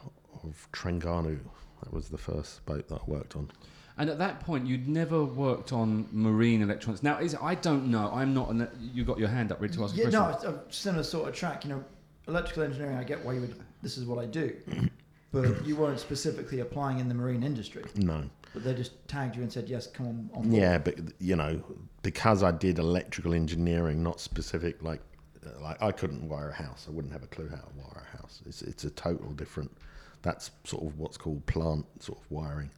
of 0.49 0.71
Trengganu. 0.73 1.39
That 1.83 1.93
was 1.93 2.09
the 2.09 2.19
first 2.19 2.65
boat 2.67 2.89
that 2.89 2.97
I 2.97 3.05
worked 3.07 3.37
on. 3.37 3.51
And 3.99 4.09
at 4.09 4.19
that 4.19 4.41
point, 4.41 4.67
you'd 4.67 4.89
never 4.89 5.25
worked 5.25 5.73
on 5.73 6.09
marine 6.13 6.63
electronics. 6.63 7.03
Now, 7.03 7.19
is 7.19 7.37
I 7.41 7.55
don't 7.57 7.89
know. 7.91 8.11
I'm 8.13 8.33
not. 8.33 8.51
An, 8.51 8.69
you 8.81 9.05
got 9.05 9.19
your 9.19 9.29
hand 9.29 9.51
up, 9.53 9.61
ready 9.61 9.75
to 9.75 9.85
ask 9.85 9.95
a 9.95 9.97
Yeah, 9.99 10.05
question. 10.05 10.21
no, 10.21 10.29
it's 10.31 10.45
a 10.45 10.63
similar 10.71 11.03
sort 11.05 11.29
of 11.29 11.35
track. 11.35 11.65
You 11.65 11.71
know, 11.71 11.85
electrical 12.29 12.63
engineering. 12.63 12.97
I 12.97 13.05
get 13.05 13.25
why 13.25 13.35
you 13.35 13.41
would. 13.41 13.55
This 13.83 13.99
is 13.99 14.05
what 14.07 14.19
I 14.19 14.27
do, 14.27 14.57
but 15.33 15.65
you 15.67 15.77
weren't 15.77 16.01
specifically 16.01 16.61
applying 16.61 16.99
in 17.01 17.09
the 17.09 17.15
marine 17.15 17.43
industry. 17.43 17.85
No. 17.97 18.25
But 18.55 18.65
they 18.65 18.75
just 18.75 18.93
tagged 19.09 19.37
you 19.37 19.43
and 19.43 19.53
said, 19.53 19.69
"Yes, 19.69 19.87
come 19.89 20.07
on." 20.07 20.31
on. 20.35 20.53
Yeah, 20.53 20.79
but 20.79 20.95
you 21.21 21.35
know, 21.37 21.61
because 22.03 22.43
I 22.43 22.53
did 22.53 22.79
electrical 22.79 23.35
engineering, 23.35 24.03
not 24.03 24.21
specific. 24.21 24.81
Like, 24.83 25.01
uh, 25.45 25.61
like 25.61 25.83
I 25.83 25.91
couldn't 25.91 26.29
wire 26.29 26.51
a 26.51 26.55
house. 26.55 26.87
I 26.89 26.93
wouldn't 26.93 27.13
have 27.13 27.25
a 27.25 27.29
clue 27.29 27.49
how 27.49 27.57
to 27.57 27.73
wire 27.77 28.07
a 28.13 28.17
house. 28.17 28.43
It's 28.47 28.63
it's 28.63 28.85
a 28.85 28.91
total 28.91 29.31
different. 29.33 29.77
That's 30.23 30.51
sort 30.65 30.85
of 30.85 30.99
what's 30.99 31.17
called 31.17 31.45
plant 31.47 31.87
sort 32.03 32.19
of 32.19 32.31
wiring, 32.31 32.71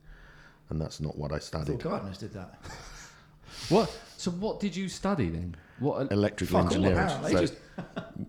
and 0.68 0.80
that's 0.80 1.00
not 1.00 1.16
what 1.16 1.32
I 1.32 1.36
I 1.36 1.38
thought 1.38 1.44
studied. 1.66 1.78
gardeners 1.80 2.18
did 2.18 2.32
that. 2.34 2.58
What? 3.68 3.90
So, 4.16 4.30
what 4.30 4.60
did 4.60 4.74
you 4.76 4.88
study 4.88 5.28
then? 5.28 5.56
What? 5.80 6.12
Electrical 6.12 6.62
Fuck 6.62 6.70
all, 6.70 6.76
engineering. 6.76 6.98
apparently. 6.98 7.46
So, 7.48 7.54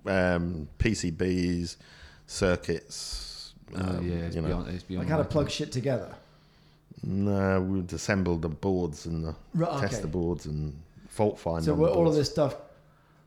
um, 0.08 0.68
PCBs, 0.80 1.78
circuits. 2.26 3.54
Uh, 3.74 3.80
um, 3.82 4.08
yeah, 4.10 4.16
it's 4.26 4.36
you 4.36 4.42
know, 4.42 4.48
beyond. 4.48 4.68
It's 4.70 4.84
beyond. 4.84 5.06
Like 5.06 5.12
how 5.12 5.18
to 5.18 5.24
my- 5.24 5.30
plug 5.30 5.50
shit 5.50 5.72
together. 5.72 6.14
No, 7.04 7.62
we'd 7.62 7.92
assemble 7.94 8.38
the 8.38 8.50
boards 8.50 9.06
and 9.06 9.24
the, 9.24 9.36
Right. 9.54 9.80
test 9.80 9.94
Okay. 9.94 10.02
the 10.02 10.08
boards 10.08 10.46
and 10.46 10.76
fault 11.08 11.40
find. 11.40 11.64
So 11.64 11.74
on 11.74 11.80
what 11.80 11.88
the 11.94 11.98
all 11.98 12.02
of 12.02 12.14
boards. 12.14 12.18
this 12.18 12.30
stuff 12.32 12.56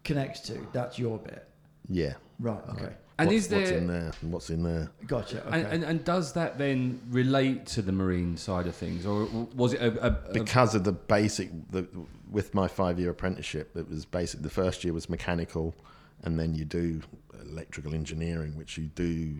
connects 0.04 0.40
to, 0.42 0.66
that's 0.72 0.98
your 0.98 1.18
bit. 1.18 1.46
Yeah. 1.88 2.14
Right. 2.38 2.60
Okay. 2.70 2.92
And 3.18 3.28
What- 3.28 3.36
is 3.36 3.48
what's 3.48 3.70
there- 3.70 3.78
in 3.78 3.86
there? 3.86 4.12
and 4.22 4.32
What's 4.32 4.50
in 4.50 4.62
there? 4.64 4.90
Gotcha. 5.06 5.46
Okay. 5.46 5.56
And, 5.62 5.66
and, 5.72 5.84
and 5.84 6.04
does 6.04 6.32
that 6.32 6.58
then 6.58 7.00
relate 7.10 7.64
to 7.66 7.82
the 7.82 7.92
marine 7.92 8.36
side 8.36 8.66
of 8.66 8.74
things, 8.74 9.06
or 9.06 9.26
was 9.54 9.72
it 9.72 9.80
a, 9.80 10.04
a, 10.04 10.08
a 10.30 10.32
Because 10.32 10.74
of 10.74 10.82
the 10.84 10.92
basic, 10.92 11.50
the, 11.70 11.86
with 12.28 12.54
my 12.54 12.66
five-year 12.66 13.10
apprenticeship, 13.10 13.76
it 13.76 13.88
was 13.88 14.04
basic. 14.04 14.42
The 14.42 14.50
first 14.50 14.82
year 14.82 14.92
was 14.92 15.08
mechanical, 15.08 15.74
and 16.22 16.38
then 16.40 16.54
you 16.54 16.64
do 16.64 17.02
electrical 17.48 17.94
engineering, 17.94 18.56
which 18.56 18.76
you 18.78 18.86
do 18.86 19.36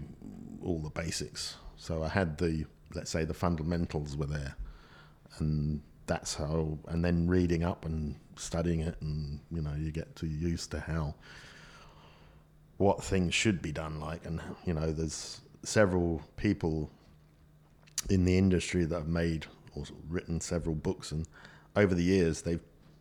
all 0.63 0.79
the 0.79 0.91
basics. 0.91 1.57
So 1.77 2.05
I 2.05 2.09
had 2.09 2.39
the, 2.39 2.67
let's 2.95 3.11
say, 3.11 3.25
the 3.25 3.35
fundamentals 3.35 4.17
were 4.17 4.27
there, 4.27 4.55
and 5.39 5.81
that's 6.07 6.35
how. 6.35 6.79
And 6.87 7.05
then 7.05 7.27
reading 7.27 7.65
up 7.65 7.85
and 7.85 8.15
studying 8.37 8.81
it, 8.81 8.95
and 9.01 9.41
you 9.51 9.63
know, 9.63 9.75
you 9.77 9.91
get 9.91 10.15
to 10.17 10.27
used 10.29 10.71
to 10.71 10.81
how 10.81 11.15
what 12.79 13.03
things 13.03 13.33
should 13.35 13.63
be 13.63 13.73
done 13.73 14.01
like 14.01 14.25
and 14.27 14.41
you 14.67 14.75
know 14.75 14.91
there's 14.93 15.41
several 15.63 16.21
people 16.37 16.91
in 18.11 18.25
the 18.25 18.37
industry 18.37 18.85
that 18.85 18.97
have 18.97 19.09
made 19.09 19.47
or 19.75 19.85
written 20.09 20.41
several 20.41 20.75
books 20.75 21.13
and 21.13 21.27
over 21.77 21.95
the 21.95 22.03
years 22.03 22.43
they've 22.43 22.61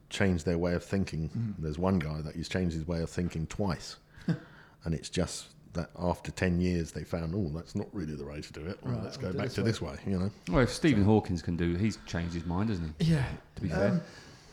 changed 0.09 0.45
their 0.45 0.57
way 0.57 0.73
of 0.73 0.83
thinking 0.83 1.55
there's 1.57 1.79
one 1.79 1.97
guy 1.99 2.21
that 2.21 2.35
he's 2.35 2.47
changed 2.47 2.73
his 2.75 2.87
way 2.87 3.01
of 3.01 3.09
thinking 3.09 3.47
twice 3.47 3.97
and 4.27 4.93
it's 4.93 5.09
just 5.09 5.47
that 5.73 5.89
after 5.97 6.31
10 6.31 6.59
years 6.61 6.91
they 6.91 7.03
found 7.03 7.33
oh 7.35 7.49
that's 7.57 7.73
not 7.75 7.87
really 7.93 8.13
the 8.15 8.23
way 8.23 8.39
to 8.39 8.53
do 8.53 8.61
it 8.67 8.77
well, 8.83 8.93
Right, 8.93 9.03
let's 9.03 9.17
go 9.17 9.33
back 9.33 9.45
this 9.45 9.55
to 9.55 9.61
way." 9.61 9.67
this 9.67 9.81
way 9.81 9.95
you 10.05 10.19
know 10.19 10.31
well, 10.49 10.59
if 10.63 10.69
Stephen 10.71 11.03
Hawkins 11.03 11.41
can 11.41 11.57
do, 11.57 11.75
he's 11.75 11.97
changed 12.05 12.35
his 12.35 12.45
mind, 12.45 12.69
hasn't 12.69 12.93
he? 12.99 13.11
yeah. 13.13 13.25
To 13.55 13.61
be 13.63 13.69
fair. 13.69 13.89
Um, 13.89 14.01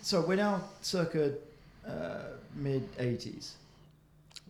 so 0.00 0.22
we're 0.22 0.36
now 0.36 0.64
circa 0.80 1.34
uh, 1.86 2.20
mid 2.54 2.90
80s. 2.96 3.50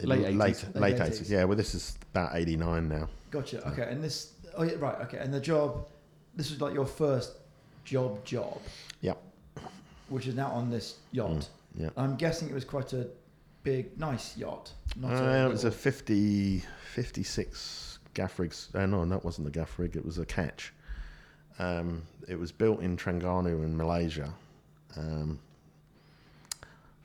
Late 0.06 0.20
80s. 0.26 0.36
late, 0.38 0.64
Late 0.74 0.80
late 0.80 0.96
80s. 0.96 1.20
80s 1.22 1.30
yeah 1.30 1.44
well 1.44 1.56
this 1.56 1.74
is 1.74 1.96
about 2.12 2.34
89 2.34 2.88
now 2.88 3.08
Gotcha. 3.30 3.64
Okay. 3.68 3.82
And 3.88 4.02
this. 4.02 4.32
Oh 4.56 4.64
yeah. 4.64 4.72
Right. 4.80 5.00
Okay. 5.02 5.18
And 5.18 5.32
the 5.32 5.38
job. 5.38 5.86
This 6.34 6.50
was 6.50 6.60
like 6.60 6.74
your 6.74 6.84
first 6.86 7.34
job. 7.84 8.24
Job. 8.24 8.60
Yep. 9.02 9.22
Which 10.08 10.26
is 10.26 10.34
now 10.34 10.48
on 10.48 10.68
this 10.68 10.96
yacht. 11.12 11.30
Mm, 11.30 11.48
yeah 11.76 11.90
I'm 11.96 12.16
guessing 12.16 12.48
it 12.50 12.54
was 12.54 12.64
quite 12.64 12.92
a 12.92 13.06
big, 13.62 13.96
nice 14.00 14.36
yacht. 14.36 14.72
Not 14.96 15.12
Uh, 15.12 15.46
it 15.46 15.48
was 15.52 15.62
a 15.62 15.66
little- 15.68 15.70
50, 15.70 16.64
56 16.92 18.00
gaff 18.14 18.36
rigs. 18.40 18.68
Uh, 18.74 18.84
no, 18.86 19.04
that 19.06 19.24
wasn't 19.24 19.44
the 19.44 19.52
gaff 19.52 19.78
rig. 19.78 19.94
It 19.94 20.04
was 20.04 20.18
a 20.18 20.26
ketch. 20.26 20.72
Um, 21.60 22.02
it 22.26 22.36
was 22.36 22.50
built 22.50 22.80
in 22.80 22.96
Terengganu 22.96 23.62
in 23.64 23.76
Malaysia. 23.76 24.34
Um, 24.96 25.38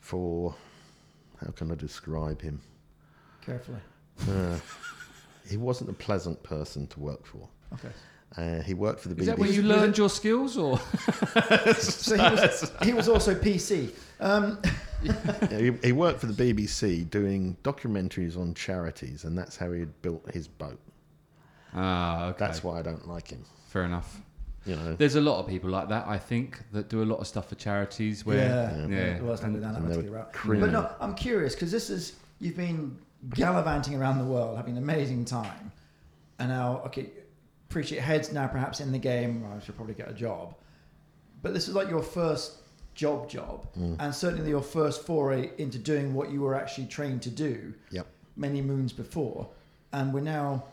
for 0.00 0.54
how 1.40 1.50
can 1.52 1.70
I 1.70 1.74
describe 1.76 2.42
him? 2.42 2.60
Carefully. 3.46 3.78
Uh, 4.28 4.58
he 5.48 5.56
wasn't 5.56 5.88
a 5.88 5.92
pleasant 5.92 6.42
person 6.42 6.86
to 6.88 7.00
work 7.00 7.24
for. 7.24 7.48
Okay. 7.74 7.88
Uh, 8.36 8.60
he 8.62 8.74
worked 8.74 9.00
for 9.00 9.08
the 9.08 9.14
BBC. 9.14 9.20
Is 9.20 9.26
that 9.28 9.38
where 9.38 9.48
you 9.48 9.62
learned 9.62 9.96
your 9.96 10.10
skills, 10.10 10.58
or 10.58 10.78
So 11.78 12.16
he 12.16 12.22
was, 12.22 12.72
he 12.82 12.92
was 12.92 13.08
also 13.08 13.34
PC. 13.34 13.90
Um, 14.20 14.58
Yeah, 15.02 15.58
he, 15.58 15.72
he 15.84 15.92
worked 15.92 16.20
for 16.20 16.26
the 16.26 16.32
BBC 16.54 17.08
doing 17.10 17.56
documentaries 17.62 18.36
on 18.36 18.54
charities, 18.54 19.24
and 19.24 19.36
that's 19.38 19.56
how 19.56 19.70
he 19.70 19.80
had 19.80 20.02
built 20.02 20.28
his 20.32 20.48
boat. 20.48 20.80
ah, 21.74 22.28
okay, 22.28 22.38
That's 22.38 22.64
why 22.64 22.78
I 22.78 22.82
don't 22.82 23.06
like 23.06 23.28
him. 23.28 23.44
fair 23.68 23.84
enough. 23.84 24.20
You 24.64 24.74
know, 24.74 24.96
There's 24.96 25.14
a 25.14 25.20
lot 25.20 25.38
of 25.38 25.46
people 25.46 25.70
like 25.70 25.88
that, 25.90 26.08
I 26.08 26.18
think, 26.18 26.58
that 26.72 26.88
do 26.88 27.02
a 27.02 27.04
lot 27.04 27.20
of 27.20 27.26
stuff 27.28 27.50
for 27.50 27.54
charities. 27.54 28.24
Where 28.26 28.38
yeah. 28.38 28.86
yeah. 28.88 29.20
Well, 29.20 29.28
that's 29.28 29.42
And- 29.42 29.62
that 29.62 29.76
and 29.76 29.88
they 29.88 29.96
much 30.02 30.06
were 30.44 30.56
But 30.56 30.70
no, 30.72 30.90
I'm 30.98 31.14
curious 31.14 31.54
because 31.54 31.70
this 31.70 31.88
is 31.90 32.14
you've 32.38 32.56
been 32.56 32.98
gallivanting 33.30 33.94
around 34.00 34.18
the 34.18 34.24
world, 34.24 34.56
having 34.56 34.76
an 34.76 34.82
amazing 34.82 35.24
time, 35.24 35.72
and 36.38 36.48
now 36.50 36.82
okay, 36.86 37.10
appreciate 37.68 38.00
heads 38.02 38.32
now 38.32 38.46
perhaps 38.46 38.80
in 38.80 38.92
the 38.92 38.98
game. 38.98 39.42
Well, 39.42 39.52
I 39.56 39.64
should 39.64 39.76
probably 39.76 39.94
get 39.94 40.08
a 40.10 40.14
job, 40.14 40.54
but 41.42 41.54
this 41.54 41.68
is 41.68 41.74
like 41.74 41.88
your 41.88 42.02
first 42.02 42.56
job 42.94 43.28
job, 43.28 43.66
Mm. 43.78 43.96
and 43.98 44.14
certainly 44.14 44.48
your 44.50 44.62
first 44.62 45.04
foray 45.04 45.50
into 45.58 45.78
doing 45.78 46.14
what 46.14 46.30
you 46.30 46.40
were 46.40 46.54
actually 46.54 46.86
trained 46.86 47.22
to 47.22 47.30
do. 47.30 47.74
Yep. 47.90 48.06
Many 48.36 48.60
moons 48.62 48.92
before, 48.92 49.48
and 49.92 50.12
we're 50.12 50.20
now. 50.20 50.64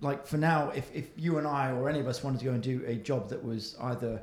Like 0.00 0.26
for 0.26 0.36
now, 0.36 0.70
if, 0.70 0.94
if 0.94 1.06
you 1.16 1.38
and 1.38 1.46
I 1.46 1.70
or 1.72 1.88
any 1.88 1.98
of 2.00 2.06
us 2.06 2.22
wanted 2.22 2.38
to 2.40 2.44
go 2.46 2.50
and 2.52 2.62
do 2.62 2.82
a 2.86 2.96
job 2.96 3.28
that 3.30 3.42
was 3.42 3.74
either 3.80 4.20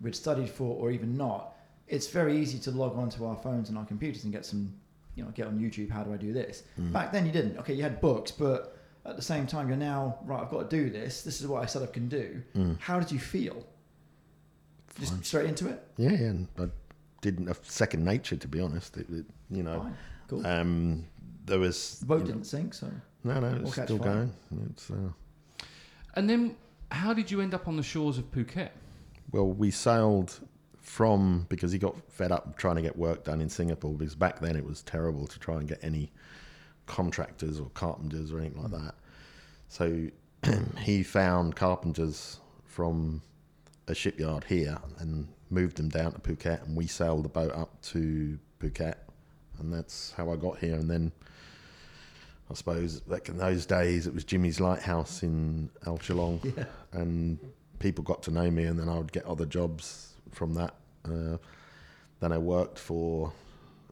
we'd 0.00 0.16
studied 0.16 0.50
for 0.50 0.74
or 0.76 0.90
even 0.90 1.16
not, 1.16 1.54
it's 1.86 2.08
very 2.08 2.36
easy 2.38 2.58
to 2.60 2.70
log 2.72 2.96
onto 2.96 3.24
our 3.24 3.36
phones 3.36 3.68
and 3.68 3.78
our 3.78 3.84
computers 3.84 4.24
and 4.24 4.32
get 4.32 4.44
some, 4.44 4.72
you 5.14 5.24
know, 5.24 5.30
get 5.30 5.46
on 5.46 5.58
YouTube. 5.58 5.90
How 5.90 6.02
do 6.02 6.12
I 6.12 6.16
do 6.16 6.32
this? 6.32 6.62
Mm. 6.80 6.92
Back 6.92 7.12
then, 7.12 7.26
you 7.26 7.32
didn't. 7.32 7.58
Okay, 7.58 7.74
you 7.74 7.82
had 7.82 8.00
books, 8.00 8.30
but 8.30 8.78
at 9.04 9.16
the 9.16 9.22
same 9.22 9.46
time, 9.46 9.68
you're 9.68 9.76
now 9.76 10.18
right. 10.24 10.40
I've 10.42 10.50
got 10.50 10.70
to 10.70 10.76
do 10.76 10.90
this. 10.90 11.22
This 11.22 11.40
is 11.40 11.46
what 11.46 11.62
I 11.62 11.66
said 11.66 11.82
I 11.82 11.86
can 11.86 12.08
do. 12.08 12.42
Mm. 12.54 12.80
How 12.80 12.98
did 12.98 13.10
you 13.12 13.18
feel? 13.18 13.66
Just 15.00 15.24
straight 15.24 15.46
into 15.46 15.68
it. 15.68 15.82
Yeah, 15.96 16.10
yeah. 16.10 16.16
And 16.18 16.48
I 16.58 16.66
didn't 17.22 17.46
have 17.46 17.60
second 17.62 18.04
nature, 18.04 18.36
to 18.36 18.48
be 18.48 18.60
honest. 18.60 18.96
It, 18.96 19.08
it, 19.10 19.24
you 19.50 19.62
know, 19.62 19.80
Fine, 19.80 19.96
cool. 20.28 20.46
um, 20.46 21.04
there 21.46 21.58
was 21.58 21.98
the 22.00 22.06
boat 22.06 22.26
didn't 22.26 22.44
sink, 22.44 22.74
so 22.74 22.90
no, 23.24 23.40
no, 23.40 23.60
it's 23.62 23.72
still 23.72 23.98
fire. 23.98 24.06
going. 24.06 24.32
It's 24.70 24.90
uh, 24.90 25.64
And 26.14 26.28
then, 26.28 26.56
how 26.90 27.14
did 27.14 27.30
you 27.30 27.40
end 27.40 27.54
up 27.54 27.68
on 27.68 27.76
the 27.76 27.82
shores 27.82 28.18
of 28.18 28.30
Phuket? 28.32 28.70
well, 29.30 29.46
we 29.48 29.70
sailed 29.70 30.40
from 30.82 31.46
because 31.48 31.72
he 31.72 31.78
got 31.78 31.96
fed 32.10 32.32
up 32.32 32.56
trying 32.58 32.76
to 32.76 32.82
get 32.82 32.96
work 32.96 33.24
done 33.24 33.40
in 33.40 33.48
Singapore 33.48 33.94
because 33.94 34.14
back 34.14 34.40
then 34.40 34.56
it 34.56 34.64
was 34.64 34.82
terrible 34.82 35.26
to 35.26 35.38
try 35.38 35.56
and 35.56 35.68
get 35.68 35.78
any 35.82 36.10
contractors 36.86 37.60
or 37.60 37.70
carpenters 37.70 38.32
or 38.32 38.40
anything 38.40 38.60
like 38.60 38.72
that. 38.72 38.94
So 39.68 40.08
he 40.80 41.02
found 41.02 41.56
carpenters 41.56 42.40
from 42.64 43.22
a 43.86 43.94
shipyard 43.94 44.44
here 44.44 44.78
and 44.98 45.28
moved 45.50 45.76
them 45.76 45.88
down 45.88 46.12
to 46.12 46.18
Phuket, 46.18 46.66
and 46.66 46.76
we 46.76 46.86
sailed 46.86 47.24
the 47.24 47.28
boat 47.28 47.52
up 47.52 47.80
to 47.82 48.38
Phuket, 48.60 48.94
and 49.58 49.72
that's 49.72 50.12
how 50.12 50.30
I 50.30 50.36
got 50.36 50.58
here. 50.58 50.74
And 50.74 50.90
then 50.90 51.12
I 52.50 52.54
suppose 52.54 53.00
back 53.00 53.28
in 53.28 53.38
those 53.38 53.66
days 53.66 54.06
it 54.06 54.14
was 54.14 54.24
Jimmy's 54.24 54.60
Lighthouse 54.60 55.22
in 55.22 55.70
Ao 55.86 55.96
Chalong, 55.96 56.44
yeah. 56.56 56.64
and 56.92 57.38
people 57.78 58.02
got 58.02 58.22
to 58.24 58.30
know 58.30 58.50
me, 58.50 58.64
and 58.64 58.78
then 58.78 58.88
I 58.88 58.96
would 58.96 59.12
get 59.12 59.24
other 59.26 59.46
jobs 59.46 60.11
from 60.32 60.54
that. 60.54 60.74
Uh, 61.04 61.38
then 62.20 62.32
I 62.32 62.38
worked 62.38 62.78
for 62.78 63.32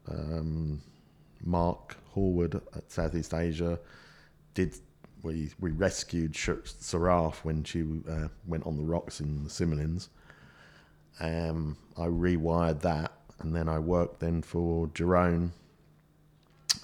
um, 0.09 0.81
Mark 1.43 1.97
Horwood 2.15 2.61
at 2.75 2.91
Southeast 2.91 3.33
Asia, 3.33 3.79
did 4.53 4.75
we 5.23 5.51
we 5.59 5.71
rescued 5.71 6.33
Saraf 6.33 7.35
when 7.43 7.63
she 7.63 7.83
uh, 8.09 8.27
went 8.47 8.65
on 8.65 8.77
the 8.77 8.83
rocks 8.83 9.19
in 9.19 9.43
the 9.43 9.49
Similans. 9.49 10.09
Um, 11.19 11.77
I 11.97 12.05
rewired 12.07 12.81
that, 12.81 13.11
and 13.39 13.55
then 13.55 13.69
I 13.69 13.79
worked 13.79 14.19
then 14.19 14.41
for 14.41 14.87
Jerome 14.93 15.53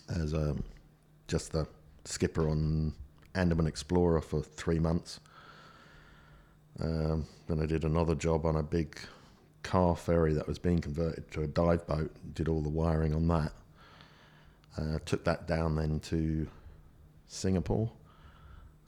as 0.10 0.34
a 0.34 0.56
just 1.28 1.52
the 1.52 1.68
skipper 2.06 2.50
on 2.50 2.94
Andaman 3.36 3.68
Explorer 3.68 4.22
for 4.22 4.42
three 4.42 4.80
months. 4.80 5.20
Um, 6.80 7.26
then 7.48 7.60
I 7.60 7.66
did 7.66 7.84
another 7.84 8.16
job 8.16 8.46
on 8.46 8.56
a 8.56 8.64
big 8.64 9.00
car 9.68 9.96
ferry 9.98 10.34
that 10.34 10.48
was 10.48 10.58
being 10.58 10.80
converted 10.80 11.30
to 11.32 11.42
a 11.44 11.48
dive 11.48 11.86
boat. 11.86 12.10
Did 12.34 12.48
all 12.48 12.62
the 12.62 12.70
wiring 12.70 13.14
on 13.14 13.28
that. 13.28 13.52
Uh, 14.78 15.00
took 15.06 15.24
that 15.26 15.46
down 15.48 15.76
then 15.76 16.00
to 16.00 16.48
Singapore, 17.28 17.92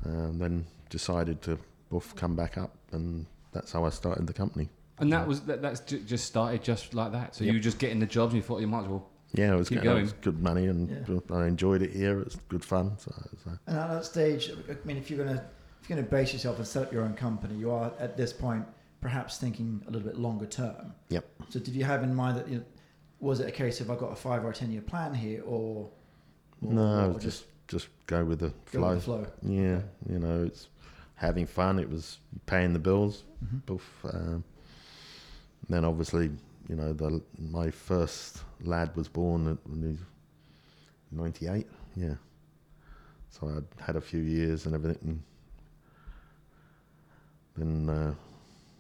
and 0.04 0.40
then 0.40 0.66
decided 0.90 1.42
to 1.42 1.58
boof 1.90 2.16
come 2.16 2.36
back 2.36 2.58
up, 2.58 2.76
and 2.92 3.26
that's 3.52 3.72
how 3.72 3.84
I 3.86 3.90
started 3.90 4.26
the 4.28 4.34
company. 4.34 4.70
And 5.00 5.12
that 5.12 5.28
was 5.28 5.42
that, 5.42 5.62
that's 5.62 5.80
ju- 5.82 6.00
just 6.02 6.26
started 6.26 6.64
just 6.64 6.94
like 6.94 7.12
that. 7.12 7.36
So 7.36 7.44
Yep. 7.44 7.52
you 7.54 7.60
were 7.60 7.64
just 7.64 7.80
getting 7.80 8.00
the 8.00 8.06
jobs, 8.06 8.34
and 8.34 8.42
you 8.42 8.48
thought 8.48 8.62
you 8.62 8.68
might 8.68 8.84
as 8.84 8.88
well. 8.88 9.10
Yeah, 9.34 9.54
it 9.54 9.58
was, 9.58 9.70
Keep 9.70 9.80
good, 9.80 9.86
it 9.86 9.90
going. 9.92 10.02
was 10.04 10.14
good 10.14 10.42
money, 10.42 10.68
and 10.68 10.90
Yeah. 11.08 11.36
I 11.36 11.46
enjoyed 11.48 11.82
it 11.82 11.92
here. 11.92 12.20
It's 12.22 12.36
good 12.48 12.64
fun. 12.64 12.98
So, 12.98 13.12
so. 13.44 13.52
And 13.68 13.78
at 13.78 13.90
that 13.90 14.06
stage, 14.06 14.52
I 14.70 14.76
mean, 14.88 14.98
if 14.98 15.10
you're 15.10 15.24
gonna 15.24 15.44
if 15.82 15.90
you're 15.90 15.98
gonna 15.98 16.08
base 16.10 16.34
yourself 16.34 16.58
and 16.58 16.68
set 16.68 16.84
up 16.84 16.94
your 16.94 17.04
own 17.04 17.14
company, 17.16 17.56
you 17.56 17.72
are 17.72 17.92
at 18.00 18.16
this 18.18 18.32
point 18.32 18.66
perhaps 19.02 19.38
thinking 19.38 19.82
a 19.88 19.92
little 19.92 20.08
bit 20.08 20.18
longer 20.20 20.46
term. 20.46 20.94
Yep. 21.10 21.26
So 21.50 21.60
did 21.60 21.74
you 21.76 21.84
have 21.86 22.04
in 22.04 22.14
mind 22.14 22.38
that 22.38 22.48
you 22.50 22.58
know, 22.60 22.64
was 23.20 23.40
it 23.40 23.48
a 23.48 23.52
case 23.52 23.82
of 23.82 23.90
I've 23.92 24.00
got 24.00 24.12
a 24.12 24.16
five 24.16 24.44
or 24.44 24.50
a 24.52 24.54
ten 24.54 24.72
year 24.72 24.82
plan 24.82 25.14
here, 25.14 25.42
or, 25.46 25.90
or 26.62 26.74
No, 26.74 27.12
or 27.14 27.20
just 27.20 27.46
just 27.68 27.88
go 28.08 28.24
with 28.26 28.40
the 28.40 28.50
go 28.72 28.80
flow. 28.80 28.90
with 28.90 28.98
the 29.00 29.04
flow? 29.04 29.28
Yeah, 29.44 29.82
you 30.10 30.20
know, 30.20 30.44
it's 30.44 30.68
having 31.16 31.46
fun. 31.46 31.80
It 31.80 31.90
was 31.90 32.20
paying 32.46 32.74
the 32.74 32.80
bills. 32.80 33.24
Mhm. 33.46 33.66
Boof. 33.66 34.06
Um, 34.12 34.44
then 35.70 35.86
obviously, 35.86 36.32
you 36.68 36.76
know, 36.76 36.94
the 36.94 37.22
my 37.38 37.70
first 37.72 38.44
lad 38.62 38.96
was 38.96 39.08
born 39.08 39.48
at 39.48 39.58
when 39.68 39.82
he 39.82 39.88
was 39.90 40.00
ninety 41.12 41.48
eight. 41.48 41.68
Yeah, 41.96 42.16
so 43.30 43.48
I 43.50 43.84
had 43.84 43.96
a 43.96 44.02
few 44.02 44.22
years 44.22 44.66
and 44.66 44.74
everything. 44.76 45.22
Then 47.58 47.90
uh, 47.90 48.14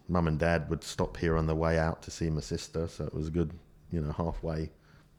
mum 0.10 0.28
and 0.28 0.40
dad 0.40 0.70
would 0.70 0.84
stop 0.84 1.18
here 1.18 1.38
on 1.38 1.46
the 1.48 1.56
way 1.56 1.78
out 1.78 2.02
to 2.04 2.12
see 2.12 2.30
my 2.30 2.42
sister, 2.42 2.88
so 2.88 3.06
it 3.06 3.14
was 3.14 3.28
a 3.28 3.32
good, 3.32 3.52
you 3.92 4.02
know, 4.02 4.12
halfway 4.12 4.70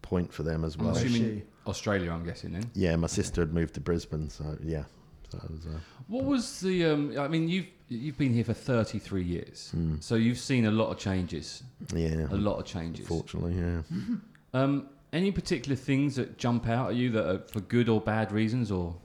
point 0.03 0.33
for 0.33 0.43
them 0.43 0.65
as 0.65 0.75
I'm 0.77 0.87
well. 0.87 0.97
Assuming? 0.97 1.43
Australia, 1.67 2.13
I'm 2.13 2.25
guessing. 2.25 2.53
Then 2.53 2.71
Yeah, 2.75 2.97
my 2.97 3.07
sister 3.07 3.41
had 3.43 3.53
moved 3.53 3.75
to 3.75 3.81
Brisbane, 3.81 4.29
so 4.29 4.57
yeah. 4.63 4.85
So 5.31 5.39
was, 5.49 5.67
uh, 5.67 5.79
what 6.09 6.25
was 6.25 6.61
the? 6.61 6.87
Um, 6.87 7.17
I 7.19 7.29
mean, 7.29 7.49
you've 7.49 7.69
you've 7.89 8.19
been 8.19 8.33
here 8.33 8.45
for 8.45 8.55
33 8.55 9.23
years, 9.23 9.73
mm, 9.77 10.03
so 10.03 10.17
you've 10.17 10.39
seen 10.39 10.67
a 10.67 10.71
lot 10.71 10.91
of 10.91 10.99
changes. 10.99 11.63
yeah, 11.95 12.27
A 12.31 12.35
lot 12.37 12.59
of 12.59 12.65
changes. 12.65 13.07
Fortunately, 13.07 13.55
yeah. 13.55 13.83
Um, 14.53 14.89
any 15.13 15.31
particular 15.31 15.77
things 15.77 16.17
that 16.17 16.37
jump 16.37 16.69
out 16.69 16.91
at 16.91 16.97
you 16.97 17.11
that 17.11 17.25
are 17.25 17.39
for 17.53 17.61
good 17.61 17.89
or 17.89 18.01
bad 18.01 18.33
reasons, 18.33 18.73
or 18.73 18.97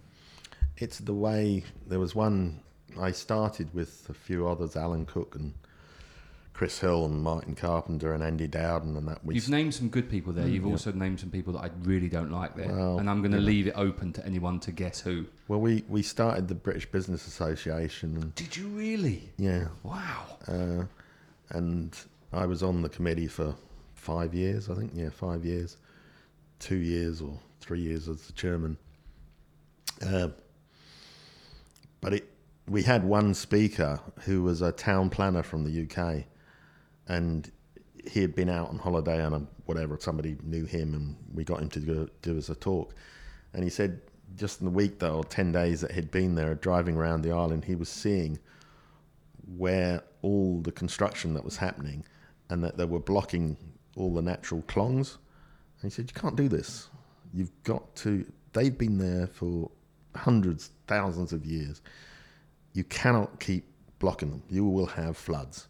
It's 0.78 0.98
the 0.98 1.14
way 1.14 1.64
there 1.86 2.00
was 2.00 2.16
one. 2.16 2.62
I 3.00 3.12
started 3.12 3.72
with 3.74 4.08
a 4.10 4.14
few 4.14 4.48
others, 4.48 4.76
Alan 4.76 5.06
Cook 5.06 5.36
and 5.36 5.54
Chris 6.56 6.80
Hill 6.80 7.06
and 7.06 7.22
Martin 7.22 7.54
Carpenter 7.54 8.14
and 8.14 8.24
Andy 8.24 8.48
Dowden, 8.48 8.96
and 8.96 9.06
that 9.10 9.24
we. 9.26 9.36
you've 9.36 9.50
named 9.50 9.74
some 9.74 9.90
good 9.90 10.10
people 10.10 10.32
there. 10.32 10.46
Mm, 10.46 10.54
You've 10.54 10.64
yeah. 10.66 10.72
also 10.72 10.92
named 10.94 11.20
some 11.20 11.30
people 11.30 11.52
that 11.54 11.60
I 11.60 11.70
really 11.84 12.08
don't 12.08 12.32
like 12.32 12.56
there, 12.56 12.70
Well, 12.72 12.98
and 13.00 13.10
I'm 13.10 13.20
going 13.22 13.34
to 13.34 13.40
yeah. 13.40 13.44
leave 13.46 13.68
it 13.68 13.74
open 13.76 14.14
to 14.14 14.26
anyone 14.26 14.62
to 14.62 14.72
guess 14.72 15.02
who. 15.02 15.26
well, 15.50 15.60
we 15.60 15.84
we 15.90 16.02
started 16.02 16.48
the 16.48 16.56
British 16.56 16.90
Business 16.90 17.28
Association, 17.28 18.16
and 18.16 18.34
Did 18.36 18.56
you 18.56 18.68
really? 18.70 19.30
yeah, 19.38 19.68
Wow. 19.84 20.38
uh, 20.48 20.84
and 21.50 21.98
I 22.32 22.46
was 22.46 22.64
on 22.64 22.82
the 22.82 22.90
committee 22.90 23.28
for 23.28 23.54
five 23.94 24.34
years, 24.34 24.70
I 24.70 24.76
think. 24.76 24.92
Yeah, 24.96 25.10
five 25.10 25.44
years, 25.44 25.76
two 26.60 26.78
years 26.78 27.20
or 27.22 27.38
three 27.60 27.82
years 27.82 28.08
as 28.08 28.28
the 28.28 28.34
chairman. 28.34 28.78
Uh, 30.06 30.30
but 32.00 32.14
it, 32.14 32.30
we 32.68 32.84
had 32.84 33.04
one 33.04 33.34
speaker 33.34 34.00
who 34.22 34.42
was 34.44 34.62
a 34.62 34.72
town 34.72 35.10
planner 35.10 35.44
from 35.44 35.64
the 35.66 35.84
UK, 35.84 36.24
and 37.08 37.52
he 38.08 38.22
had 38.22 38.36
been 38.36 38.50
out 38.50 38.70
on 38.70 38.78
holiday 38.78 39.24
on 39.24 39.34
a 39.34 39.38
um, 39.38 39.48
whatever. 39.66 39.98
Somebody 40.00 40.38
knew 40.44 40.66
him, 40.66 40.94
and 40.94 41.16
we 41.34 41.44
got 41.44 41.62
him 41.62 41.70
to 41.70 41.80
go, 41.80 42.08
do 42.22 42.38
us 42.38 42.50
a 42.50 42.56
talk. 42.56 42.94
And 43.54 43.64
he 43.64 43.70
said, 43.70 44.02
just 44.36 44.60
in 44.62 44.66
the 44.66 44.72
week 44.72 45.00
though, 45.00 45.18
or 45.18 45.24
ten 45.24 45.52
days 45.52 45.82
that 45.82 45.92
he'd 45.92 46.12
been 46.12 46.36
there, 46.36 46.54
driving 46.56 46.96
around 46.96 47.22
the 47.22 47.32
island, 47.32 47.66
he 47.66 47.76
was 47.76 47.90
seeing 47.90 48.38
where 49.58 50.04
all 50.22 50.60
the 50.62 50.72
construction 50.72 51.34
that 51.34 51.44
was 51.44 51.58
happening, 51.58 52.06
and 52.50 52.64
that 52.64 52.78
they 52.78 52.86
were 52.86 53.00
blocking 53.00 53.58
all 53.96 54.14
the 54.14 54.22
natural 54.22 54.62
klongs. 54.64 55.18
And 55.82 55.90
he 55.92 55.96
said, 55.96 56.10
you 56.10 56.20
can't 56.20 56.36
do 56.36 56.48
this. 56.48 56.90
You've 57.34 57.52
got 57.64 57.96
to. 57.98 58.26
They've 58.54 58.78
been 58.78 58.98
there 58.98 59.28
for 59.28 59.70
hundreds, 60.16 60.72
thousands 60.88 61.34
of 61.34 61.46
years. 61.46 61.82
You 62.74 62.84
cannot 62.86 63.40
keep 63.40 63.66
blocking 64.00 64.30
them. 64.30 64.44
You 64.50 64.66
will 64.66 64.86
have 64.86 65.18
floods. 65.18 65.68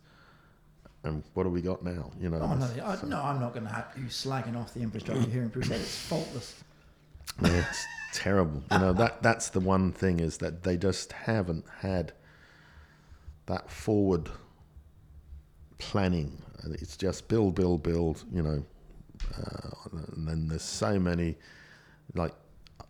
And 1.05 1.23
what 1.35 1.43
do 1.43 1.49
we 1.49 1.61
got 1.61 1.83
now? 1.83 2.11
You 2.19 2.31
know. 2.31 2.39
Oh 2.41 2.55
no, 2.55 2.65
I, 2.83 2.97
no, 3.05 3.21
I'm 3.21 3.39
not 3.39 3.53
going 3.53 3.65
to 3.65 3.71
have 3.71 3.93
you 3.95 4.05
slagging 4.05 4.57
off 4.57 4.73
the 4.73 4.81
infrastructure 4.81 5.29
here 5.29 5.43
in 5.43 5.49
Bruce. 5.49 5.69
It's 5.69 5.97
faultless. 5.97 6.63
Yeah, 7.41 7.63
it's 7.69 7.85
terrible. 8.13 8.63
You 8.71 8.79
know 8.79 8.93
that 8.93 9.21
that's 9.21 9.49
the 9.49 9.59
one 9.59 9.91
thing 9.91 10.19
is 10.19 10.37
that 10.39 10.63
they 10.63 10.77
just 10.77 11.11
haven't 11.11 11.65
had 11.79 12.13
that 13.45 13.69
forward 13.69 14.29
planning. 15.77 16.41
It's 16.65 16.97
just 16.97 17.27
build, 17.27 17.53
build, 17.53 17.83
build. 17.83 18.23
You 18.33 18.41
know, 18.41 18.65
uh, 19.37 19.89
and 20.15 20.27
then 20.27 20.47
there's 20.47 20.63
so 20.63 20.99
many. 20.99 21.35
Like, 22.15 22.33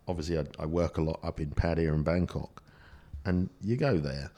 obviously, 0.08 0.38
I, 0.38 0.44
I 0.58 0.64
work 0.64 0.96
a 0.96 1.02
lot 1.02 1.20
up 1.22 1.38
in 1.38 1.50
Pattaya 1.50 1.92
and 1.92 2.04
Bangkok, 2.04 2.62
and 3.26 3.50
you 3.60 3.76
go 3.76 3.98
there, 3.98 4.30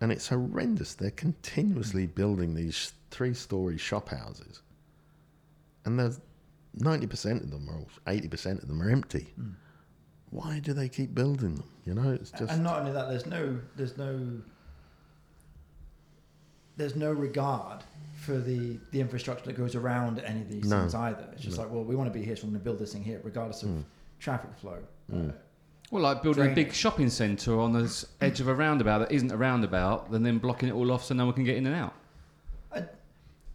and 0.00 0.12
it's 0.12 0.28
horrendous. 0.28 0.94
They're 0.94 1.10
continuously 1.10 2.06
building 2.06 2.54
these 2.54 2.92
three-story 3.10 3.78
shop 3.78 4.08
houses, 4.08 4.62
and 5.84 5.98
there's 5.98 6.20
ninety 6.74 7.06
percent 7.06 7.42
of 7.42 7.50
them 7.50 7.68
or 7.68 7.86
eighty 8.12 8.28
percent 8.28 8.62
of 8.62 8.68
them 8.68 8.82
are 8.82 8.90
empty. 8.90 9.26
Why 10.30 10.60
do 10.60 10.72
they 10.72 10.88
keep 10.88 11.14
building 11.14 11.56
them? 11.56 11.68
You 11.84 11.94
know, 11.94 12.10
it's 12.12 12.30
just 12.30 12.50
and 12.52 12.62
not 12.62 12.78
only 12.80 12.92
that, 12.92 13.08
there's 13.10 13.26
no, 13.26 13.58
there's 13.76 13.98
no, 13.98 14.18
there's 16.76 16.96
no 16.96 17.12
regard 17.12 17.82
for 18.14 18.38
the 18.38 18.78
the 18.92 19.00
infrastructure 19.00 19.44
that 19.46 19.54
goes 19.58 19.74
around 19.74 20.20
any 20.20 20.40
of 20.40 20.48
these 20.50 20.64
No. 20.64 20.80
things 20.80 20.94
either. 20.94 21.28
It's 21.32 21.42
just 21.42 21.56
No. 21.56 21.64
like, 21.64 21.72
well, 21.72 21.84
we 21.84 21.94
want 21.96 22.12
to 22.12 22.18
be 22.18 22.24
here, 22.24 22.36
so 22.36 22.44
we're 22.44 22.50
going 22.52 22.60
to 22.60 22.64
build 22.64 22.78
this 22.78 22.92
thing 22.92 23.02
here, 23.04 23.20
regardless 23.22 23.62
of 23.62 23.68
Mm. 23.70 23.84
traffic 24.20 24.54
flow. 24.56 24.78
Mm. 25.12 25.30
Uh, 25.30 25.32
Well, 25.92 26.02
like 26.02 26.22
building 26.22 26.42
a 26.42 26.46
Drainage. 26.46 26.54
big 26.68 26.72
shopping 26.74 27.10
centre 27.10 27.60
on 27.60 27.74
the 27.74 28.06
edge 28.22 28.40
of 28.40 28.48
a 28.48 28.54
roundabout 28.54 28.98
that 29.00 29.12
isn't 29.12 29.30
a 29.30 29.36
roundabout, 29.36 30.08
and 30.10 30.24
then 30.26 30.38
blocking 30.38 30.70
it 30.70 30.72
all 30.72 30.90
off 30.90 31.04
so 31.04 31.14
no 31.14 31.26
one 31.26 31.34
can 31.34 31.44
get 31.44 31.56
in 31.56 31.66
and 31.66 31.76
out. 31.76 31.94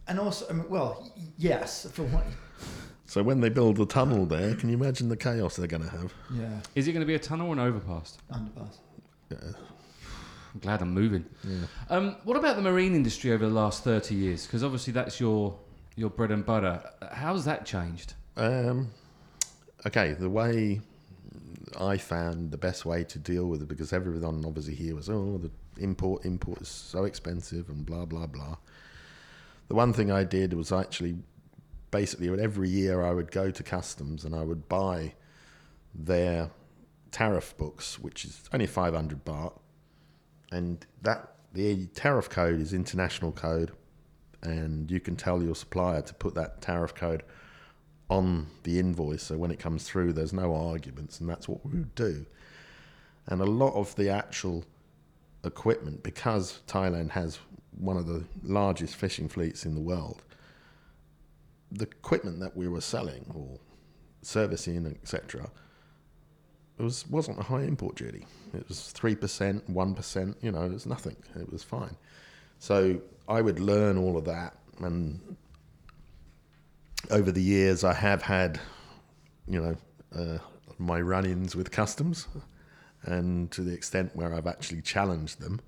and 0.08 0.20
also, 0.20 0.46
I 0.50 0.54
mean, 0.54 0.70
well, 0.70 1.12
y- 1.18 1.24
yes, 1.38 1.88
for 1.92 2.04
one, 2.04 2.24
so 3.08 3.24
when 3.24 3.40
they 3.42 3.50
build 3.50 3.78
the 3.78 3.86
tunnel 3.88 4.26
there, 4.26 4.54
can 4.56 4.70
you 4.70 4.76
imagine 4.76 5.10
the 5.10 5.18
chaos 5.18 5.56
they're 5.56 5.66
going 5.68 5.84
to 5.84 5.90
have? 5.90 6.14
yeah, 6.32 6.60
Is 6.76 6.88
it 6.88 6.92
going 6.94 7.02
to 7.02 7.08
be 7.08 7.16
a 7.16 7.20
tunnel 7.20 7.48
or 7.50 7.54
an 7.54 7.60
overpass? 7.60 8.18
underpass. 8.32 8.78
Yeah, 9.32 9.38
I'm 10.54 10.60
glad 10.62 10.82
I'm 10.82 10.94
moving. 10.94 11.26
yeah. 11.44 11.58
Um, 11.90 12.18
what 12.24 12.38
about 12.38 12.56
the 12.56 12.62
marine 12.62 12.94
industry 12.96 13.32
over 13.32 13.48
the 13.48 13.54
last 13.54 13.84
30 13.84 14.14
years? 14.16 14.46
Because 14.46 14.64
obviously 14.64 14.94
that's 14.94 15.20
your 15.20 15.58
your 15.96 16.10
bread 16.12 16.30
and 16.32 16.46
butter. 16.46 16.82
How's 17.12 17.44
that 17.46 17.66
changed? 17.66 18.14
Um, 18.38 18.90
okay, 19.88 20.14
the 20.14 20.30
way 20.30 20.80
I 21.80 21.98
found 21.98 22.52
the 22.52 22.58
best 22.58 22.86
way 22.86 23.04
to 23.06 23.20
deal 23.20 23.46
with 23.48 23.62
it 23.62 23.68
because 23.68 23.92
everyone 23.92 24.46
obviously 24.46 24.76
here 24.76 24.96
was 24.96 25.10
oh 25.10 25.38
the 25.38 25.52
import 25.82 26.26
import 26.26 26.62
is 26.62 26.70
so 26.70 27.04
expensive 27.04 27.70
and 27.70 27.86
blah 27.86 28.06
blah 28.06 28.28
blah. 28.28 28.58
The 29.68 29.76
one 29.76 29.94
thing 29.94 30.12
I 30.12 30.24
did 30.24 30.54
was 30.54 30.72
actually 30.72 31.18
basically 31.92 32.30
every 32.42 32.70
year 32.70 33.04
I 33.04 33.12
would 33.12 33.32
go 33.32 33.52
to 33.52 33.64
customs 33.64 34.24
and 34.24 34.34
I 34.34 34.44
would 34.44 34.70
buy 34.70 35.14
their 35.94 36.52
tariff 37.12 37.58
books, 37.58 38.00
which 38.00 38.26
is 38.26 38.44
only 38.54 38.68
five 38.68 38.94
hundred 38.94 39.26
baht, 39.26 39.54
and 40.52 40.86
that 41.02 41.36
the 41.54 41.88
tariff 41.88 42.30
code 42.30 42.60
is 42.60 42.74
international 42.74 43.32
code, 43.32 43.72
and 44.42 44.90
you 44.92 45.00
can 45.00 45.16
tell 45.16 45.42
your 45.42 45.56
supplier 45.56 46.02
to 46.02 46.14
put 46.14 46.36
that 46.36 46.62
tariff 46.62 46.94
code 46.94 47.24
on 48.10 48.48
the 48.64 48.80
invoice. 48.80 49.24
So 49.24 49.38
when 49.38 49.52
it 49.52 49.60
comes 49.60 49.84
through, 49.84 50.14
there's 50.14 50.34
no 50.34 50.56
arguments, 50.56 51.20
and 51.20 51.30
that's 51.30 51.48
what 51.48 51.66
we 51.66 51.80
would 51.80 51.96
do. 51.96 52.26
And 53.28 53.42
a 53.42 53.46
lot 53.46 53.74
of 53.74 53.96
the 53.96 54.10
actual 54.10 54.64
equipment, 55.44 56.04
because 56.04 56.62
Thailand 56.68 57.12
has 57.12 57.40
one 57.78 57.98
of 57.98 58.08
the 58.08 58.24
largest 58.44 58.96
fishing 58.96 59.28
fleets 59.28 59.66
in 59.66 59.76
the 59.76 59.82
world, 59.82 60.24
the 61.72 61.84
equipment 61.86 62.40
that 62.40 62.56
we 62.56 62.68
were 62.68 62.82
selling 62.82 63.26
or 63.36 63.60
servicing, 64.22 64.86
etc., 64.88 65.50
it 66.80 66.84
was 66.84 67.08
wasn't 67.08 67.40
a 67.40 67.44
high 67.44 67.64
import 67.64 67.96
duty. 67.96 68.28
It 68.54 68.68
was 68.68 68.92
three 68.92 69.16
percent, 69.16 69.68
one 69.68 69.96
percent. 69.96 70.38
You 70.42 70.52
know, 70.52 70.62
it 70.62 70.74
was 70.74 70.86
nothing. 70.86 71.16
It 71.36 71.52
was 71.52 71.64
fine. 71.64 71.98
So 72.60 73.02
I 73.28 73.42
would 73.42 73.60
learn 73.60 73.98
all 73.98 74.16
of 74.16 74.26
that, 74.26 74.56
and 74.80 75.20
over 77.12 77.32
the 77.32 77.42
years, 77.42 77.84
I 77.84 77.94
have 77.94 78.22
had, 78.22 78.60
you 79.48 79.62
know, 79.62 79.76
uh, 80.16 80.38
my 80.78 81.00
run-ins 81.02 81.56
with 81.56 81.72
customs, 81.72 82.28
and 83.04 83.50
to 83.52 83.62
the 83.62 83.74
extent 83.74 84.16
where 84.16 84.34
I've 84.34 84.48
actually 84.48 84.82
challenged 84.82 85.40
them, 85.40 85.60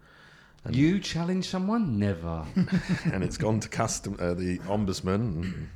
And- 0.65 0.75
you 0.75 0.99
challenge 0.99 1.47
someone? 1.47 1.97
Never. 1.97 2.45
and 3.13 3.23
it's 3.23 3.37
gone 3.37 3.59
to 3.61 3.69
custom 3.69 4.17
uh, 4.19 4.33
the 4.33 4.59
ombudsman. 4.59 5.67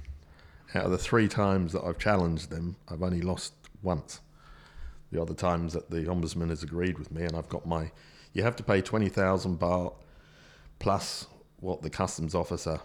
Out 0.76 0.86
of 0.86 0.92
the 0.92 0.98
three 0.98 1.28
times 1.28 1.72
that 1.74 1.84
I've 1.84 2.00
challenged 2.00 2.50
them, 2.50 2.76
I've 2.90 3.04
only 3.04 3.22
lost 3.22 3.54
once. 3.84 4.22
The 5.12 5.22
other 5.22 5.36
times 5.36 5.74
that 5.74 5.90
the 5.92 6.06
ombudsman 6.06 6.50
has 6.50 6.64
agreed 6.64 6.98
with 6.98 7.12
me, 7.12 7.24
and 7.24 7.36
I've 7.36 7.48
got 7.50 7.68
my, 7.68 7.92
you 8.34 8.42
have 8.42 8.56
to 8.56 8.64
pay 8.64 8.82
twenty 8.82 9.10
thousand 9.10 9.60
baht 9.60 9.94
plus 10.80 11.28
what 11.60 11.84
the 11.84 11.90
customs 11.92 12.34
officer 12.34 12.80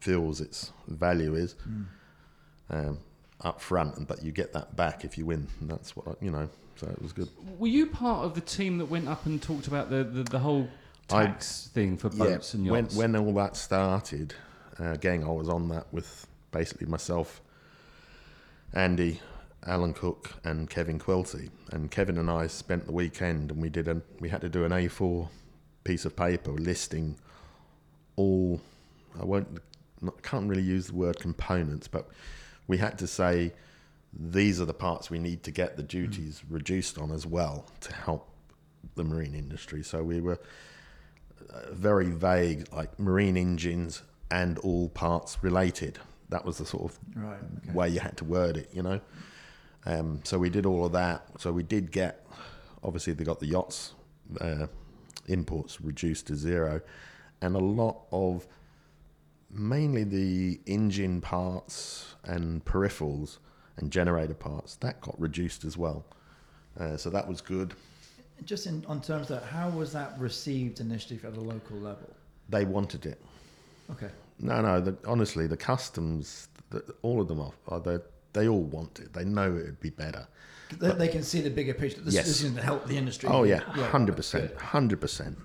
feels 0.00 0.40
its 0.42 0.72
value 0.86 1.34
is 1.34 1.56
um, 2.70 2.98
up 3.42 3.60
front, 3.60 3.96
and 3.96 4.06
but 4.06 4.22
you 4.22 4.32
get 4.32 4.52
that 4.52 4.76
back 4.76 5.04
if 5.04 5.16
you 5.18 5.26
win. 5.26 5.46
And 5.60 5.70
that's 5.70 5.96
what 5.96 6.08
I, 6.08 6.24
you 6.24 6.30
know. 6.30 6.48
So 6.76 6.86
it 6.86 7.02
was 7.02 7.12
good. 7.12 7.28
Were 7.58 7.68
you 7.68 7.86
part 7.86 8.24
of 8.24 8.34
the 8.34 8.40
team 8.40 8.78
that 8.78 8.86
went 8.86 9.06
up 9.06 9.26
and 9.26 9.42
talked 9.42 9.66
about 9.66 9.90
the, 9.90 10.02
the, 10.02 10.22
the 10.22 10.38
whole 10.38 10.68
I- 11.10 11.26
tax 11.26 11.68
thing 11.74 11.98
for 11.98 12.08
boats 12.08 12.54
and 12.54 12.68
when 12.68 12.84
yachts? 12.84 12.96
when 12.96 13.12
when 13.12 13.26
all 13.26 13.34
that 13.34 13.56
started, 13.56 14.34
uh, 14.78 14.96
gang, 14.96 15.24
I 15.24 15.28
was 15.28 15.48
on 15.48 15.68
that 15.68 15.86
with 15.92 16.26
basically 16.52 16.86
myself, 16.86 17.42
Andy, 18.72 19.20
Alan 19.66 19.92
Cook, 19.92 20.32
and 20.44 20.70
Kevin 20.70 20.98
Quilty. 20.98 21.50
And 21.72 21.90
Kevin 21.90 22.16
and 22.18 22.30
I 22.30 22.46
spent 22.46 22.86
the 22.86 22.92
weekend, 22.92 23.50
and 23.50 23.60
we 23.60 23.68
did 23.68 23.88
a 23.88 24.00
we 24.20 24.28
had 24.28 24.40
to 24.40 24.48
do 24.48 24.64
an 24.64 24.72
A4 24.72 25.28
piece 25.84 26.04
of 26.04 26.16
paper 26.16 26.52
listing 26.52 27.16
all. 28.16 28.60
I 29.20 29.24
won't. 29.24 29.58
Not, 30.00 30.14
I 30.16 30.20
can't 30.26 30.48
really 30.48 30.62
use 30.62 30.86
the 30.86 30.94
word 30.94 31.18
components, 31.18 31.88
but 31.88 32.08
we 32.70 32.78
had 32.78 32.96
to 32.98 33.06
say 33.08 33.52
these 34.12 34.60
are 34.60 34.64
the 34.64 34.72
parts 34.86 35.10
we 35.10 35.18
need 35.18 35.42
to 35.42 35.50
get 35.50 35.76
the 35.76 35.82
duties 35.82 36.42
reduced 36.48 36.98
on 36.98 37.10
as 37.10 37.26
well 37.26 37.66
to 37.80 37.92
help 37.92 38.28
the 38.94 39.02
marine 39.02 39.34
industry. 39.34 39.82
So 39.82 40.04
we 40.04 40.20
were 40.20 40.38
uh, 41.52 41.72
very 41.72 42.10
vague, 42.10 42.72
like 42.72 42.96
marine 42.98 43.36
engines 43.36 44.02
and 44.30 44.56
all 44.58 44.88
parts 44.88 45.38
related. 45.42 45.98
That 46.28 46.44
was 46.44 46.58
the 46.58 46.64
sort 46.66 46.84
of 46.92 46.98
Right. 47.16 47.40
Okay. 47.64 47.72
way 47.72 47.88
you 47.88 47.98
had 47.98 48.16
to 48.18 48.24
word 48.24 48.56
it, 48.56 48.68
you 48.72 48.82
know. 48.84 49.00
Um, 49.84 50.20
so 50.22 50.38
we 50.38 50.48
did 50.48 50.64
all 50.64 50.84
of 50.86 50.92
that. 50.92 51.24
So 51.38 51.50
we 51.50 51.64
did 51.64 51.90
get, 51.90 52.24
obviously, 52.84 53.14
they 53.14 53.24
got 53.24 53.40
the 53.40 53.46
yachts 53.48 53.94
uh, 54.40 54.66
imports 55.26 55.80
reduced 55.80 56.28
to 56.28 56.36
zero, 56.36 56.82
and 57.42 57.56
a 57.56 57.64
lot 57.80 57.96
of 58.12 58.46
mainly 59.52 60.04
the 60.04 60.60
engine 60.66 61.20
parts 61.20 62.14
and 62.24 62.64
peripherals 62.64 63.38
and 63.76 63.90
generator 63.90 64.34
parts 64.34 64.76
that 64.76 65.00
got 65.00 65.18
reduced 65.20 65.64
as 65.64 65.76
well. 65.76 66.04
Uh, 66.78 66.96
so 66.96 67.10
that 67.10 67.26
was 67.26 67.40
good. 67.40 67.74
Just 68.44 68.66
in 68.66 68.84
on 68.86 69.00
terms 69.02 69.30
of 69.30 69.40
that, 69.40 69.48
how 69.48 69.68
was 69.70 69.92
that 69.92 70.18
received 70.18 70.80
initially 70.80 71.20
at 71.24 71.36
a 71.36 71.40
local 71.40 71.76
level? 71.76 72.08
They 72.48 72.64
wanted 72.64 73.06
it. 73.06 73.20
Okay. 73.90 74.08
No, 74.38 74.62
no. 74.62 74.80
The, 74.80 74.96
honestly, 75.06 75.46
the 75.46 75.56
customs, 75.56 76.48
the, 76.70 76.82
all 77.02 77.20
of 77.20 77.28
them 77.28 77.40
are, 77.40 77.52
are 77.68 77.80
they, 77.80 77.98
they 78.32 78.48
all 78.48 78.62
want 78.62 78.98
it. 79.00 79.12
They 79.12 79.24
know 79.24 79.54
it 79.56 79.64
would 79.66 79.80
be 79.80 79.90
better. 79.90 80.26
They, 80.78 80.92
they 80.92 81.08
can 81.08 81.22
see 81.22 81.40
the 81.40 81.50
bigger 81.50 81.74
picture. 81.74 82.00
This, 82.00 82.14
Yes. 82.14 82.26
this 82.26 82.36
is 82.38 82.42
going 82.44 82.56
to 82.56 82.62
help 82.62 82.86
the 82.86 82.96
industry. 82.96 83.28
Oh 83.30 83.42
yeah, 83.42 83.58
hundred 83.58 84.16
percent, 84.16 84.54
hundred 84.56 85.00
percent. 85.00 85.36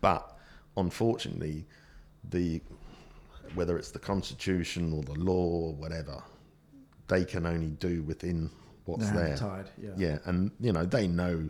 But 0.00 0.36
unfortunately, 0.76 1.66
the 2.30 2.62
whether 3.54 3.76
it's 3.78 3.90
the 3.90 3.98
constitution 3.98 4.92
or 4.92 5.02
the 5.02 5.14
law 5.14 5.68
or 5.68 5.74
whatever, 5.74 6.22
they 7.08 7.24
can 7.24 7.46
only 7.46 7.70
do 7.70 8.02
within 8.02 8.50
what's 8.84 9.10
Their 9.10 9.28
there. 9.28 9.36
tied. 9.36 9.70
Yeah. 9.80 9.90
Yeah, 9.96 10.18
and 10.24 10.50
you 10.60 10.72
know 10.72 10.84
they 10.84 11.06
know. 11.08 11.48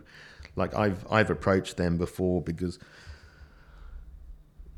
Like 0.55 0.73
I've 0.75 1.05
I've 1.11 1.29
approached 1.29 1.77
them 1.77 1.97
before 1.97 2.41
because 2.41 2.79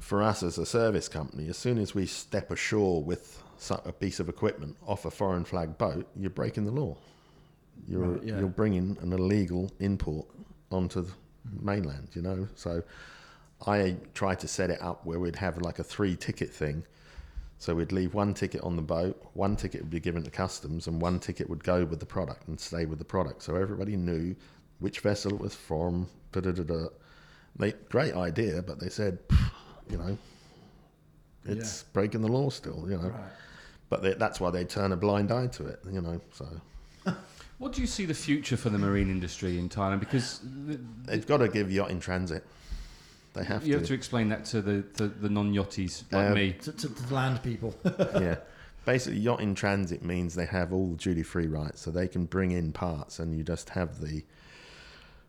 for 0.01 0.23
us 0.23 0.43
as 0.43 0.57
a 0.57 0.65
service 0.65 1.07
company, 1.07 1.47
as 1.49 1.57
soon 1.57 1.77
as 1.77 1.93
we 1.93 2.05
step 2.05 2.51
ashore 2.51 3.03
with 3.03 3.41
a 3.85 3.91
piece 3.91 4.19
of 4.19 4.29
equipment 4.29 4.75
off 4.87 5.05
a 5.05 5.11
foreign 5.11 5.43
flag 5.43 5.77
boat, 5.77 6.07
you're 6.15 6.29
breaking 6.29 6.65
the 6.65 6.71
law. 6.71 6.97
You're 7.87 8.01
Right, 8.01 8.23
yeah. 8.23 8.39
you're 8.39 8.47
bringing 8.47 8.97
an 9.01 9.13
illegal 9.13 9.71
import 9.79 10.27
onto 10.71 11.01
the 11.01 11.11
mainland. 11.61 12.09
You 12.13 12.21
know, 12.21 12.47
so 12.55 12.83
I 13.65 13.97
tried 14.13 14.39
to 14.41 14.47
set 14.47 14.69
it 14.69 14.81
up 14.81 15.05
where 15.05 15.19
we'd 15.19 15.35
have 15.37 15.61
like 15.61 15.79
a 15.79 15.83
three 15.83 16.15
ticket 16.15 16.51
thing. 16.53 16.85
So 17.61 17.75
we'd 17.75 17.91
leave 17.91 18.13
one 18.13 18.33
ticket 18.33 18.61
on 18.61 18.77
the 18.77 18.81
boat, 18.81 19.21
one 19.33 19.57
ticket 19.57 19.81
would 19.81 19.89
be 19.89 19.99
given 19.99 20.23
to 20.23 20.31
customs, 20.31 20.87
and 20.87 21.01
one 21.01 21.19
ticket 21.19 21.49
would 21.49 21.61
go 21.63 21.83
with 21.83 21.99
the 21.99 22.05
product 22.05 22.47
and 22.47 22.57
stay 22.57 22.85
with 22.85 22.99
the 22.99 23.05
product. 23.05 23.43
So 23.43 23.55
everybody 23.57 23.97
knew 23.97 24.33
which 24.79 25.01
vessel 25.01 25.33
it 25.33 25.39
was 25.41 25.53
from. 25.53 26.07
Da 26.31 26.39
da 26.39 26.51
da 26.51 26.63
da. 26.63 26.85
They 27.57 27.73
great 27.89 28.13
idea, 28.13 28.61
but 28.61 28.79
they 28.79 28.87
said, 28.87 29.19
you 29.89 29.97
know, 29.97 30.17
it's 31.45 31.83
breaking 31.83 32.21
the 32.21 32.29
law 32.29 32.49
still. 32.49 32.85
You 32.89 32.95
know, 32.97 33.09
Right. 33.09 33.31
but 33.89 34.03
they, 34.03 34.13
that's 34.13 34.39
why 34.39 34.51
they 34.51 34.63
turn 34.63 34.93
a 34.93 34.97
blind 34.97 35.29
eye 35.31 35.47
to 35.47 35.65
it. 35.67 35.81
You 35.91 35.99
know, 35.99 36.21
so 36.31 36.47
what 37.57 37.73
do 37.73 37.81
you 37.81 37.87
see 37.87 38.05
the 38.05 38.13
future 38.13 38.55
for 38.55 38.69
the 38.69 38.77
marine 38.77 39.09
industry 39.09 39.59
in 39.59 39.67
Thailand? 39.67 39.99
Because 39.99 40.39
the, 40.65 40.79
they've 41.03 41.27
got 41.27 41.37
to 41.37 41.49
give 41.49 41.69
yacht 41.69 41.91
in 41.91 41.99
transit. 41.99 42.45
They 43.33 43.43
have 43.43 43.63
you 43.65 43.73
to. 43.73 43.79
have 43.79 43.87
to 43.87 43.93
explain 43.93 44.29
that 44.29 44.45
to 44.45 44.61
the, 44.61 44.83
the, 44.93 45.07
the 45.07 45.29
non-yachties 45.29 46.03
like 46.11 46.27
Um, 46.27 46.33
me. 46.33 46.53
To, 46.53 46.71
to, 46.71 46.89
to 46.89 47.13
land 47.13 47.43
people. 47.43 47.75
yeah. 47.99 48.37
Basically, 48.85 49.19
yacht 49.19 49.39
in 49.41 49.53
transit 49.55 50.03
means 50.03 50.33
they 50.35 50.45
have 50.47 50.73
all 50.73 50.93
duty 50.95 51.21
free 51.21 51.47
rights, 51.47 51.81
so 51.81 51.91
they 51.91 52.07
can 52.07 52.25
bring 52.25 52.51
in 52.51 52.71
parts, 52.71 53.19
and 53.19 53.37
you 53.37 53.43
just 53.43 53.69
have 53.71 53.99
the 54.01 54.23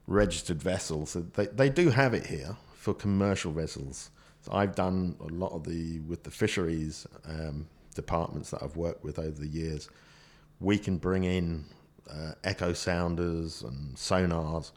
registered 0.06 0.62
vessels. 0.62 1.10
So 1.10 1.20
they 1.20 1.46
they 1.46 1.68
do 1.68 1.90
have 1.90 2.14
it 2.14 2.26
here 2.26 2.56
for 2.74 2.94
commercial 2.94 3.52
vessels. 3.52 4.10
So 4.42 4.52
I've 4.52 4.74
done 4.74 5.16
a 5.20 5.26
lot 5.26 5.52
of 5.52 5.64
the 5.64 6.00
with 6.00 6.22
the 6.22 6.30
fisheries 6.30 7.06
um, 7.26 7.66
departments 7.94 8.50
that 8.50 8.62
I've 8.62 8.76
worked 8.76 9.04
with 9.04 9.18
over 9.18 9.38
the 9.38 9.48
years. 9.48 9.90
We 10.60 10.78
can 10.78 10.96
bring 10.96 11.24
in 11.24 11.66
uh, 12.10 12.32
echo 12.44 12.72
sounders 12.72 13.62
and 13.62 13.94
sonars, 13.96 14.72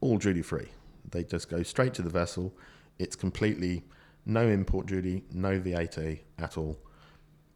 all 0.00 0.18
duty 0.18 0.42
free. 0.42 0.68
They 1.12 1.22
just 1.24 1.48
go 1.48 1.62
straight 1.62 1.94
to 1.94 2.02
the 2.02 2.10
vessel. 2.10 2.52
It's 2.98 3.14
completely 3.16 3.84
no 4.26 4.48
import 4.48 4.86
duty, 4.86 5.24
no 5.32 5.58
VAT 5.60 5.98
at 6.38 6.58
all, 6.58 6.78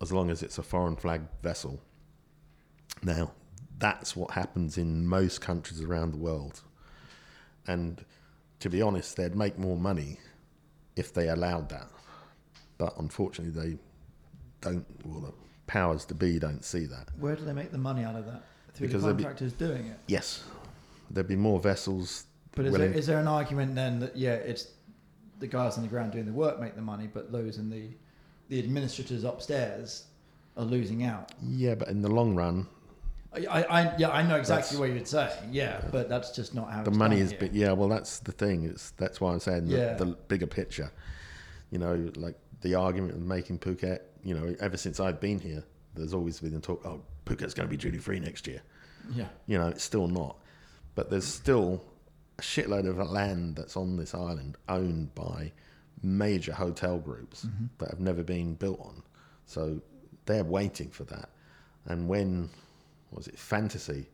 as 0.00 0.12
long 0.12 0.30
as 0.30 0.42
it's 0.42 0.58
a 0.58 0.62
foreign 0.62 0.96
flag 0.96 1.22
vessel. 1.42 1.80
Now, 3.02 3.32
that's 3.78 4.14
what 4.16 4.30
happens 4.30 4.78
in 4.78 5.06
most 5.06 5.40
countries 5.40 5.82
around 5.82 6.12
the 6.12 6.16
world. 6.18 6.60
And 7.66 8.04
to 8.60 8.70
be 8.70 8.80
honest, 8.80 9.16
they'd 9.16 9.34
make 9.34 9.58
more 9.58 9.76
money 9.76 10.18
if 10.96 11.12
they 11.12 11.28
allowed 11.28 11.68
that. 11.70 11.88
But 12.78 12.94
unfortunately, 12.98 13.52
they 13.60 13.78
don't, 14.60 14.86
well, 15.04 15.20
the 15.20 15.32
powers 15.66 16.04
to 16.06 16.14
be 16.14 16.38
don't 16.38 16.64
see 16.64 16.86
that. 16.86 17.08
Where 17.18 17.36
do 17.36 17.44
they 17.44 17.52
make 17.52 17.72
the 17.72 17.78
money 17.78 18.04
out 18.04 18.16
of 18.16 18.26
that? 18.26 18.42
Through 18.74 18.88
Because 18.88 19.02
the 19.02 19.08
they'd 19.08 19.16
be- 19.18 19.22
contractors 19.24 19.52
doing 19.54 19.86
it. 19.86 19.98
Yes, 20.08 20.44
there'd 21.10 21.28
be 21.28 21.36
more 21.36 21.60
vessels. 21.60 22.24
But 22.56 22.66
is 22.66 22.72
there, 22.74 22.88
there 22.88 23.20
an 23.20 23.28
argument 23.28 23.74
then 23.74 24.00
that 24.00 24.16
yeah, 24.16 24.32
it's 24.34 24.68
the 25.38 25.46
guys 25.46 25.76
on 25.76 25.82
the 25.82 25.88
ground 25.88 26.12
doing 26.12 26.24
the 26.26 26.32
work 26.32 26.58
make 26.60 26.74
the 26.74 26.82
money, 26.82 27.08
but 27.12 27.30
those 27.30 27.58
in 27.58 27.70
the 27.70 27.90
the 28.48 28.58
administrators 28.58 29.24
upstairs 29.24 30.04
are 30.56 30.64
losing 30.64 31.04
out? 31.04 31.32
yeah, 31.42 31.74
but 31.74 31.88
in 31.88 32.00
the 32.02 32.08
long 32.08 32.34
run, 32.34 32.66
I, 33.34 33.62
I, 33.64 33.96
yeah, 33.98 34.08
I 34.10 34.22
know 34.22 34.36
exactly 34.36 34.78
what 34.78 34.88
you'd 34.90 35.06
say. 35.06 35.30
Yeah, 35.50 35.82
but 35.92 36.08
that's 36.08 36.30
just 36.30 36.54
not 36.54 36.70
how 36.72 36.82
the 36.82 36.90
money 36.90 37.20
is 37.20 37.34
big. 37.34 37.52
Yeah, 37.54 37.72
well, 37.72 37.88
that's 37.88 38.20
the 38.20 38.32
thing. 38.32 38.64
It's 38.64 38.92
that's 38.92 39.20
why 39.20 39.32
I'm 39.32 39.40
saying 39.40 39.68
the, 39.68 39.76
Yeah. 39.76 39.94
the 39.94 40.06
bigger 40.06 40.46
picture. 40.46 40.90
You 41.70 41.78
know, 41.78 42.10
like 42.16 42.36
the 42.62 42.74
argument 42.76 43.12
of 43.14 43.20
making 43.20 43.58
Phuket. 43.58 44.00
You 44.24 44.34
know, 44.34 44.56
ever 44.60 44.76
since 44.78 44.98
I've 44.98 45.20
been 45.20 45.38
here, 45.38 45.62
there's 45.94 46.14
always 46.14 46.40
been 46.40 46.58
talk. 46.60 46.80
Oh, 46.86 47.02
Phuket's 47.26 47.52
going 47.52 47.68
to 47.68 47.70
be 47.70 47.76
duty 47.76 47.98
free 47.98 48.20
next 48.20 48.46
year. 48.46 48.62
Yeah, 49.14 49.26
You 49.46 49.58
know, 49.58 49.68
it's 49.68 49.84
still 49.84 50.08
not. 50.08 50.38
But 50.94 51.10
there's 51.10 51.26
still 51.26 51.84
a 52.38 52.42
shitload 52.42 52.88
of 52.88 52.98
land 53.10 53.56
that's 53.56 53.76
on 53.76 53.96
this 53.96 54.14
island 54.14 54.56
owned 54.68 55.14
by 55.14 55.52
major 56.02 56.52
hotel 56.52 56.98
groups 56.98 57.46
mm-hmm. 57.46 57.66
that 57.78 57.90
have 57.90 58.00
never 58.00 58.22
been 58.22 58.54
built 58.54 58.80
on. 58.80 59.02
So 59.46 59.80
they're 60.26 60.44
waiting 60.44 60.90
for 60.90 61.04
that. 61.04 61.30
And 61.86 62.08
when 62.08 62.50
was 63.10 63.28
it 63.28 63.38
Fantasy? 63.38 64.08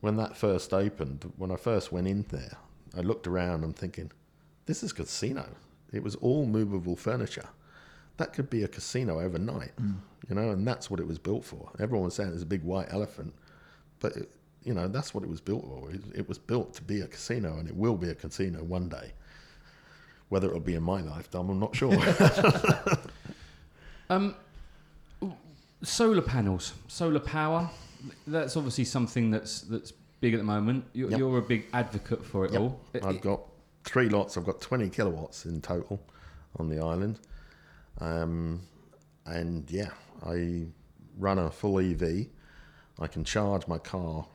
When 0.00 0.16
that 0.16 0.36
first 0.36 0.72
opened, 0.72 1.30
when 1.36 1.50
I 1.50 1.56
first 1.56 1.92
went 1.92 2.08
in 2.08 2.24
there, 2.30 2.56
I 2.96 3.00
looked 3.00 3.26
around 3.26 3.64
and 3.64 3.76
thinking, 3.76 4.10
this 4.66 4.82
is 4.82 4.92
casino. 4.92 5.46
It 5.92 6.02
was 6.02 6.14
all 6.16 6.46
movable 6.46 6.96
furniture. 6.96 7.48
That 8.16 8.32
could 8.32 8.48
be 8.48 8.62
a 8.62 8.68
casino 8.68 9.20
overnight, 9.20 9.76
mm. 9.76 9.96
you 10.28 10.34
know, 10.34 10.50
and 10.50 10.66
that's 10.66 10.90
what 10.90 11.00
it 11.00 11.06
was 11.06 11.18
built 11.18 11.44
for. 11.44 11.70
Everyone 11.78 12.04
was 12.04 12.14
saying 12.14 12.32
it's 12.32 12.42
a 12.42 12.46
big 12.46 12.62
white 12.62 12.88
elephant, 12.90 13.34
but 13.98 14.16
it, 14.16 14.30
you 14.64 14.74
know 14.74 14.88
that's 14.88 15.14
what 15.14 15.24
it 15.24 15.30
was 15.30 15.40
built 15.40 15.64
for. 15.64 15.90
It, 16.14 16.28
was 16.28 16.38
built 16.38 16.74
to 16.74 16.82
be 16.82 17.00
a 17.00 17.06
casino, 17.06 17.58
and 17.58 17.68
it 17.68 17.74
will 17.76 17.96
be 17.96 18.08
a 18.10 18.14
casino 18.14 18.62
one 18.62 18.88
day. 18.88 19.12
Whether 20.28 20.48
it'll 20.48 20.60
be 20.60 20.74
in 20.74 20.82
my 20.82 21.00
lifetime, 21.00 21.48
I'm 21.48 21.58
not 21.60 21.74
sure. 21.74 21.92
Um, 24.10 24.34
solar 25.84 26.20
panels, 26.20 26.72
solar 26.88 27.20
power. 27.20 27.70
That's 28.26 28.56
obviously 28.56 28.84
something 28.84 29.30
that's 29.30 29.60
that's 29.60 29.92
big 30.20 30.34
at 30.34 30.38
the 30.38 30.44
moment. 30.44 30.84
You're, 30.92 31.10
Yep. 31.10 31.18
you're 31.20 31.38
a 31.38 31.42
big 31.42 31.66
advocate 31.72 32.24
for 32.24 32.44
it 32.44 32.52
Yep. 32.52 32.60
all. 32.60 32.80
I've 33.04 33.20
got 33.20 33.42
three 33.84 34.08
lots. 34.08 34.36
I've 34.36 34.44
got 34.44 34.60
20 34.60 34.90
kilowatts 34.90 35.46
in 35.46 35.60
total 35.62 36.02
on 36.58 36.68
the 36.68 36.80
island. 36.80 37.20
Um, 38.00 38.62
and 39.26 39.70
yeah, 39.70 39.90
I 40.26 40.66
run 41.16 41.38
a 41.38 41.48
full 41.50 41.78
EV. 41.78 42.26
I 42.98 43.06
can 43.06 43.22
charge 43.24 43.68
my 43.68 43.78
car 43.78 44.26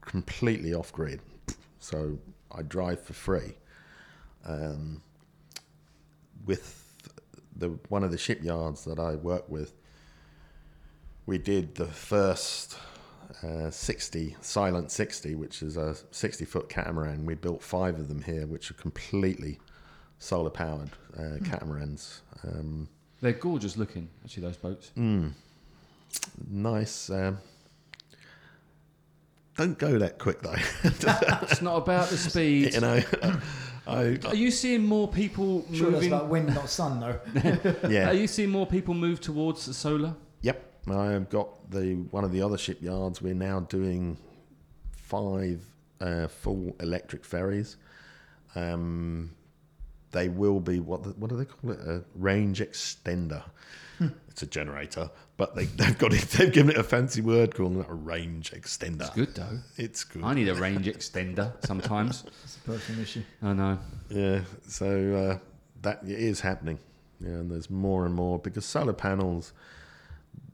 completely 0.00 0.74
off 0.74 0.92
grid. 0.92 1.20
So 1.78 2.18
I 2.52 2.62
drive 2.62 3.02
for 3.02 3.12
free. 3.12 3.54
Um, 4.44 5.02
with 6.46 6.86
the 7.56 7.68
one 7.88 8.02
of 8.04 8.10
the 8.10 8.18
shipyards 8.18 8.84
that 8.84 8.98
I 8.98 9.14
work 9.16 9.48
with, 9.48 9.74
we 11.26 11.38
did 11.38 11.74
the 11.74 11.86
first 11.86 12.76
uh, 13.42 13.70
60 13.70 14.36
Silent 14.40 14.90
60, 14.90 15.34
which 15.34 15.62
is 15.62 15.76
a 15.76 15.94
60 16.10 16.44
foot 16.44 16.68
catamaran. 16.68 17.24
We 17.26 17.34
built 17.34 17.62
five 17.62 17.98
of 17.98 18.08
them 18.08 18.22
here, 18.22 18.46
which 18.46 18.70
are 18.70 18.74
completely 18.74 19.58
solar 20.18 20.50
powered 20.50 20.90
uh, 21.18 21.38
catamarans. 21.44 22.22
Um, 22.44 22.88
They're 23.20 23.32
gorgeous 23.32 23.76
looking, 23.76 24.08
actually. 24.24 24.42
Those 24.44 24.56
boats. 24.56 24.90
mm, 24.96 25.32
nice. 26.50 27.10
Um, 27.10 27.38
don't 29.56 29.78
go 29.78 29.98
that 29.98 30.18
quick 30.18 30.40
though. 30.42 30.54
it's 30.84 31.62
not 31.62 31.76
about 31.76 32.08
the 32.08 32.16
speed. 32.16 32.74
you 32.74 32.80
know, 32.80 33.00
I, 33.86 34.18
Are 34.26 34.34
you 34.34 34.50
seeing 34.50 34.82
more 34.84 35.08
people 35.08 35.64
Sure, 35.72 35.90
that's 35.90 36.04
moving? 36.04 36.12
about 36.12 36.28
wind, 36.28 36.54
not 36.54 36.68
sun, 36.70 37.00
though. 37.00 37.20
yeah. 37.88 38.08
Are 38.10 38.14
you 38.14 38.26
seeing 38.26 38.50
more 38.50 38.66
people 38.66 38.94
move 38.94 39.20
towards 39.20 39.66
the 39.66 39.74
solar? 39.74 40.14
Yep, 40.42 40.86
I've 40.90 41.28
got 41.28 41.70
the 41.70 41.94
one 42.10 42.24
of 42.24 42.32
the 42.32 42.42
other 42.42 42.56
shipyards. 42.58 43.20
We're 43.20 43.34
now 43.34 43.60
doing 43.60 44.16
five 44.92 45.64
uh, 46.00 46.28
full 46.28 46.74
electric 46.80 47.24
ferries. 47.24 47.76
Um, 48.54 49.32
they 50.12 50.28
will 50.28 50.60
be 50.60 50.80
what 50.80 51.02
the, 51.02 51.10
what 51.10 51.30
do 51.30 51.36
they 51.36 51.44
call 51.44 51.70
it? 51.70 51.80
A 51.80 52.02
range 52.14 52.60
extender. 52.60 53.42
it's 54.28 54.42
a 54.42 54.46
generator, 54.46 55.10
but 55.36 55.54
they, 55.54 55.64
they've 55.66 55.98
got 55.98 56.12
it. 56.12 56.22
They've 56.30 56.52
given 56.52 56.74
it 56.74 56.78
a 56.78 56.84
fancy 56.84 57.20
word, 57.20 57.54
calling 57.54 57.80
it 57.80 57.86
a 57.88 57.94
range 57.94 58.50
extender. 58.52 59.02
It's 59.02 59.10
good 59.10 59.34
though. 59.34 59.58
It's 59.76 60.04
good. 60.04 60.24
I 60.24 60.34
need 60.34 60.48
a 60.48 60.54
range 60.54 60.86
extender 60.86 61.52
sometimes. 61.66 62.24
It's 62.44 62.56
a 62.56 62.60
personal 62.60 63.02
issue. 63.02 63.22
I 63.42 63.52
know. 63.52 63.78
Yeah, 64.08 64.40
so 64.66 65.14
uh, 65.14 65.38
that 65.82 66.02
it 66.04 66.18
is 66.18 66.40
happening. 66.40 66.78
Yeah, 67.20 67.30
and 67.30 67.50
there's 67.50 67.70
more 67.70 68.06
and 68.06 68.14
more 68.14 68.38
because 68.38 68.64
solar 68.64 68.94
panels, 68.94 69.52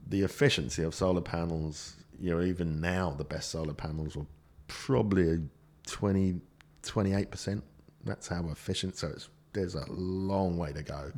the 0.07 0.21
efficiency 0.21 0.83
of 0.83 0.93
solar 0.93 1.21
panels, 1.21 1.95
you 2.19 2.31
know, 2.35 2.41
even 2.41 2.81
now 2.81 3.11
the 3.11 3.23
best 3.23 3.51
solar 3.51 3.73
panels 3.73 4.17
are 4.17 4.25
probably 4.67 5.41
20, 5.85 6.41
28%. 6.83 7.61
That's 8.03 8.27
how 8.27 8.49
efficient. 8.49 8.97
So 8.97 9.07
it's, 9.07 9.29
there's 9.53 9.75
a 9.75 9.85
long 9.91 10.57
way 10.57 10.71
to 10.73 10.83
go. 10.83 11.11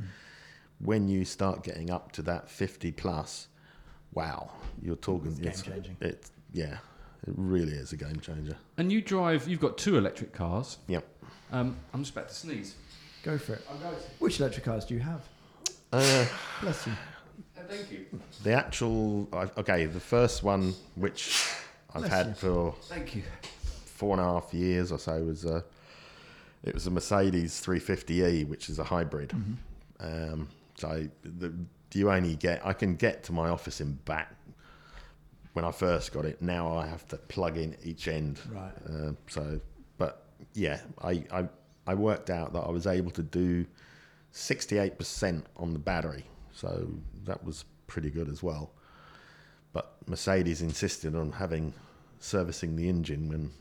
When 0.80 1.08
you 1.08 1.26
start 1.26 1.64
getting 1.64 1.90
up 1.90 2.12
to 2.14 2.22
that 2.24 2.50
50 2.50 2.92
plus, 2.94 3.48
wow, 4.14 4.52
you're 4.82 4.96
talking. 4.96 5.38
It's 5.42 5.62
game-changing. 5.62 5.98
It, 6.00 6.30
yeah, 6.54 6.78
it 7.28 7.34
really 7.36 7.74
is 7.74 7.92
a 7.92 7.98
game 7.98 8.20
changer. 8.22 8.56
And 8.78 8.92
you 8.92 9.02
drive. 9.02 9.48
You've 9.48 9.60
got 9.60 9.78
two 9.78 9.98
electric 9.98 10.32
cars. 10.32 10.78
Yep. 10.88 11.06
Um, 11.52 11.76
I'm 11.94 12.02
just 12.04 12.14
about 12.16 12.30
to 12.30 12.36
sneeze. 12.36 12.76
Go 13.24 13.38
for 13.38 13.54
it. 13.54 13.62
Which 14.20 14.40
electric 14.40 14.64
cars 14.66 14.86
do 14.86 14.94
you 14.94 15.02
have? 15.02 15.22
Uh, 15.92 16.26
Bless 16.62 16.88
you. 16.88 16.94
thank 17.68 17.92
you. 17.92 18.06
The 18.44 18.54
actual 18.54 19.28
okay, 19.58 19.86
the 19.86 20.00
first 20.00 20.44
one 20.44 20.74
which 20.96 21.46
I've 21.94 22.02
Bless 22.04 22.12
had 22.14 22.28
you. 22.28 22.34
for 22.36 22.76
Thank 22.84 23.16
you. 23.16 23.24
four 23.86 24.14
and 24.14 24.22
a 24.22 24.24
half 24.24 24.54
years 24.54 24.92
or 24.94 25.00
so 25.00 25.22
was 25.24 25.44
a 25.46 25.64
it 26.64 26.74
was 26.74 26.88
a 26.88 26.91
Mercedes 26.91 27.62
350e, 27.66 28.47
which 28.47 28.70
is 28.70 28.80
a 28.80 28.84
hybrid. 28.84 29.30
Mm-hmm. 29.30 29.53
Um, 30.34 30.49
so 30.76 31.07
the, 31.24 31.53
you 31.93 32.12
only 32.12 32.36
get 32.36 32.66
I 32.66 32.74
can 32.74 32.95
get 32.95 33.24
to 33.26 33.32
my 33.32 33.49
office 33.49 33.82
in 33.82 33.93
back. 34.05 34.36
When 35.53 35.66
I 35.66 35.72
first 35.72 36.14
got 36.14 36.26
it, 36.26 36.41
now 36.41 36.78
I 36.78 36.86
have 36.86 37.07
to 37.07 37.18
plug 37.18 37.57
in 37.57 37.76
each 37.84 38.07
end. 38.07 38.39
Right. 38.51 38.72
Uh, 38.88 39.12
so, 39.28 39.60
but 39.97 40.26
yeah, 40.53 40.80
I, 41.01 41.24
I 41.32 41.49
I 41.88 41.95
worked 41.95 42.30
out 42.30 42.53
that 42.53 42.60
I 42.60 42.70
was 42.70 42.86
able 42.86 43.12
to 43.12 43.24
do 43.24 43.66
68% 44.34 45.43
on 45.57 45.74
the 45.74 45.80
battery, 45.80 46.26
so 46.53 46.88
that 47.26 47.43
was 47.43 47.66
pretty 47.88 48.12
good 48.12 48.30
as 48.30 48.43
well. 48.43 48.72
But 49.74 49.95
Mercedes 50.05 50.62
insisted 50.62 51.16
on 51.16 51.32
having 51.32 51.74
servicing 52.20 52.76
the 52.76 52.88
engine 52.88 53.28
when 53.30 53.51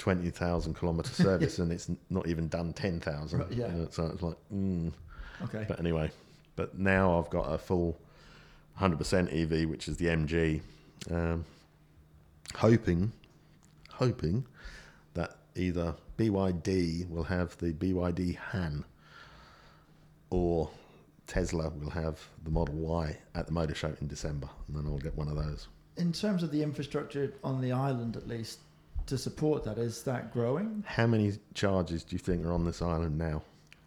for 0.00 0.14
20,000 0.14 0.74
kilometer 0.74 1.10
service, 1.12 1.58
and 1.58 1.72
it's 1.72 1.90
not 2.08 2.26
even 2.26 2.48
done 2.48 2.72
10,000. 2.72 3.38
Right, 3.38 3.52
yeah. 3.52 3.70
so 3.90 4.06
it's 4.06 4.22
like, 4.22 4.36
mm. 4.52 4.92
Okay. 5.42 5.64
But 5.68 5.78
anyway, 5.78 6.10
but 6.56 6.78
now 6.78 7.18
I've 7.18 7.30
got 7.30 7.52
a 7.52 7.58
full 7.58 7.98
100% 8.78 9.32
EV, 9.32 9.68
which 9.68 9.88
is 9.88 9.96
the 9.96 10.06
MG. 10.06 10.60
Um, 11.10 11.44
hoping, 12.54 13.12
hoping 13.90 14.44
that 15.14 15.36
either 15.54 15.94
BYD 16.18 17.08
will 17.08 17.24
have 17.24 17.56
the 17.58 17.72
BYD 17.72 18.36
Han 18.36 18.84
or 20.30 20.70
Tesla 21.26 21.70
will 21.70 21.90
have 21.90 22.20
the 22.44 22.50
Model 22.50 22.74
Y 22.74 23.16
at 23.34 23.46
the 23.46 23.52
motor 23.52 23.74
show 23.74 23.94
in 24.00 24.08
December, 24.08 24.48
and 24.66 24.76
then 24.76 24.84
I'll 24.86 24.98
get 24.98 25.16
one 25.16 25.28
of 25.28 25.36
those. 25.36 25.68
In 25.96 26.12
terms 26.12 26.42
of 26.42 26.50
the 26.50 26.62
infrastructure 26.62 27.32
on 27.44 27.60
the 27.60 27.72
island, 27.72 28.16
at 28.16 28.26
least, 28.26 28.60
to 29.06 29.18
support 29.18 29.64
that, 29.64 29.78
is 29.78 30.02
that 30.04 30.32
growing? 30.32 30.84
How 30.86 31.06
many 31.06 31.32
charges 31.54 32.04
do 32.04 32.14
you 32.14 32.18
think 32.18 32.44
are 32.44 32.52
on 32.52 32.64
this 32.64 32.82
island 32.82 33.18
now? 33.18 33.42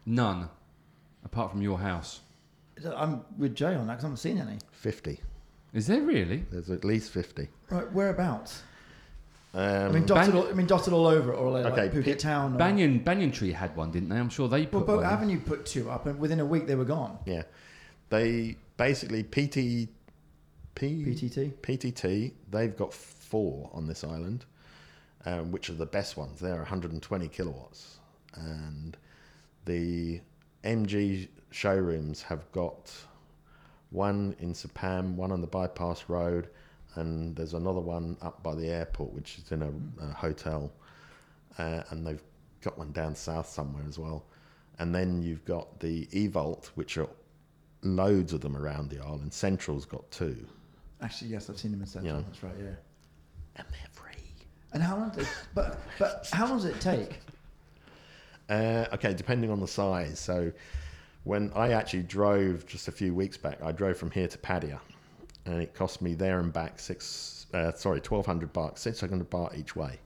None, 0.06 0.48
apart 1.24 1.50
from 1.50 1.62
your 1.62 1.78
house. 1.78 2.20
I'm 2.96 3.24
with 3.38 3.54
Jay 3.54 3.74
on 3.74 3.86
that 3.86 3.94
because 3.94 4.04
I 4.04 4.08
haven't 4.08 4.16
seen 4.18 4.38
any. 4.38 4.58
50. 4.72 5.20
Is 5.72 5.86
there 5.86 6.00
really? 6.02 6.44
There's 6.50 6.70
at 6.70 6.84
least 6.84 7.10
50. 7.10 7.48
Right, 7.70 7.90
whereabouts? 7.92 8.62
Um, 9.54 9.62
I 9.62 9.88
mean, 9.90 10.04
dotted. 10.06 10.32
Bang- 10.32 10.42
all, 10.42 10.48
I 10.48 10.52
mean, 10.52 10.66
dotted 10.66 10.92
all 10.92 11.06
over, 11.06 11.32
it, 11.32 11.36
or 11.36 11.50
like, 11.52 11.64
Okay, 11.66 11.82
like 11.82 11.92
Phuket 11.92 12.04
Pit- 12.04 12.18
Town. 12.18 12.54
Or, 12.54 12.58
Banyan 12.58 12.98
Banyan 12.98 13.30
Tree 13.30 13.52
had 13.52 13.76
one, 13.76 13.92
didn't 13.92 14.08
they? 14.08 14.16
I'm 14.16 14.28
sure 14.28 14.48
they 14.48 14.62
well, 14.62 14.80
put 14.82 14.86
Boat 14.86 14.96
one. 15.02 15.04
Avenue 15.04 15.40
put 15.40 15.64
two 15.64 15.88
up, 15.90 16.06
and 16.06 16.18
within 16.18 16.40
a 16.40 16.44
week 16.44 16.66
they 16.66 16.74
were 16.74 16.84
gone. 16.84 17.18
Yeah, 17.24 17.42
they 18.10 18.56
basically 18.76 19.22
PT, 19.22 19.88
P, 20.74 21.04
PTT. 21.04 21.52
PTT. 21.62 22.32
They've 22.50 22.76
got 22.76 22.92
four 22.92 23.70
on 23.72 23.86
this 23.86 24.02
island, 24.02 24.44
um, 25.26 25.50
which 25.50 25.70
are 25.70 25.74
the 25.74 25.86
best 25.86 26.16
ones. 26.16 26.40
They're 26.40 26.56
120 26.56 27.28
kilowatts, 27.28 27.98
and 28.34 28.96
the 29.64 30.20
MG 30.64 31.28
showrooms 31.50 32.22
have 32.22 32.50
got 32.52 32.92
one 33.90 34.34
in 34.40 34.52
Sapam, 34.52 35.14
one 35.14 35.30
on 35.32 35.40
the 35.40 35.46
bypass 35.46 36.04
road, 36.08 36.48
and 36.96 37.34
there's 37.36 37.54
another 37.54 37.80
one 37.80 38.16
up 38.22 38.42
by 38.42 38.54
the 38.54 38.68
airport, 38.68 39.12
which 39.12 39.38
is 39.38 39.52
in 39.52 39.62
a, 39.62 39.70
a 40.04 40.12
hotel, 40.12 40.72
uh, 41.58 41.82
and 41.90 42.06
they've 42.06 42.22
got 42.62 42.76
one 42.78 42.92
down 42.92 43.14
south 43.14 43.48
somewhere 43.48 43.84
as 43.88 43.98
well. 43.98 44.24
And 44.78 44.92
then 44.94 45.22
you've 45.22 45.44
got 45.44 45.78
the 45.78 46.06
Evolt, 46.06 46.66
which 46.74 46.98
are 46.98 47.08
loads 47.82 48.32
of 48.32 48.40
them 48.40 48.56
around 48.56 48.90
the 48.90 48.98
island. 49.00 49.32
Central's 49.32 49.84
got 49.84 50.10
two, 50.10 50.46
Actually, 51.04 51.30
yes, 51.32 51.50
I've 51.50 51.58
seen 51.58 51.70
them 51.72 51.82
in 51.82 51.86
Central. 51.86 52.16
Yeah. 52.16 52.22
That's 52.26 52.42
right. 52.42 52.54
Yeah. 52.58 52.66
and 53.56 53.66
they're. 53.70 53.93
And 54.74 54.82
how 54.82 54.96
long? 54.96 55.10
Does, 55.10 55.28
but 55.54 55.78
but 55.98 56.28
how 56.32 56.46
long 56.46 56.56
does 56.56 56.66
it 56.66 56.80
take? 56.80 57.20
Uh, 58.50 58.86
okay, 58.92 59.14
depending 59.14 59.50
on 59.50 59.60
the 59.60 59.68
size. 59.68 60.18
So 60.18 60.52
when 61.22 61.50
I 61.54 61.72
actually 61.72 62.02
drove 62.02 62.66
just 62.66 62.88
a 62.88 62.92
few 62.92 63.14
weeks 63.14 63.36
back, 63.36 63.62
I 63.62 63.72
drove 63.72 63.96
from 63.96 64.10
here 64.10 64.28
to 64.28 64.38
Pattaya, 64.38 64.80
and 65.46 65.62
it 65.62 65.74
cost 65.74 66.02
me 66.02 66.14
there 66.14 66.40
and 66.40 66.52
back 66.52 66.78
six, 66.78 67.46
uh, 67.54 67.72
sorry, 67.72 68.00
twelve 68.00 68.26
hundred 68.26 68.52
bucks, 68.52 68.82
six 68.82 69.00
hundred 69.00 69.30
baht 69.30 69.56
each 69.56 69.76
way, 69.76 69.98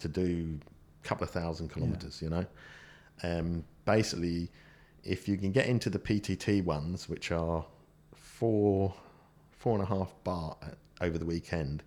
to 0.00 0.08
do 0.08 0.60
a 1.02 1.06
couple 1.06 1.24
of 1.24 1.30
thousand 1.30 1.70
kilometers. 1.70 2.20
You 2.22 2.28
know, 2.28 2.46
um, 3.22 3.64
basically, 3.86 4.50
if 5.02 5.26
you 5.28 5.38
can 5.38 5.50
get 5.50 5.66
into 5.66 5.88
the 5.88 5.98
PTT 5.98 6.62
ones, 6.62 7.08
which 7.08 7.32
are 7.32 7.64
four, 8.14 8.94
four 9.50 9.74
and 9.74 9.82
a 9.82 9.86
half 9.86 10.14
baht 10.24 10.56
over 11.00 11.16
the 11.16 11.26
weekend, 11.26 11.82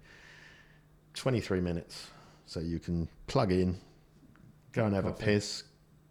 twenty 1.13 1.39
three 1.39 1.61
minutes. 1.61 2.07
So 2.45 2.59
you 2.59 2.79
can 2.79 3.07
plug 3.27 3.51
in, 3.51 3.77
go 4.73 4.85
and 4.85 4.93
have 4.95 5.05
Coffee. 5.05 5.23
a 5.23 5.25
piss, 5.25 5.63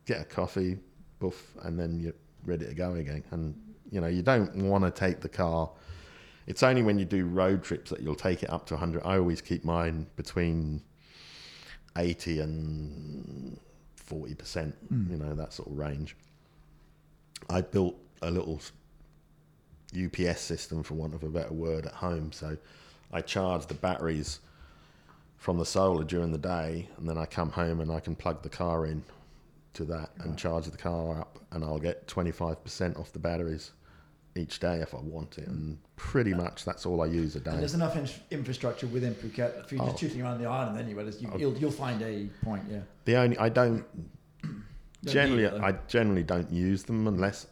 get 0.06 0.20
a 0.20 0.24
coffee, 0.24 0.78
boof, 1.18 1.52
and 1.62 1.78
then 1.78 2.00
you're 2.00 2.14
ready 2.46 2.66
to 2.66 2.74
go 2.74 2.94
again. 2.94 3.22
And 3.30 3.54
you 3.90 4.00
know, 4.00 4.06
you 4.06 4.22
don't 4.22 4.54
want 4.56 4.84
to 4.84 4.90
take 4.90 5.20
the 5.20 5.28
car 5.28 5.70
It's 6.46 6.62
only 6.62 6.82
when 6.82 6.98
you 6.98 7.04
do 7.04 7.26
road 7.26 7.62
trips 7.62 7.90
that 7.90 8.00
you'll 8.00 8.14
take 8.14 8.42
it 8.42 8.50
up 8.50 8.66
to 8.66 8.74
100. 8.74 9.02
I 9.04 9.18
always 9.18 9.40
keep 9.40 9.64
mine 9.64 10.06
between 10.16 10.82
80 11.96 12.40
and 12.40 13.58
40 13.96 14.34
percent. 14.34 14.92
Mm. 14.92 15.10
You 15.10 15.16
know 15.18 15.34
that 15.34 15.52
sort 15.52 15.68
of 15.70 15.78
range. 15.78 16.16
I 17.48 17.60
built 17.60 17.96
a 18.22 18.30
little 18.30 18.60
UPS 19.96 20.40
system, 20.40 20.82
for 20.82 20.94
want 20.94 21.14
of 21.14 21.22
a 21.22 21.28
better 21.28 21.52
word, 21.52 21.86
at 21.86 21.92
home. 21.92 22.32
So 22.32 22.56
I 23.12 23.20
charge 23.22 23.66
the 23.66 23.74
batteries 23.74 24.40
from 25.40 25.56
the 25.56 25.64
solar 25.64 26.04
during 26.04 26.30
the 26.32 26.38
day, 26.38 26.86
and 26.98 27.08
then 27.08 27.16
I 27.16 27.24
come 27.24 27.50
home 27.50 27.80
and 27.80 27.90
I 27.90 27.98
can 27.98 28.14
plug 28.14 28.42
the 28.42 28.50
car 28.50 28.84
in 28.84 29.02
to 29.72 29.84
that 29.86 30.10
and 30.18 30.30
Right. 30.30 30.38
charge 30.38 30.66
the 30.66 30.76
car 30.76 31.18
up, 31.18 31.38
and 31.50 31.64
I'll 31.64 31.78
get 31.78 32.06
25% 32.06 32.98
off 32.98 33.10
the 33.12 33.18
batteries 33.18 33.70
each 34.36 34.60
day 34.60 34.80
if 34.82 34.94
I 34.94 34.98
want 34.98 35.38
it. 35.38 35.48
And 35.48 35.78
pretty 35.96 36.34
uh, 36.34 36.36
much 36.36 36.66
that's 36.66 36.84
all 36.84 37.00
I 37.00 37.06
use 37.06 37.36
a 37.36 37.38
And 37.38 37.44
day. 37.46 37.56
there's 37.56 37.72
enough 37.74 37.96
in- 37.96 38.06
infrastructure 38.38 38.86
within 38.86 39.14
Phuket 39.14 39.64
if 39.64 39.72
you 39.72 39.78
Oh. 39.80 39.86
just 39.86 39.98
shooting 40.00 40.20
around 40.20 40.40
the 40.40 40.46
island 40.46 40.78
anyway. 40.78 41.10
You, 41.18 41.30
Oh. 41.32 41.38
you'll, 41.38 41.56
you'll 41.56 41.70
find 41.70 42.02
a 42.02 42.26
point, 42.44 42.64
yeah. 42.70 42.80
The 43.06 43.16
only 43.16 43.38
I 43.38 43.48
don't 43.48 43.84
Don't 44.42 44.62
generally 45.14 45.44
need 45.44 45.48
it, 45.48 45.52
though. 45.58 45.64
I 45.64 45.72
generally 45.88 46.22
don't 46.22 46.50
use 46.52 46.82
them 46.82 47.08
unless 47.08 47.46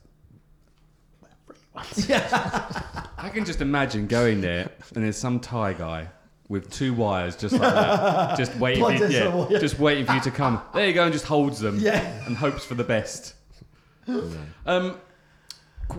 I 1.75 3.31
can 3.33 3.45
just 3.47 3.61
imagine 3.63 4.07
going 4.09 4.41
there 4.43 4.69
and 4.95 5.05
there's 5.05 5.17
some 5.17 5.41
Thai 5.41 5.73
guy 5.73 6.09
with 6.49 6.71
two 6.71 6.95
wires 6.95 7.37
just 7.37 7.53
like 7.55 7.75
that, 7.75 8.37
just 8.43 8.55
waiting, 8.57 8.83
for 8.83 8.89
Plugged 8.91 9.01
you, 9.01 9.05
into 9.07 9.19
the 9.19 9.25
yeah, 9.25 9.35
wall, 9.35 9.49
yeah. 9.51 9.59
just 9.59 9.79
waiting 9.79 10.07
for 10.07 10.15
you 10.15 10.21
to 10.23 10.31
come. 10.31 10.61
There 10.75 10.87
you 10.87 10.95
go, 10.95 11.05
and 11.05 11.13
just 11.13 11.27
holds 11.27 11.61
them 11.61 11.79
Yeah. 11.79 12.01
and 12.27 12.37
hopes 12.37 12.65
for 12.65 12.75
the 12.75 12.85
best. 12.85 13.35
Um, 14.67 14.97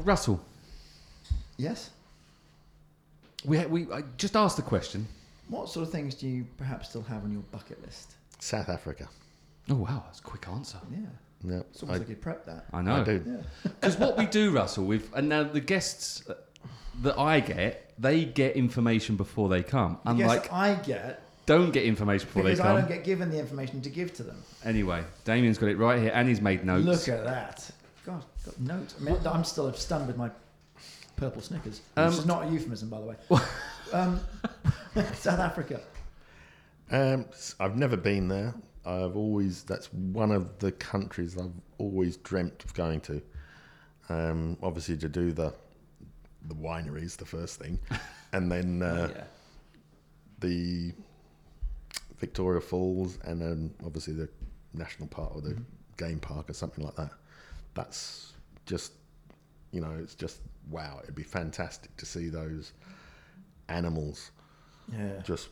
Russell, 0.03 0.43
Yes. 1.57 1.91
we 3.45 3.63
we 3.67 3.91
I 3.91 4.03
just 4.17 4.35
asked 4.35 4.55
the 4.57 4.63
question. 4.63 5.07
What 5.47 5.69
sort 5.69 5.85
of 5.85 5.91
things 5.91 6.15
do 6.15 6.27
you 6.27 6.45
perhaps 6.57 6.89
still 6.89 7.01
have 7.03 7.23
on 7.23 7.31
your 7.31 7.41
bucket 7.51 7.81
list? 7.83 8.15
South 8.39 8.69
Africa. 8.69 9.07
Oh 9.69 9.75
wow, 9.75 10.03
that's 10.05 10.19
a 10.19 10.23
quick 10.23 10.47
answer. 10.47 10.77
Yeah. 10.91 10.97
No, 11.43 11.63
It's 11.71 11.83
I, 11.83 11.85
almost 11.87 11.99
like 12.01 12.09
you 12.09 12.15
prepped 12.17 12.45
that. 12.45 12.65
I 12.73 12.81
know. 12.81 12.95
I 12.97 13.03
do. 13.03 13.23
Yeah. 13.25 13.71
Because 13.79 13.97
what 13.97 14.17
we 14.17 14.25
do, 14.25 14.51
Russell, 14.51 14.85
we've 14.85 15.07
and 15.13 15.29
now 15.29 15.43
the 15.43 15.61
guests 15.61 16.23
that 17.01 17.17
I 17.17 17.39
get, 17.39 17.88
they 17.99 18.25
get 18.25 18.55
information 18.55 19.15
before 19.15 19.49
they 19.49 19.63
come. 19.63 19.99
The 20.05 20.13
guess 20.13 20.21
Unlike 20.31 20.53
I 20.53 20.73
get 20.75 21.23
don't 21.45 21.71
get 21.71 21.83
information 21.83 22.27
before 22.27 22.43
because 22.43 22.57
they 22.59 22.63
come. 22.63 22.75
Because 22.75 22.85
I 22.85 22.87
don't 22.89 22.97
get 22.97 23.05
given 23.05 23.29
the 23.31 23.39
information 23.39 23.81
to 23.81 23.89
give 23.89 24.13
to 24.15 24.23
them. 24.23 24.41
Anyway, 24.63 25.03
Damien's 25.25 25.57
got 25.57 25.69
it 25.69 25.77
right 25.77 25.99
here, 25.99 26.11
and 26.13 26.27
he's 26.29 26.41
made 26.41 26.63
notes. 26.63 26.85
Look 26.85 27.17
at 27.17 27.23
that. 27.25 27.69
God, 28.05 28.23
got 28.45 28.59
notes. 28.59 28.95
I 28.99 29.03
mean, 29.03 29.17
I'm 29.25 29.43
still 29.43 29.71
stunned 29.73 30.07
with 30.07 30.17
my 30.17 30.29
purple 31.15 31.41
Snickers, 31.41 31.81
Um, 31.97 32.09
which 32.09 32.19
is 32.19 32.25
not 32.25 32.47
a 32.47 32.49
euphemism, 32.49 32.89
by 32.89 33.01
the 33.01 33.05
way. 33.07 33.15
um, 33.93 34.19
South 35.15 35.39
Africa. 35.39 35.81
Um, 36.91 37.25
s- 37.31 37.55
I've 37.59 37.75
never 37.77 37.97
been 37.97 38.27
there. 38.27 38.53
I've 38.85 39.15
always 39.15 39.63
that's 39.63 39.91
one 39.93 40.31
of 40.31 40.57
the 40.59 40.71
countries 40.71 41.37
I've 41.37 41.51
always 41.77 42.17
dreamt 42.17 42.63
of 42.63 42.73
going 42.73 43.01
to. 43.01 43.21
Um, 44.07 44.57
obviously 44.63 44.97
to 44.97 45.09
do 45.09 45.31
the 45.31 45.53
the 46.47 46.55
wineries, 46.55 47.17
the 47.17 47.25
first 47.25 47.59
thing, 47.59 47.79
and 48.33 48.51
then 48.51 48.81
uh, 48.81 49.09
yeah. 49.15 49.23
the 50.39 50.93
Victoria 52.19 52.61
Falls, 52.61 53.17
and 53.23 53.41
then 53.41 53.73
obviously 53.85 54.13
the 54.13 54.29
national 54.73 55.07
park 55.07 55.35
or 55.35 55.41
the 55.41 55.57
game 55.97 56.19
park 56.19 56.49
or 56.49 56.53
something 56.53 56.83
like 56.83 56.95
that. 56.95 57.11
That's 57.73 58.33
just, 58.65 58.93
you 59.71 59.81
know, 59.81 59.91
it's 60.01 60.15
just 60.15 60.39
wow. 60.69 60.99
It'd 61.03 61.15
be 61.15 61.23
fantastic 61.23 61.95
to 61.97 62.05
see 62.05 62.29
those 62.29 62.73
animals 63.67 64.31
Yeah. 64.91 65.21
just 65.23 65.49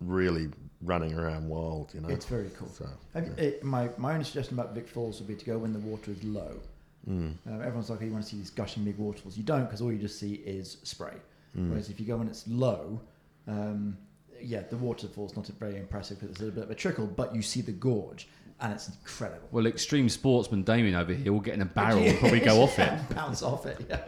really 0.00 0.48
running 0.82 1.14
around 1.14 1.48
wild. 1.48 1.92
You 1.94 2.00
know, 2.00 2.08
It's 2.08 2.24
very 2.24 2.50
cool. 2.58 2.68
So, 2.68 2.88
you, 3.14 3.34
eh, 3.38 3.52
my, 3.62 3.90
my 3.98 4.12
only 4.14 4.24
suggestion 4.24 4.58
about 4.58 4.74
Vic 4.74 4.88
Falls 4.88 5.18
would 5.18 5.28
be 5.28 5.34
to 5.34 5.44
go 5.44 5.58
when 5.58 5.72
the 5.72 5.78
water 5.78 6.10
is 6.10 6.22
low. 6.24 6.60
Mm, 7.08 7.34
Uh, 7.48 7.54
everyone's 7.60 7.90
like, 7.90 8.00
oh, 8.02 8.04
you 8.04 8.12
want 8.12 8.24
to 8.24 8.30
see 8.30 8.36
these 8.36 8.50
gushing 8.50 8.84
big 8.84 8.96
waterfalls. 8.98 9.36
You 9.36 9.42
don't, 9.44 9.64
because 9.64 9.80
all 9.80 9.92
you 9.92 9.98
just 9.98 10.18
see 10.18 10.34
is 10.34 10.78
spray. 10.82 11.14
mm. 11.56 11.68
Whereas 11.70 11.88
if 11.90 11.98
you 12.00 12.06
go 12.06 12.16
when 12.16 12.28
it's 12.28 12.46
low, 12.48 13.00
um, 13.48 13.96
yeah, 14.42 14.62
the 14.68 14.76
waterfall's 14.76 15.36
not 15.36 15.46
very 15.58 15.76
impressive 15.76 16.18
because 16.20 16.36
it's 16.36 16.40
a 16.48 16.52
bit 16.52 16.64
of 16.64 16.70
a 16.70 16.74
trickle, 16.74 17.06
but 17.06 17.34
you 17.34 17.42
see 17.42 17.60
the 17.60 17.72
gorge, 17.72 18.28
and 18.60 18.72
it's 18.72 18.88
incredible. 18.88 19.48
Well, 19.52 19.66
extreme 19.66 20.08
sportsman 20.08 20.62
Damien 20.62 20.94
over 20.94 21.12
here 21.12 21.32
will 21.32 21.40
get 21.40 21.54
in 21.54 21.62
a 21.62 21.66
barrel 21.66 21.98
and 22.02 22.18
probably 22.20 22.40
go 22.40 22.62
off 22.62 22.78
it. 22.78 22.92
Bounce 23.14 23.42
off 23.42 23.66
it. 23.66 23.78
Yeah. 23.88 24.02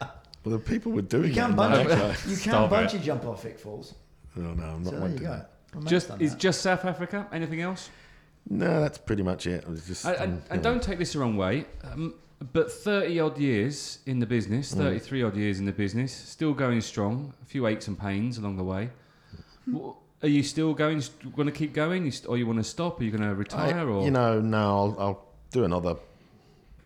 Well, 0.44 0.56
the 0.56 0.64
people 0.64 0.92
were 0.92 1.02
doing 1.02 1.28
You 1.28 1.34
can 1.34 1.56
that. 1.56 1.80
in 1.82 1.86
bungee, 1.88 1.92
America. 1.92 2.16
you 2.28 2.36
can 2.36 2.50
Stop 2.52 2.72
it. 2.72 2.74
bungee 2.74 3.02
jump 3.02 3.26
off 3.26 3.42
Vic 3.42 3.58
Falls. 3.58 3.94
Oh 4.36 4.40
no, 4.40 4.62
I'm 4.62 4.82
not 4.82 4.84
so 4.84 4.90
there 4.92 5.00
one 5.00 5.12
you 5.12 5.18
to 5.18 5.24
go. 5.24 5.30
that. 5.30 5.50
My 5.74 5.80
Just 5.90 6.10
is 6.20 6.30
that. 6.30 6.38
just 6.40 6.62
South 6.62 6.84
Africa. 6.84 7.26
Anything 7.32 7.60
else? 7.60 7.90
No, 8.48 8.80
that's 8.80 8.96
pretty 8.98 9.22
much 9.24 9.46
it. 9.48 9.64
I 9.66 9.70
was 9.70 9.84
just 9.86 10.06
And, 10.06 10.16
um, 10.16 10.22
and, 10.22 10.42
and 10.50 10.62
know. 10.62 10.70
don't 10.70 10.82
take 10.82 10.98
this 10.98 11.12
the 11.12 11.18
wrong 11.18 11.36
way, 11.36 11.66
um, 11.92 12.14
but 12.52 12.70
thirty 12.70 13.18
odd 13.20 13.38
years 13.38 13.98
in 14.06 14.20
the 14.20 14.26
business, 14.26 14.72
Mm. 14.72 14.78
thirty-three 14.78 15.22
odd 15.22 15.36
years 15.36 15.58
in 15.58 15.64
the 15.66 15.72
business, 15.72 16.12
still 16.14 16.54
going 16.54 16.80
strong. 16.80 17.32
A 17.42 17.44
few 17.46 17.66
aches 17.66 17.88
and 17.88 17.98
pains 17.98 18.38
along 18.38 18.56
the 18.56 18.64
way. 18.64 18.90
W- 19.70 19.94
Are 20.22 20.28
you 20.28 20.42
still 20.42 20.72
going? 20.74 21.02
Going 21.36 21.46
to 21.46 21.52
keep 21.52 21.72
going, 21.72 22.04
you 22.04 22.10
st- 22.10 22.28
or 22.28 22.36
you 22.38 22.46
want 22.46 22.58
to 22.58 22.64
stop? 22.64 23.00
Are 23.00 23.04
you 23.04 23.10
going 23.10 23.28
to 23.28 23.34
retire? 23.34 23.88
or 23.88 24.04
you 24.04 24.10
know, 24.10 24.40
no, 24.40 24.58
I'll, 24.58 24.96
I'll 24.98 25.26
do 25.50 25.64
another 25.64 25.96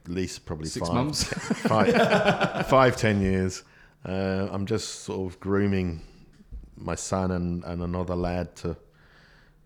at 0.05 0.11
least 0.11 0.45
probably 0.47 0.69
six 0.69 0.89
five, 0.89 0.95
months? 0.97 1.25
five, 1.69 2.67
five, 2.69 2.97
ten 2.97 3.21
years. 3.21 3.63
Uh, 4.05 4.49
I'm 4.51 4.67
just 4.67 5.03
sort 5.05 5.33
of 5.33 5.39
grooming 5.39 6.01
my 6.77 6.95
son 6.97 7.31
and, 7.31 7.63
and 7.65 7.83
another 7.83 8.17
lad 8.17 8.57
to 8.57 8.77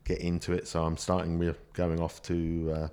get 0.04 0.18
into 0.18 0.52
it. 0.52 0.68
So 0.68 0.84
I'm 0.84 0.96
starting. 0.96 1.38
We're 1.38 1.56
going 1.72 2.00
off 2.00 2.20
to 2.24 2.72
uh, 2.76 2.88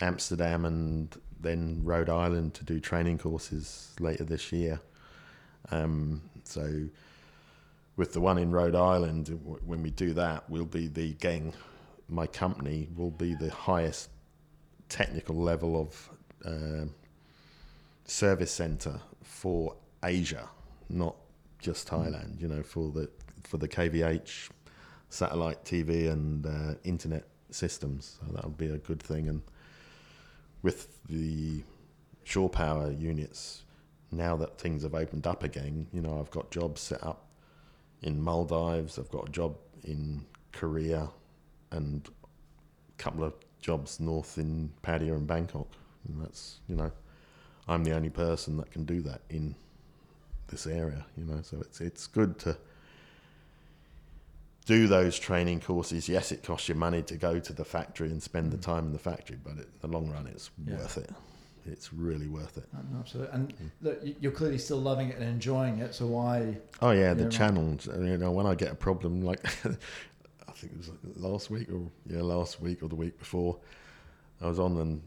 Amsterdam 0.00 0.64
and 0.64 1.14
then 1.40 1.80
Rhode 1.82 2.08
Island 2.08 2.54
to 2.54 2.64
do 2.64 2.80
training 2.80 3.18
courses 3.18 3.94
later 4.00 4.24
this 4.24 4.52
year. 4.52 4.80
Um, 5.70 6.22
so 6.44 6.88
with 7.96 8.12
the 8.12 8.20
one 8.20 8.38
in 8.38 8.50
Rhode 8.50 8.74
Island, 8.74 9.28
when 9.64 9.82
we 9.82 9.90
do 9.90 10.14
that, 10.14 10.48
we'll 10.48 10.64
be 10.64 10.86
the 10.88 11.14
gang. 11.14 11.52
My 12.08 12.26
company 12.26 12.88
will 12.96 13.10
be 13.10 13.34
the 13.34 13.50
highest 13.50 14.10
technical 14.88 15.36
level 15.36 15.80
of 15.80 16.10
um 16.44 16.94
service 18.04 18.50
center 18.50 19.00
for 19.22 19.74
Asia, 20.02 20.48
not 20.88 21.16
just 21.58 21.88
Thailand. 21.88 22.40
You 22.40 22.48
know, 22.48 22.62
for 22.62 22.90
the 22.90 23.08
for 23.44 23.58
the 23.58 23.68
KVH 23.68 24.50
satellite 25.10 25.64
TV 25.64 26.10
and 26.10 26.46
uh, 26.46 26.74
internet 26.84 27.24
systems. 27.50 28.18
So 28.20 28.32
that 28.34 28.44
would 28.44 28.58
be 28.58 28.68
a 28.68 28.78
good 28.78 29.02
thing. 29.02 29.28
And 29.28 29.42
with 30.62 31.02
the 31.08 31.62
shore 32.24 32.48
power 32.48 32.90
units, 32.90 33.64
now 34.10 34.36
that 34.36 34.58
things 34.58 34.82
have 34.82 34.94
opened 34.94 35.26
up 35.26 35.42
again, 35.42 35.86
you 35.92 36.00
know, 36.00 36.18
I've 36.18 36.30
got 36.30 36.50
jobs 36.50 36.80
set 36.80 37.02
up 37.02 37.26
in 38.02 38.22
Maldives. 38.22 38.98
I've 38.98 39.10
got 39.10 39.28
a 39.28 39.32
job 39.32 39.56
in 39.84 40.24
Korea, 40.52 41.10
and 41.70 42.08
a 42.98 43.02
couple 43.02 43.24
of 43.24 43.34
jobs 43.60 44.00
north 44.00 44.38
in 44.38 44.70
Pattaya 44.82 45.14
and 45.14 45.26
Bangkok. 45.26 45.68
And 46.06 46.22
that's 46.22 46.60
you 46.68 46.76
know, 46.76 46.90
I'm 47.66 47.84
the 47.84 47.94
only 47.94 48.10
person 48.10 48.56
that 48.58 48.70
can 48.70 48.84
do 48.84 49.02
that 49.02 49.20
in 49.30 49.54
this 50.48 50.66
area. 50.66 51.04
You 51.16 51.24
know, 51.24 51.40
so 51.42 51.58
it's 51.60 51.80
it's 51.80 52.06
good 52.06 52.38
to 52.40 52.56
do 54.68 54.86
those 54.86 55.18
training 55.18 55.60
courses. 55.60 56.10
Yes, 56.10 56.30
it 56.30 56.42
costs 56.42 56.68
you 56.68 56.74
money 56.74 57.00
to 57.02 57.16
go 57.16 57.40
to 57.40 57.52
the 57.54 57.64
factory 57.64 58.10
and 58.10 58.22
spend 58.22 58.52
the 58.52 58.58
time 58.58 58.84
in 58.86 58.92
the 58.92 58.98
factory, 58.98 59.38
but 59.42 59.52
it, 59.56 59.60
in 59.60 59.80
the 59.80 59.88
long 59.88 60.10
run, 60.10 60.26
it's 60.26 60.50
Yeah. 60.66 60.76
worth 60.76 60.98
it. 60.98 61.10
It's 61.64 61.90
really 61.92 62.28
worth 62.28 62.58
it. 62.58 62.66
Absolutely. 62.98 63.32
And 63.34 63.54
look, 63.80 63.98
you're 64.20 64.30
clearly 64.32 64.58
still 64.58 64.76
loving 64.78 65.08
it 65.08 65.16
and 65.18 65.24
enjoying 65.24 65.78
it. 65.78 65.94
So 65.94 66.06
why? 66.06 66.58
Oh 66.82 66.90
yeah, 66.90 67.14
the 67.14 67.24
right. 67.24 67.32
channels. 67.32 67.88
uh, 67.88 67.98
You 67.98 68.18
know, 68.18 68.30
when 68.30 68.46
I 68.46 68.54
get 68.54 68.70
a 68.70 68.74
problem, 68.74 69.22
like 69.22 69.42
I 69.64 70.52
think 70.52 70.72
it 70.74 70.78
was 70.78 70.90
last 71.16 71.48
week 71.50 71.70
or 71.72 71.90
yeah, 72.06 72.20
last 72.20 72.60
week 72.60 72.82
or 72.82 72.88
the 72.90 72.94
week 72.96 73.18
before, 73.18 73.58
I 74.42 74.48
was 74.48 74.58
on 74.58 75.00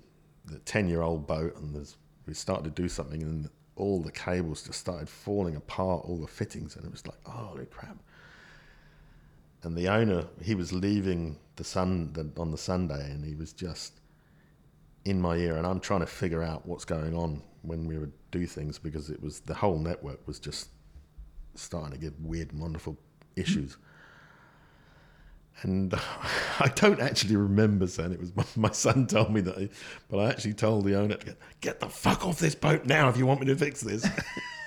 the 0.45 0.57
ten-year-old 0.65 1.27
boat, 1.27 1.55
and 1.57 1.75
there's, 1.75 1.97
we 2.25 2.33
started 2.33 2.63
to 2.75 2.81
do 2.81 2.89
something, 2.89 3.21
and 3.21 3.47
all 3.75 4.01
the 4.01 4.11
cables 4.11 4.63
just 4.63 4.79
started 4.79 5.07
falling 5.07 5.55
apart, 5.55 6.03
all 6.05 6.17
the 6.17 6.27
fittings, 6.27 6.75
and 6.75 6.83
it 6.85 6.91
was 6.91 7.05
like, 7.05 7.17
holy 7.25 7.65
crap! 7.67 7.97
And 9.63 9.77
the 9.77 9.87
owner, 9.89 10.25
he 10.41 10.55
was 10.55 10.73
leaving 10.73 11.37
the 11.55 11.63
sun 11.63 12.13
the, 12.13 12.29
on 12.41 12.51
the 12.51 12.57
Sunday, 12.57 13.11
and 13.11 13.23
he 13.23 13.35
was 13.35 13.53
just 13.53 13.99
in 15.05 15.21
my 15.21 15.35
ear, 15.35 15.57
and 15.57 15.65
I'm 15.65 15.79
trying 15.79 15.99
to 16.01 16.07
figure 16.07 16.43
out 16.43 16.65
what's 16.65 16.85
going 16.85 17.15
on 17.15 17.41
when 17.61 17.85
we 17.87 17.97
would 17.97 18.13
do 18.31 18.45
things 18.45 18.79
because 18.79 19.09
it 19.09 19.21
was 19.21 19.41
the 19.41 19.53
whole 19.53 19.77
network 19.77 20.25
was 20.27 20.39
just 20.39 20.69
starting 21.55 21.91
to 21.91 21.97
get 21.97 22.19
weird 22.19 22.51
and 22.51 22.61
wonderful 22.61 22.97
issues. 23.35 23.77
And 25.63 25.93
I 26.59 26.71
don't 26.75 26.99
actually 26.99 27.35
remember 27.35 27.87
saying 27.87 28.13
it 28.13 28.19
was 28.19 28.33
my, 28.55 28.71
son 28.71 29.07
told 29.07 29.31
me 29.31 29.41
that, 29.41 29.57
he, 29.57 29.69
but 30.09 30.19
I 30.19 30.29
actually 30.29 30.53
told 30.53 30.85
the 30.85 30.95
owner 30.95 31.17
get, 31.17 31.37
get 31.59 31.79
the 31.79 31.89
fuck 31.89 32.25
off 32.25 32.39
this 32.39 32.55
boat 32.55 32.85
now 32.85 33.09
if 33.09 33.17
you 33.17 33.25
want 33.25 33.41
me 33.41 33.47
to 33.47 33.55
fix 33.55 33.81
this. 33.81 34.07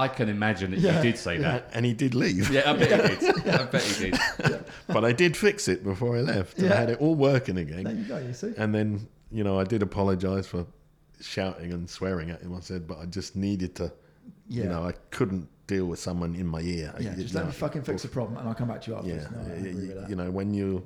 I 0.00 0.08
can 0.08 0.28
imagine 0.28 0.70
that 0.72 0.80
Yeah, 0.80 0.96
you 0.96 1.02
did 1.02 1.18
say 1.18 1.38
that. 1.38 1.70
and 1.74 1.84
he 1.84 1.92
did 1.92 2.14
leave. 2.14 2.50
Yeah, 2.50 2.70
I 2.70 2.76
bet 2.76 3.10
he 3.10 3.16
did. 3.26 3.48
I 3.60 3.64
bet 3.64 3.82
he 3.82 4.10
did. 4.10 4.64
But 4.86 5.04
I 5.04 5.12
did 5.12 5.36
fix 5.36 5.68
it 5.68 5.84
before 5.84 6.16
I 6.16 6.20
left. 6.20 6.58
I 6.60 6.64
Yeah. 6.64 6.74
had 6.74 6.90
it 6.90 7.00
all 7.00 7.14
working 7.14 7.58
again. 7.58 7.84
There 7.84 7.94
you 7.94 8.04
go. 8.04 8.18
You 8.18 8.32
see. 8.32 8.52
And 8.56 8.74
then, 8.74 9.06
you 9.30 9.44
know, 9.44 9.58
I 9.60 9.64
did 9.64 9.82
apologise 9.82 10.46
for 10.46 10.66
shouting 11.20 11.72
and 11.72 11.88
swearing 11.88 12.30
at 12.30 12.40
him. 12.40 12.54
I 12.56 12.60
said, 12.60 12.86
but 12.88 12.98
I 12.98 13.06
just 13.06 13.36
needed 13.36 13.74
to, 13.76 13.92
Yeah. 14.48 14.62
you 14.64 14.68
know, 14.70 14.82
I 14.86 14.92
couldn't 15.10 15.48
deal 15.66 15.86
with 15.86 15.98
someone 16.00 16.34
in 16.34 16.46
my 16.46 16.60
ear. 16.60 16.94
Yeah, 16.98 17.14
You 17.16 17.22
just 17.22 17.34
let 17.34 17.42
know, 17.42 17.46
me 17.48 17.52
fucking 17.52 17.82
fix 17.82 18.02
the 18.02 18.08
problem, 18.08 18.38
and 18.38 18.48
I'll 18.48 18.54
come 18.54 18.68
back 18.68 18.80
to 18.82 18.90
you 18.90 18.96
Yeah, 19.04 19.14
afterwards. 19.14 19.30
No, 19.48 19.54
I 19.54 19.58
you, 19.58 19.70
agree 19.70 19.86
with 19.88 20.00
that. 20.00 20.10
you 20.10 20.16
know, 20.16 20.30
when 20.30 20.52
you're 20.54 20.82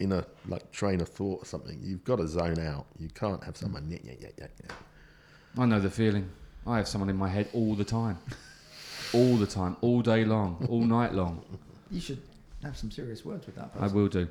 in 0.00 0.12
a 0.12 0.24
like 0.48 0.70
train 0.72 1.00
of 1.00 1.08
thought 1.08 1.42
or 1.42 1.44
something, 1.46 1.78
you've 1.82 2.04
got 2.04 2.16
to 2.16 2.26
zone 2.28 2.58
out. 2.58 2.86
You 2.98 3.08
can't 3.08 3.42
have 3.44 3.56
someone. 3.56 3.86
Yeah, 3.90 3.98
yeah, 4.02 4.14
yeah, 4.20 4.28
yeah, 4.38 4.46
yeah. 4.64 5.62
I 5.62 5.66
know 5.66 5.80
the 5.80 5.90
feeling. 5.90 6.28
I 6.66 6.76
have 6.76 6.88
someone 6.88 7.08
in 7.10 7.16
my 7.16 7.28
head 7.28 7.48
all 7.52 7.74
the 7.74 7.84
time. 7.84 8.18
All 9.12 9.36
the 9.36 9.46
time, 9.46 9.76
all 9.80 10.02
day 10.02 10.24
long, 10.24 10.66
all 10.68 10.82
night 10.82 11.14
long. 11.14 11.42
You 11.90 12.00
should 12.00 12.22
have 12.62 12.76
some 12.76 12.90
serious 12.90 13.24
words 13.24 13.46
with 13.46 13.56
that 13.56 13.72
person. 13.72 13.88
I 13.88 13.92
will 13.92 14.08
do. 14.08 14.28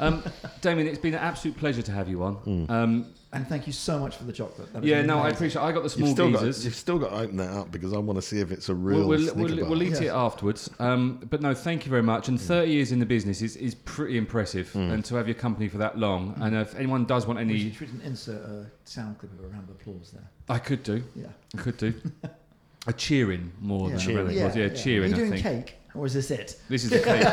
Um, 0.00 0.22
Damien, 0.60 0.86
it's 0.88 0.98
been 0.98 1.14
an 1.14 1.20
absolute 1.20 1.56
pleasure 1.56 1.82
to 1.82 1.92
have 1.92 2.08
you 2.08 2.22
on. 2.22 2.36
Mm. 2.38 2.70
Um, 2.70 3.06
And 3.32 3.46
thank 3.46 3.66
you 3.68 3.72
so 3.72 3.98
much 4.00 4.16
for 4.16 4.24
the 4.24 4.32
chocolate. 4.32 4.72
That 4.72 4.82
was 4.82 4.90
yeah, 4.90 5.02
no, 5.02 5.18
I 5.18 5.20
amazing. 5.20 5.36
appreciate. 5.36 5.62
I 5.62 5.70
got 5.72 5.82
the 5.84 5.90
small 5.90 6.08
You've 6.08 6.16
still, 6.16 6.32
got, 6.32 6.42
you've 6.42 6.74
still 6.74 6.98
got 6.98 7.10
to 7.10 7.16
open 7.16 7.36
that 7.36 7.50
up 7.50 7.70
because 7.70 7.92
I 7.92 7.98
want 7.98 8.16
to 8.16 8.22
see 8.22 8.40
if 8.40 8.50
it's 8.50 8.68
a 8.68 8.74
real 8.74 8.98
We'll, 9.00 9.08
we'll, 9.08 9.28
Snicker 9.28 9.38
we'll, 9.56 9.68
we'll 9.70 9.82
eat 9.84 9.90
Yes. 9.90 10.00
it 10.00 10.08
afterwards. 10.08 10.68
Um, 10.80 11.20
but 11.30 11.40
no, 11.40 11.54
thank 11.54 11.84
you 11.84 11.90
very 11.90 12.02
much. 12.02 12.26
And 12.28 12.40
30 12.40 12.72
years 12.72 12.90
in 12.90 12.98
the 12.98 13.06
business 13.06 13.40
is, 13.40 13.54
is 13.56 13.74
pretty 13.76 14.16
impressive. 14.18 14.74
And 14.74 15.04
to 15.04 15.14
have 15.14 15.28
your 15.28 15.36
company 15.36 15.68
for 15.68 15.78
that 15.78 15.96
long. 15.96 16.34
And 16.40 16.56
if 16.56 16.74
anyone 16.74 17.04
does 17.04 17.26
want 17.26 17.38
any, 17.38 17.70
should, 17.70 17.80
we 17.80 17.86
should 17.86 18.04
insert 18.04 18.42
a 18.42 18.66
sound 18.84 19.18
clip 19.18 19.32
of 19.38 19.44
a 19.44 19.48
round 19.48 19.68
of 19.68 19.76
applause 19.76 20.10
there. 20.10 20.28
I 20.48 20.58
could 20.58 20.82
do. 20.82 21.02
Yeah. 21.14 21.26
I 21.54 21.58
could 21.58 21.76
do. 21.76 21.94
a 22.86 22.92
cheering 22.92 23.52
more 23.60 23.90
yeah. 23.90 23.96
than 23.96 24.10
a 24.10 24.14
round 24.16 24.30
of 24.30 24.36
applause. 24.36 24.56
Yeah, 24.56 24.68
cheering, 24.70 25.12
Are 25.14 25.16
you 25.16 25.22
I 25.24 25.28
doing 25.28 25.42
think. 25.42 25.66
cake, 25.66 25.76
or 25.94 26.06
is 26.06 26.14
this 26.14 26.30
it? 26.30 26.60
This 26.68 26.84
is 26.84 26.90
the 26.90 27.00
cake. 27.00 27.24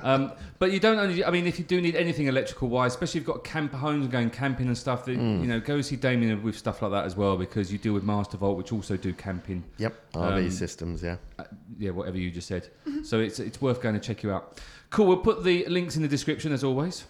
um, 0.04 0.32
but 0.58 0.72
you 0.72 0.80
don't 0.80 0.98
only. 0.98 1.24
I 1.24 1.30
mean, 1.30 1.46
if 1.46 1.58
you 1.58 1.64
do 1.64 1.80
need 1.80 1.96
anything 1.96 2.26
electrical 2.26 2.68
wise, 2.68 2.92
especially 2.92 3.20
if 3.20 3.26
you've 3.26 3.34
got 3.34 3.44
camper 3.44 3.76
homes 3.76 4.04
and 4.04 4.12
going 4.12 4.30
camping 4.30 4.66
and 4.66 4.76
stuff, 4.78 5.04
that, 5.06 5.18
Mm. 5.18 5.40
you 5.42 5.46
know, 5.46 5.60
go 5.60 5.80
see 5.80 5.96
Damien 5.96 6.42
with 6.42 6.56
stuff 6.56 6.82
like 6.82 6.90
that 6.92 7.04
as 7.04 7.16
well 7.16 7.36
because 7.36 7.72
you 7.72 7.78
deal 7.78 7.92
with 7.92 8.04
Mastervolt, 8.04 8.56
which 8.56 8.72
also 8.72 8.96
do 8.96 9.12
camping. 9.12 9.64
Yep, 9.78 10.12
RV 10.14 10.44
Um, 10.44 10.50
systems, 10.50 11.02
yeah. 11.02 11.16
Uh, 11.38 11.44
yeah, 11.78 11.90
whatever 11.90 12.16
you 12.18 12.30
just 12.30 12.48
said. 12.48 12.68
So 13.02 13.20
it's 13.20 13.38
it's 13.38 13.60
worth 13.60 13.80
going 13.82 13.94
to 13.94 14.00
check 14.00 14.22
you 14.22 14.32
out. 14.32 14.60
Cool. 14.90 15.06
We'll 15.06 15.16
put 15.18 15.44
the 15.44 15.66
links 15.68 15.96
in 15.96 16.02
the 16.02 16.08
description 16.08 16.52
as 16.52 16.62
always. 16.64 17.04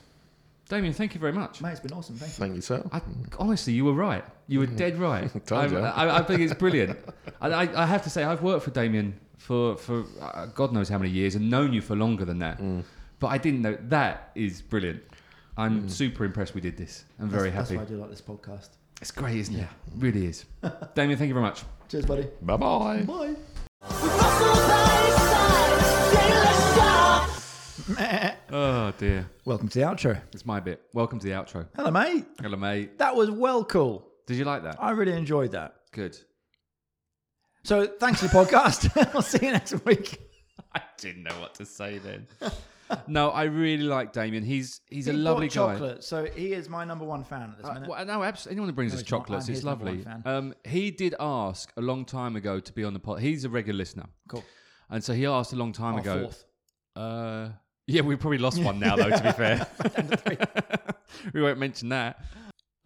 Damien, 0.70 0.94
thank 0.94 1.12
you 1.14 1.20
very 1.20 1.32
much. 1.32 1.60
Mate, 1.60 1.72
it's 1.72 1.80
been 1.80 1.92
awesome. 1.92 2.16
Thank 2.16 2.30
you. 2.32 2.38
Thank 2.38 2.54
you, 2.54 2.60
sir. 2.62 2.82
I, 2.90 3.02
honestly, 3.38 3.74
you 3.74 3.84
were 3.84 3.92
right. 3.92 4.24
You 4.48 4.60
were 4.60 4.66
dead 4.66 4.98
right. 4.98 5.30
Told 5.46 5.74
I, 5.74 5.78
ya. 5.78 5.92
I, 5.94 6.18
I 6.20 6.22
think 6.22 6.40
it's 6.40 6.54
brilliant. 6.54 6.98
I, 7.42 7.68
I 7.82 7.84
have 7.84 8.02
to 8.04 8.10
say, 8.10 8.24
I've 8.24 8.42
worked 8.42 8.64
for 8.64 8.70
Damien 8.70 9.12
for, 9.38 9.76
for 9.76 10.04
uh, 10.20 10.46
God 10.46 10.72
knows 10.72 10.88
how 10.88 10.98
many 10.98 11.10
years 11.10 11.34
and 11.34 11.50
known 11.50 11.72
you 11.72 11.80
for 11.80 11.96
longer 11.96 12.24
than 12.24 12.38
that. 12.40 12.58
Mm. 12.60 12.84
But 13.20 13.28
I 13.28 13.38
didn't 13.38 13.62
know 13.62 13.76
that 13.88 14.30
is 14.34 14.60
brilliant. 14.62 15.02
I'm 15.56 15.82
Mm. 15.84 15.90
super 15.90 16.24
impressed 16.24 16.54
we 16.54 16.60
did 16.60 16.76
this. 16.76 17.04
I'm 17.20 17.28
very 17.28 17.50
that's, 17.50 17.70
happy. 17.70 17.78
That's 17.78 17.90
why 17.90 17.94
I 17.94 17.96
do 17.96 18.00
like 18.02 18.10
this 18.10 18.20
podcast. 18.22 18.68
It's 19.00 19.10
great, 19.10 19.36
isn't 19.36 19.54
it? 19.54 19.58
Yeah. 19.58 19.64
It 19.64 19.70
really 20.02 20.26
is. 20.26 20.44
Damien, 20.94 21.18
thank 21.18 21.28
you 21.28 21.34
very 21.34 21.44
much. 21.44 21.62
Cheers, 21.88 22.06
buddy. 22.06 22.26
Bye 22.42 22.56
bye. 22.56 23.02
Bye. 23.02 23.34
Oh 28.56 28.92
dear, 28.98 29.28
Welcome 29.44 29.68
to 29.68 29.78
the 29.78 29.84
outro. 29.84 30.20
it's 30.32 30.46
my 30.46 30.58
bit. 30.60 30.80
Welcome 30.92 31.18
to 31.18 31.26
the 31.26 31.32
outro. 31.32 31.66
Hello, 31.76 31.90
mate. 31.90 32.24
Hello, 32.40 32.56
mate. 32.56 32.98
That 32.98 33.14
was 33.14 33.30
well 33.30 33.64
cool. 33.64 34.06
Did 34.26 34.36
you 34.38 34.44
like 34.44 34.62
that? 34.62 34.76
I 34.80 34.92
really 34.92 35.12
enjoyed 35.12 35.52
that. 35.52 35.76
Good. 35.92 36.16
So 37.64 37.86
thanks 37.86 38.20
for 38.20 38.28
the 38.28 38.32
podcast. 38.34 38.90
I'll 39.14 39.22
see 39.22 39.46
you 39.46 39.52
next 39.52 39.84
week. 39.84 40.20
I 40.74 40.82
didn't 40.98 41.22
know 41.24 41.40
what 41.40 41.54
to 41.56 41.64
say 41.64 41.98
then. 41.98 42.26
no, 43.06 43.30
I 43.30 43.44
really 43.44 43.84
like 43.84 44.12
Damien. 44.12 44.44
He's 44.44 44.80
he's 44.90 45.08
a 45.08 45.12
He 45.12 45.16
lovely 45.18 45.48
guy. 45.48 45.54
chocolate, 45.54 46.04
so 46.04 46.24
he 46.26 46.52
is 46.52 46.68
my 46.68 46.84
number 46.84 47.04
one 47.04 47.24
fan 47.24 47.42
at 47.42 47.56
this 47.58 47.66
Uh, 47.66 47.74
minute. 47.74 47.88
well, 47.88 48.04
no, 48.04 48.22
absolutely. 48.22 48.56
Anyone 48.56 48.68
who 48.68 48.74
brings 48.74 48.92
No, 48.92 48.96
us 48.96 49.00
he's 49.02 49.10
not. 49.10 49.18
chocolates, 49.20 49.48
I'm 49.48 49.54
his 49.54 49.64
number 49.64 49.84
lovely. 49.86 50.02
one 50.04 50.22
fan. 50.22 50.32
Um, 50.34 50.54
he 50.64 50.90
did 50.90 51.14
ask 51.18 51.72
a 51.76 51.80
long 51.80 52.04
time 52.04 52.36
ago 52.36 52.60
to 52.60 52.72
be 52.72 52.84
on 52.84 52.92
the 52.92 53.00
pod. 53.00 53.20
He's 53.20 53.44
a 53.44 53.48
regular 53.48 53.78
listener, 53.78 54.06
Cool. 54.28 54.44
and 54.90 55.02
so 55.02 55.14
he 55.14 55.24
asked 55.26 55.52
a 55.52 55.56
long 55.56 55.72
time 55.72 55.94
Our 55.94 56.00
ago. 56.00 56.22
fourth. 56.24 56.44
Uh, 56.96 57.48
yeah, 57.86 58.02
we 58.02 58.16
probably 58.16 58.38
lost 58.38 58.62
one 58.62 58.78
now, 58.78 58.96
though. 58.96 59.10
To 59.10 59.22
be 59.22 59.32
fair, 59.32 59.66
we 61.32 61.40
won't 61.42 61.58
mention 61.58 61.88
that. 61.90 62.20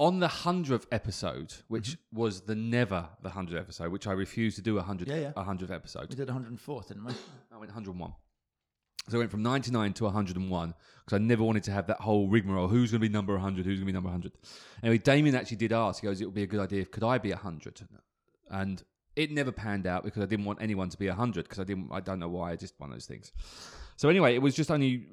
On 0.01 0.21
the 0.21 0.29
hundredth 0.29 0.87
episode, 0.93 1.55
which 1.67 1.91
Mm-hmm. 1.91 2.19
was 2.21 2.43
the 2.43 2.55
never 2.55 3.09
the 3.23 3.31
hundredth 3.31 3.61
episode, 3.61 3.91
which 3.91 4.07
I 4.07 4.13
refused 4.13 4.55
to 4.57 4.63
do 4.63 4.79
a 4.79 4.83
hundred 4.83 5.09
Yeah, 5.09 5.17
yeah. 5.17 5.33
a 5.37 5.43
hundredth 5.43 5.73
episode. 5.73 6.09
We 6.11 6.15
did 6.15 6.29
104th, 6.29 6.89
didn't 6.89 7.05
we? 7.05 7.13
I 7.53 7.57
went 7.59 7.71
101. 7.73 8.13
So 9.09 9.17
I 9.17 9.19
went 9.21 9.31
from 9.31 9.43
99 9.43 9.95
to 9.95 10.05
101 10.05 10.75
because 11.05 11.17
I 11.17 11.19
never 11.19 11.43
wanted 11.43 11.63
to 11.65 11.73
have 11.73 11.87
that 11.89 12.01
whole 12.01 12.29
rigmarole. 12.29 12.69
Who's 12.69 12.91
going 12.93 13.01
to 13.01 13.09
be 13.09 13.13
number 13.13 13.33
100? 13.33 13.65
Who's 13.65 13.79
going 13.81 13.87
to 13.87 13.87
be 13.87 13.93
number 13.93 14.09
100? 14.11 14.33
Anyway, 14.83 14.99
Damien 14.99 15.35
actually 15.35 15.57
did 15.57 15.73
ask. 15.73 16.01
He 16.03 16.07
goes, 16.07 16.21
"It 16.21 16.27
would 16.27 16.35
be 16.35 16.43
a 16.43 16.47
good 16.47 16.61
idea. 16.61 16.83
if 16.83 16.91
Could 16.93 17.03
I 17.05 17.19
be 17.19 17.31
100?" 17.31 17.81
And 18.51 18.83
it 19.17 19.33
never 19.33 19.51
panned 19.51 19.87
out 19.89 20.05
because 20.05 20.23
I 20.23 20.27
didn't 20.27 20.45
want 20.45 20.61
anyone 20.63 20.91
to 20.91 20.99
be 20.99 21.09
100 21.09 21.43
because 21.45 21.59
I 21.59 21.65
didn't. 21.65 21.89
I 21.91 22.01
don't 22.01 22.21
know 22.21 22.29
why. 22.29 22.53
I 22.53 22.57
just 22.57 22.79
one 22.79 22.91
of 22.91 22.95
those 22.95 23.07
things. 23.07 23.33
So 23.97 24.09
anyway, 24.09 24.35
it 24.37 24.43
was 24.43 24.55
just 24.55 24.71
only 24.71 25.07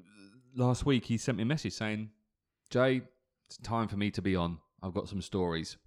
last 0.55 0.85
week 0.85 1.05
he 1.05 1.17
sent 1.17 1.37
me 1.37 1.43
a 1.43 1.45
message 1.47 1.73
saying, 1.73 2.11
"Jay, 2.69 3.01
it's 3.47 3.57
time 3.57 3.87
for 3.87 3.97
me 3.97 4.11
to 4.11 4.21
be 4.21 4.35
on. 4.35 4.59
I've 4.85 4.93
got 4.93 5.09
some 5.09 5.21
stories." 5.21 5.77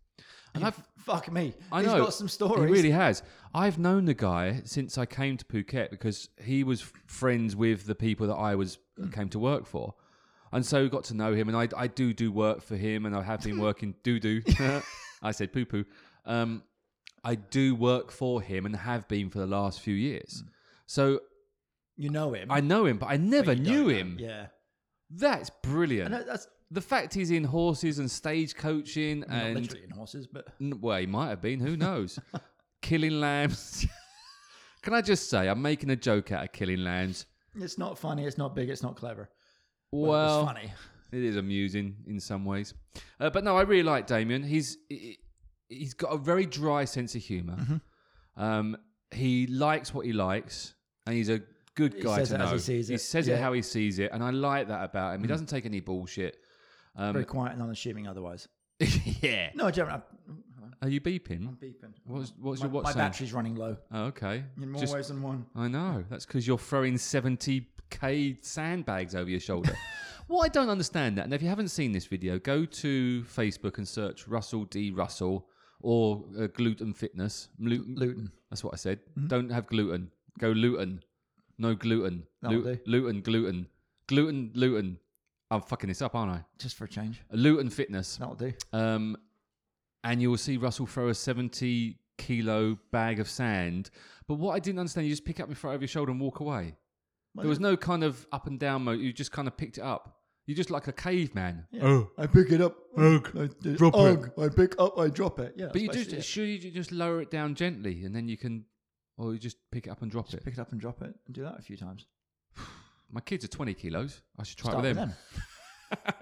And 0.55 0.65
I've 0.65 0.83
Fuck 0.97 1.31
me. 1.33 1.55
I 1.73 1.81
He's 1.83 1.87
know. 1.93 2.05
got 2.05 2.13
some 2.15 2.29
stories. 2.29 2.65
he 2.67 2.73
really 2.73 2.91
has. 2.91 3.23
I've 3.55 3.79
known 3.79 4.05
the 4.07 4.15
guy 4.15 4.61
since 4.65 4.99
I 4.99 5.07
came 5.07 5.37
to 5.39 5.45
Phuket 5.45 5.91
because 5.91 6.29
he 6.43 6.65
was 6.65 6.83
f- 6.83 6.93
friends 7.07 7.55
with 7.57 7.87
the 7.87 7.95
people 7.95 8.27
that 8.27 8.35
I 8.35 8.55
was 8.55 8.79
came 9.13 9.29
to 9.31 9.39
work 9.39 9.65
for, 9.67 9.95
and 10.53 10.65
so 10.67 10.89
got 10.89 11.05
to 11.05 11.15
know 11.15 11.33
him. 11.35 11.49
And 11.49 11.57
I, 11.57 11.69
I 11.77 11.87
do 11.87 12.13
do 12.13 12.33
work 12.33 12.61
for 12.63 12.77
him, 12.77 13.07
and 13.07 13.15
I 13.17 13.23
have 13.23 13.43
been 13.43 13.59
working 13.69 13.95
do 14.03 14.19
do. 14.21 14.43
I 15.23 15.31
said 15.33 15.53
poo 15.53 15.65
poo. 15.65 15.85
Um, 16.27 16.63
I 17.25 17.35
do 17.37 17.75
work 17.75 18.11
for 18.11 18.41
him 18.43 18.65
and 18.67 18.75
have 18.77 19.07
been 19.09 19.29
for 19.31 19.39
the 19.39 19.47
last 19.47 19.81
few 19.81 19.95
years. 19.95 20.45
So 20.87 21.21
You 21.97 22.11
know 22.11 22.33
him. 22.33 22.51
I 22.51 22.61
know 22.61 22.85
him, 22.87 22.99
but 22.99 23.07
I 23.07 23.17
never 23.17 23.53
you 23.53 23.63
knew 23.63 23.83
know. 23.85 23.89
him. 23.89 24.17
Yeah. 24.21 24.47
That's 25.11 25.51
brilliant. 25.63 26.11
know 26.11 26.23
that's 26.23 26.47
The 26.71 26.81
fact 26.83 27.15
he's 27.15 27.31
in 27.31 27.45
horses 27.45 27.99
and 27.99 28.11
stage 28.11 28.55
coaching 28.55 29.25
I 29.29 29.29
mean, 29.29 29.39
not 29.39 29.47
and 29.47 29.61
literally 29.61 29.85
in 29.85 29.91
horses, 29.91 30.27
but 30.27 30.49
N- 30.61 30.79
Well, 30.81 30.99
he 30.99 31.07
might 31.07 31.29
have 31.31 31.41
been. 31.41 31.61
Who 31.61 31.77
knows? 31.77 32.19
killing 32.83 33.21
lambs. 33.21 33.87
Can 34.83 34.93
I 34.95 35.01
just 35.01 35.29
say, 35.31 35.49
I'm 35.49 35.61
making 35.63 35.91
a 35.91 35.97
joke 35.97 36.31
out 36.33 36.45
of 36.45 36.53
killing 36.53 36.85
lambs. 36.85 37.27
it's 37.57 37.79
not 37.79 37.99
funny. 37.99 38.25
It's 38.25 38.39
not 38.39 38.55
big. 38.55 38.69
It's 38.69 38.83
not 38.83 38.97
clever. 38.97 39.29
Well, 39.93 40.41
it's 40.43 40.47
funny. 40.53 40.73
it 41.13 41.23
is 41.25 41.37
amusing 41.37 41.97
in 42.07 42.21
some 42.21 42.45
ways. 42.45 42.75
Uh, 43.19 43.31
but 43.31 43.45
no, 43.45 43.57
I 43.57 43.63
really 43.63 43.83
like 43.83 44.07
Damien. 44.07 44.43
He's 44.43 44.77
he- 44.89 45.19
he's 45.71 45.95
got 45.95 46.09
a 46.09 46.19
very 46.19 46.47
dry 46.47 46.85
sense 46.85 47.15
of 47.15 47.23
humor. 47.23 47.57
Mm-hmm. 47.59 48.43
Um, 48.43 48.77
he 49.11 49.47
likes 49.47 49.93
what 49.95 50.05
he 50.07 50.13
likes, 50.13 50.75
and 51.07 51.17
he's 51.17 51.29
a 51.31 51.41
good 51.75 51.95
He 51.95 52.01
guy 52.03 52.17
says 52.19 52.29
to 52.29 52.35
it 52.37 52.41
as 52.43 52.49
know. 52.51 52.55
he 52.57 52.61
sees 52.61 52.91
it. 52.91 53.01
says 53.01 53.27
Yeah. 53.27 53.35
Mm. 53.35 53.39
it 53.39 53.43
how 53.43 53.53
he 53.55 53.63
sees 53.63 53.99
it, 53.99 54.11
and 54.13 54.23
I 54.23 54.31
like 54.31 54.69
that 54.69 54.85
about 54.85 55.15
him. 55.15 55.23
He 55.23 55.27
doesn't 55.27 55.47
take 55.49 55.65
any 55.67 55.81
bullshit. 55.81 56.37
Um, 56.99 57.13
Very 57.13 57.25
quiet 57.25 57.53
and 57.55 57.63
unassuming. 57.63 58.07
Otherwise, 58.09 58.49
yeah. 59.23 59.51
no, 59.55 59.67
I 59.67 59.71
don't. 59.71 59.89
I'm, 59.89 60.03
Are 60.83 60.89
you 60.89 61.01
beeping? 61.01 61.47
I'm 61.49 61.57
beeping. 61.63 61.93
What's, 62.05 62.33
what's 62.41 62.61
my, 62.61 62.67
your 62.67 62.73
watch 62.73 62.85
my 62.85 62.93
saying? 62.93 62.99
battery's 63.07 63.33
running 63.33 63.55
low 63.55 63.77
Oh, 63.93 64.05
okay. 64.07 64.45
in 64.61 64.71
more 64.71 64.81
Just- 64.81 64.95
ways 64.95 65.09
than 65.09 65.23
one. 65.23 65.47
I 65.57 65.69
know. 65.69 66.05
That's 66.11 66.27
because 66.27 66.47
you're 66.47 66.59
throwing 66.59 66.95
70k 66.95 68.45
sandbags 68.45 69.15
over 69.15 69.31
your 69.31 69.41
shoulder. 69.41 69.77
what 70.27 70.45
I 70.45 70.49
don't 70.49 70.69
understand 70.69 71.19
that, 71.19 71.25
and 71.25 71.33
if 71.35 71.43
you 71.43 71.49
haven't 71.49 71.69
seen 71.69 71.93
this 71.93 72.07
video, 72.07 72.39
go 72.39 72.65
to 72.65 73.23
Facebook 73.25 73.79
and 73.79 73.87
search 73.87 74.27
Russell 74.29 74.65
D. 74.65 74.91
Russell 74.91 75.47
or 75.81 76.25
uh, 76.39 76.47
Gluten 76.49 76.93
Fitness. 76.93 77.49
Luton. 77.59 77.95
Luton. 77.97 78.33
That's 78.51 78.65
what 78.65 78.75
I 78.75 78.77
said. 78.77 78.99
Mm-hmm. 79.19 79.29
Don't 79.29 79.51
have 79.51 79.67
gluten. 79.69 80.11
Go 80.39 80.49
Luton. 80.49 81.03
No 81.59 81.75
gluten. 81.75 82.25
That'll 82.43 82.59
Lu- 82.61 82.75
do. 82.77 82.81
Luton, 82.87 83.21
gluten. 83.21 83.67
Gluten, 84.07 84.51
Luton. 84.55 84.99
I'm 85.51 85.63
fucking 85.63 85.89
this 85.89 86.03
up, 86.03 86.15
aren't 86.15 86.33
I? 86.33 86.45
Just 86.59 86.77
for 86.77 86.85
a 86.85 86.89
change. 86.89 87.23
Luton 87.33 87.71
Fitness. 87.71 88.17
That'll 88.17 88.35
do. 88.35 88.53
Um, 88.73 89.17
and 90.05 90.21
you 90.21 90.31
will 90.31 90.37
see 90.37 90.57
Russell 90.57 90.87
throw 90.87 91.09
a 91.09 91.15
70 91.15 91.97
kilo 92.19 92.79
bag 92.93 93.19
of 93.21 93.29
sand. 93.29 93.91
But 94.27 94.35
what 94.35 94.55
I 94.55 94.59
didn't 94.59 94.79
understand, 94.79 95.07
you 95.07 95.13
just 95.13 95.25
pick 95.25 95.41
up 95.41 95.49
and 95.49 95.57
throw 95.57 95.71
it 95.71 95.75
over 95.75 95.83
your 95.83 95.89
shoulder 95.89 96.13
and 96.13 96.21
walk 96.21 96.41
away. 96.41 96.75
Well, 97.35 97.43
there 97.45 97.49
was 97.49 97.61
no 97.61 97.77
kind 97.77 98.05
of 98.05 98.27
up 98.33 98.47
and 98.47 98.59
down 98.59 98.85
mode. 98.85 99.01
You 99.01 99.13
just 99.13 99.33
kind 99.33 99.49
of 99.49 99.57
picked 99.57 99.79
it 99.79 99.85
up. 99.85 100.17
You're 100.47 100.57
just 100.57 100.71
like 100.71 100.89
a 100.89 100.93
caveman. 100.93 101.67
Yeah. 101.71 101.85
Oh, 101.85 102.11
I 102.17 102.27
pick 102.27 102.51
it 102.51 102.61
up. 102.61 102.77
Ugh. 102.97 103.29
I, 103.39 103.69
Drop 103.75 103.95
it. 103.95 103.99
ugh. 103.99 104.31
I 104.39 104.49
pick 104.49 104.75
up. 104.79 104.99
I 104.99 105.09
drop 105.09 105.39
it. 105.41 105.55
Yeah. 105.57 105.69
but 105.73 105.81
you 105.81 105.89
just 105.89 105.99
basically 105.99 106.19
it. 106.19 106.25
sure 106.25 106.45
you 106.45 106.71
just 106.71 106.91
lower 106.91 107.21
it 107.21 107.31
down 107.31 107.55
gently, 107.55 108.05
and 108.05 108.15
then 108.15 108.29
you 108.29 108.39
can, 108.39 108.65
or 109.19 109.35
you 109.35 109.39
just 109.39 109.59
pick 109.71 109.87
it 109.87 109.91
up 109.91 110.01
and 110.01 110.11
drop 110.11 110.25
Just 110.27 110.39
it. 110.39 110.45
pick 110.45 110.55
it 110.55 110.59
up 110.59 110.73
and 110.73 110.81
drop 110.81 111.03
it 111.03 111.15
and 111.27 111.35
do 111.35 111.43
that 111.43 111.59
a 111.59 111.63
few 111.63 111.77
times. 111.77 112.07
My 113.11 113.21
kids 113.21 113.45
are 113.45 113.49
20 113.49 113.75
kilos. 113.75 114.21
I 114.39 114.43
should 114.45 114.59
try 114.59 114.71
Start 114.73 114.85
it 114.85 114.89
with 114.97 114.99
with 114.99 115.09
them. 115.09 115.15
them. 115.91 116.15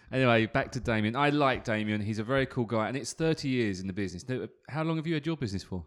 anyway, 0.12 0.46
back 0.46 0.72
to 0.72 0.80
Damien. 0.80 1.14
I 1.16 1.30
like 1.30 1.64
Damien. 1.64 2.00
He's 2.00 2.18
a 2.18 2.24
very 2.24 2.46
cool 2.46 2.64
guy, 2.64 2.88
and 2.88 2.96
it's 2.96 3.12
30 3.12 3.48
years 3.48 3.80
in 3.80 3.86
the 3.86 3.92
business. 3.92 4.28
Now, 4.28 4.46
How 4.68 4.82
long 4.82 4.96
have 4.96 5.06
you 5.06 5.14
had 5.14 5.26
your 5.26 5.36
business 5.36 5.62
for? 5.62 5.84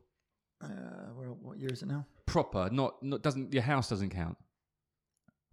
Uh, 0.64 0.68
where, 1.16 1.28
what 1.30 1.58
year 1.60 1.70
is 1.72 1.82
it 1.82 1.88
now? 1.88 2.06
Proper, 2.26 2.70
not 2.72 3.02
not 3.04 3.22
doesn't 3.24 3.52
your 3.52 3.64
house 3.64 3.90
doesn't 3.90 4.12
count. 4.12 4.38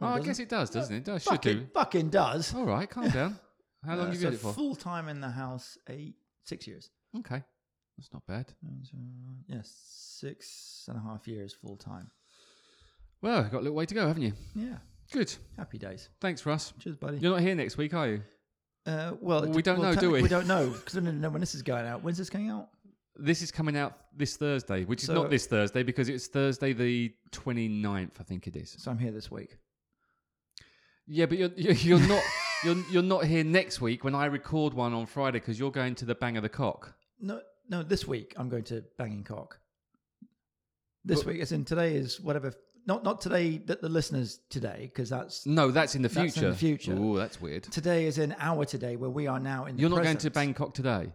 Oh, 0.01 0.07
Oh, 0.07 0.09
I 0.11 0.21
guess 0.21 0.39
it 0.39 0.49
does, 0.49 0.71
doesn't 0.71 0.95
it? 0.95 0.99
It 0.99 1.05
does, 1.05 1.23
should 1.25 1.31
Fucking, 1.31 1.59
do. 1.59 1.67
fucking 1.75 2.11
does. 2.11 2.55
All 2.55 2.65
right, 2.67 2.89
calm 2.89 3.09
down. 3.11 3.39
How 3.85 3.93
long 3.97 4.01
Uh, 4.01 4.05
have 4.07 4.15
you 4.15 4.21
so 4.21 4.27
had 4.27 4.35
it 4.35 4.41
for? 4.41 4.53
Full 4.53 4.77
time 4.77 5.09
in 5.09 5.21
the 5.21 5.31
house, 5.31 5.79
eight, 5.89 6.15
six 6.45 6.67
years. 6.69 6.91
Okay, 7.19 7.43
that's 7.97 8.13
not 8.13 8.25
bad. 8.27 8.53
Uh, 8.65 8.71
Yes, 9.49 9.73
six 10.21 10.85
and 10.89 10.99
a 10.99 11.01
half 11.01 11.27
years 11.27 11.55
full 11.55 11.77
time. 11.77 12.11
Well, 13.23 13.43
you've 13.43 13.51
got 13.51 13.59
a 13.59 13.63
little 13.65 13.77
way 13.77 13.87
to 13.87 13.95
go, 13.95 14.07
haven't 14.07 14.23
you? 14.23 14.33
Yeah, 14.55 14.77
Good. 15.11 15.35
happy 15.57 15.79
days. 15.79 16.09
Thanks, 16.21 16.47
Russ. 16.47 16.73
Cheers, 16.79 16.97
buddy. 16.97 17.19
You're 17.19 17.33
not 17.33 17.41
here 17.41 17.55
next 17.55 17.77
week, 17.77 17.95
are 17.95 18.09
you? 18.09 18.23
Uh, 18.87 19.15
well, 19.21 19.43
it- 19.45 19.51
We 19.51 19.63
don't 19.63 19.79
know, 19.81 19.91
do 19.91 19.95
technically 19.95 20.09
we? 20.19 20.23
We 20.23 20.29
don't 20.29 20.47
know 20.47 20.71
because 20.71 20.95
we 20.95 21.01
don't 21.03 21.21
know 21.21 21.31
when 21.31 21.41
this 21.41 21.55
is 21.55 21.63
going 21.63 21.87
out. 21.87 22.03
When's 22.03 22.19
this 22.19 22.31
going 22.31 22.49
out? 22.49 22.69
This 23.17 23.43
is 23.43 23.51
coming 23.51 23.77
out 23.77 23.99
this 24.17 24.37
Thursday, 24.37 24.85
which 24.85 25.01
is 25.03 25.07
So- 25.07 25.15
not 25.15 25.31
this 25.31 25.47
Thursday 25.47 25.83
because 25.83 26.09
it's 26.09 26.29
Thursday 26.29 26.73
the 26.73 27.13
29th, 27.33 28.21
I 28.21 28.23
think 28.23 28.47
it 28.47 28.55
is. 28.57 28.77
So 28.79 28.91
I'm 28.91 28.99
here 28.99 29.11
this 29.11 29.31
week. 29.31 29.57
Yeah, 31.07 31.27
but 31.27 31.39
you're 31.39 31.51
you're, 31.57 31.73
you're 31.73 32.07
not 32.09 32.23
you're 32.65 32.77
you're 32.91 33.03
not 33.03 33.25
here 33.25 33.43
next 33.43 33.81
week 33.81 34.05
when 34.05 34.15
I 34.15 34.27
record 34.27 34.75
one 34.75 34.93
on 34.95 35.07
Friday 35.07 35.39
because 35.41 35.59
you're 35.59 35.73
going 35.73 35.95
to 35.97 36.05
the 36.05 36.15
Bang 36.15 36.37
of 36.37 36.43
the 36.43 36.49
Cock. 36.51 36.95
No, 37.19 37.41
no, 37.69 37.83
this 37.83 38.07
week 38.07 38.35
I'm 38.37 38.49
going 38.49 38.65
to 38.65 38.85
Banging 38.99 39.25
Cock. 39.25 39.59
This 41.05 41.25
But- 41.25 41.33
week, 41.35 41.43
as 41.43 41.51
in 41.53 41.65
today 41.65 41.97
is 41.97 42.21
whatever. 42.21 42.53
Not 42.89 43.05
not 43.05 43.21
today 43.21 43.59
that 43.67 43.83
the 43.83 43.89
listeners 43.91 44.41
today 44.49 44.79
because 44.93 45.11
that's 45.11 45.45
No, 45.45 45.71
that's 45.71 45.95
in 45.95 46.01
the 46.03 46.09
That's 46.09 46.17
in 46.17 46.31
future. 46.33 46.51
the 46.51 46.57
future. 46.57 46.97
Oh, 46.99 47.17
that's 47.17 47.39
weird. 47.41 47.65
today 47.65 48.07
is 48.07 48.17
in 48.17 48.35
our 48.39 48.65
today 48.65 48.97
where 48.97 49.11
we 49.11 49.27
are 49.27 49.39
now 49.39 49.67
in. 49.67 49.79
You're 49.79 49.91
not 49.91 50.03
going 50.03 50.17
to. 50.17 50.31
Bangkok 50.31 50.73
today. 50.73 51.13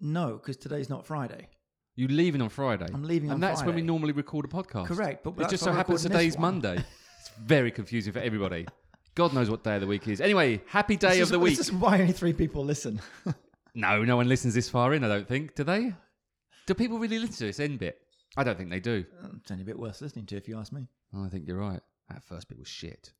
No, 0.00 0.32
because 0.38 0.56
today's 0.56 0.88
not 0.88 1.06
Friday. 1.06 1.48
You're 1.96 2.08
leaving 2.08 2.40
on 2.42 2.48
Friday. 2.48 2.86
I'm 2.92 3.04
leaving 3.04 3.30
and 3.30 3.42
that's 3.42 3.62
when 3.62 3.74
we 3.74 3.82
normally 3.82 4.12
record 4.12 4.46
a 4.46 4.48
podcast. 4.48 4.86
Correct, 4.86 5.22
but 5.22 5.34
It 5.38 5.50
just 5.50 5.62
so 5.64 5.72
happens 5.72 6.02
today's. 6.02 6.38
Monday. 6.38 6.82
It's 7.20 7.30
very 7.44 7.70
confusing 7.70 8.12
for 8.12 8.20
everybody. 8.20 8.66
God 9.14 9.32
knows 9.34 9.50
what 9.50 9.64
day 9.64 9.74
of 9.76 9.80
the 9.82 9.86
week 9.86 10.06
is. 10.08 10.20
Anyway, 10.20 10.62
happy 10.66 10.96
day 10.96 11.08
This 11.08 11.16
of 11.18 11.22
is- 11.22 11.30
the 11.30 11.38
week. 11.38 11.56
This 11.58 11.68
is 11.68 11.72
why 11.72 12.00
only 12.00 12.12
three 12.12 12.32
people 12.32 12.64
listen. 12.64 13.00
No, 13.78 14.02
no 14.02 14.16
one 14.16 14.26
listens 14.26 14.54
this 14.54 14.70
far 14.70 14.94
in. 14.94 15.04
I 15.04 15.08
don't 15.08 15.28
think. 15.28 15.54
Do 15.54 15.62
they? 15.62 15.92
Do 16.66 16.72
people 16.72 16.98
really 16.98 17.18
listen 17.18 17.36
to 17.36 17.44
this 17.44 17.60
end 17.60 17.78
bit? 17.78 18.00
I 18.36 18.44
don't 18.44 18.56
think 18.58 18.70
they 18.70 18.80
do. 18.80 19.04
it's 19.40 19.50
only 19.50 19.62
a 19.62 19.66
bit 19.66 19.78
worth 19.78 20.00
listening 20.00 20.26
to 20.26 20.36
if 20.36 20.48
you 20.48 20.58
ask 20.58 20.72
me. 20.72 20.88
I 21.16 21.28
think 21.28 21.46
you're 21.46 21.58
right. 21.58 21.80
That 22.10 22.22
first 22.22 22.48
bit 22.48 22.58
was 22.58 22.68
shit. 22.68 23.12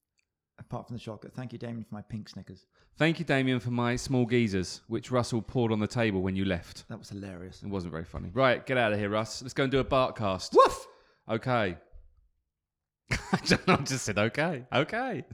Apart 0.58 0.86
from 0.86 0.96
the 0.96 1.00
chocolate, 1.00 1.34
thank 1.34 1.52
you, 1.52 1.58
Damien, 1.58 1.84
for 1.84 1.94
my 1.94 2.02
pink 2.02 2.28
Snickers. 2.28 2.66
Thank 2.96 3.18
you, 3.18 3.26
Damien, 3.26 3.60
for 3.60 3.70
my 3.70 3.94
small 3.96 4.24
geezers, 4.24 4.80
which 4.88 5.10
Russell 5.10 5.42
poured 5.42 5.70
on 5.70 5.80
the 5.80 5.86
table 5.86 6.22
when 6.22 6.34
you 6.34 6.46
left. 6.46 6.88
That 6.88 6.98
was 6.98 7.10
hilarious. 7.10 7.62
It 7.62 7.68
wasn't 7.68 7.92
very 7.92 8.04
funny. 8.04 8.30
Right, 8.32 8.64
get 8.64 8.78
out 8.78 8.92
of 8.92 8.98
here, 8.98 9.10
Russ. 9.10 9.42
Let's 9.42 9.52
go 9.52 9.64
and 9.64 9.72
do 9.72 9.80
a 9.80 9.84
Bartcast. 9.84 10.54
Woof! 10.54 10.86
Okay. 11.28 11.76
I 13.10 13.76
just 13.84 14.04
said 14.04 14.18
okay. 14.18 14.64
Okay. 14.72 15.24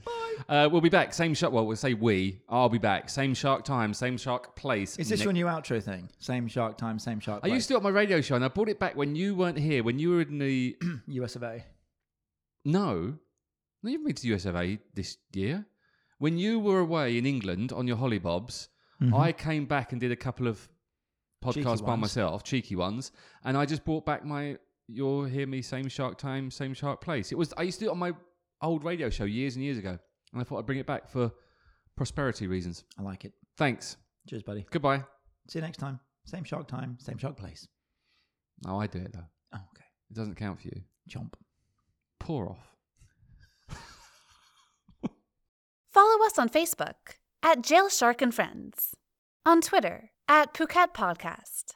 Uh, 0.49 0.69
we'll 0.71 0.81
be 0.81 0.89
back. 0.89 1.15
Same 1.15 1.35
shark. 1.35 1.53
Well, 1.53 1.67
we'll 1.67 1.77
say 1.77 1.95
we. 1.95 2.41
I'll 2.49 2.69
be 2.69 2.79
back. 2.79 3.09
Same 3.09 3.33
shark 3.35 3.65
time. 3.65 3.95
Same 3.95 4.17
shark 4.17 4.55
place. 4.57 4.97
Is 4.99 5.09
this 5.09 5.23
your 5.25 5.33
new 5.33 5.47
outro 5.47 5.83
thing? 5.83 6.09
Same 6.19 6.49
shark 6.49 6.77
time, 6.77 6.99
same 6.99 7.21
shark. 7.21 7.41
I 7.45 7.49
used 7.49 7.69
to 7.69 7.75
do 7.75 7.77
it 7.77 7.79
on 7.79 7.83
my 7.85 7.91
radio 7.91 8.21
show, 8.21 8.35
and 8.37 8.45
I 8.45 8.49
brought 8.49 8.69
it 8.69 8.79
back 8.79 8.97
when 8.97 9.15
you 9.15 9.35
weren't 9.35 9.59
here. 9.59 9.83
When 9.83 9.99
you 9.99 10.11
were 10.11 10.21
in 10.23 10.39
the 10.39 10.77
US 11.07 11.37
of 11.37 11.43
A. 11.43 11.65
no, 12.65 13.15
no, 13.83 13.91
you've 13.91 14.05
been 14.05 14.15
to 14.15 14.35
US 14.35 14.45
of 14.47 14.57
A 14.57 14.79
this 14.95 15.17
year. 15.33 15.67
When 16.19 16.39
you 16.39 16.61
were 16.61 16.79
away 16.81 17.19
in 17.19 17.27
England 17.27 17.73
on 17.73 17.87
your 17.89 17.97
hollybobs, 17.97 18.69
I 19.13 19.33
came 19.33 19.65
back 19.67 19.91
and 19.91 20.01
did 20.01 20.13
a 20.13 20.17
couple 20.17 20.47
of 20.47 20.69
podcasts 21.45 21.55
Mm-hmm. 21.79 21.85
By 21.87 21.91
ones. 21.93 22.01
myself, 22.03 22.45
cheeky 22.45 22.77
ones, 22.77 23.11
and 23.45 23.57
I 23.57 23.67
just 23.67 23.85
brought 23.85 24.07
back 24.07 24.25
my 24.25 24.59
"You'll 24.87 25.25
Hear 25.25 25.49
Me" 25.49 25.61
same 25.63 25.89
shark 25.89 26.19
time, 26.19 26.51
same 26.53 26.73
shark 26.75 27.01
place. 27.01 27.33
It 27.33 27.39
was 27.39 27.53
I 27.57 27.63
used 27.63 27.81
to 27.81 27.87
do 27.87 27.89
it 27.91 27.93
on 27.93 27.99
my 27.99 28.13
old 28.61 28.85
radio 28.85 29.11
show 29.11 29.25
years 29.25 29.57
and 29.57 29.65
years 29.65 29.77
ago, 29.79 29.99
and 30.33 30.41
I 30.41 30.45
thought 30.45 30.59
I'd 30.59 30.67
bring 30.67 30.79
it 30.79 30.87
back 30.87 31.09
for 31.09 31.31
prosperity 31.97 32.47
reasons. 32.47 32.85
I 32.99 33.03
like 33.03 33.25
it. 33.25 33.33
Thanks. 33.57 33.97
Cheers, 34.29 34.43
buddy. 34.43 34.67
Goodbye. 34.71 35.05
See 35.49 35.59
you 35.59 35.65
next 35.65 35.79
time. 35.79 36.01
Same 36.25 36.45
shark 36.45 36.69
time, 36.69 36.97
same 37.01 37.19
shark 37.19 37.37
place. 37.37 37.67
Oh, 38.67 38.79
I 38.79 38.87
do 38.87 38.99
it 38.99 39.13
though. 39.13 39.27
Oh, 39.55 39.59
okay. 39.75 39.85
It 40.11 40.15
doesn't 40.15 40.37
count 40.37 40.61
for 40.61 40.69
you. 40.69 40.83
Chomp. 41.11 41.35
Pour 42.21 42.51
off. 42.51 42.77
Follow 45.93 46.25
us 46.25 46.39
on 46.39 46.49
Facebook 46.49 47.19
at 47.43 47.63
Jay 47.63 47.81
Shark 47.91 48.23
and 48.23 48.33
Friends, 48.33 48.95
on 49.45 49.61
Twitter 49.61 50.13
at 50.29 50.55
Phuket 50.55 50.95
Podcast, 50.95 51.75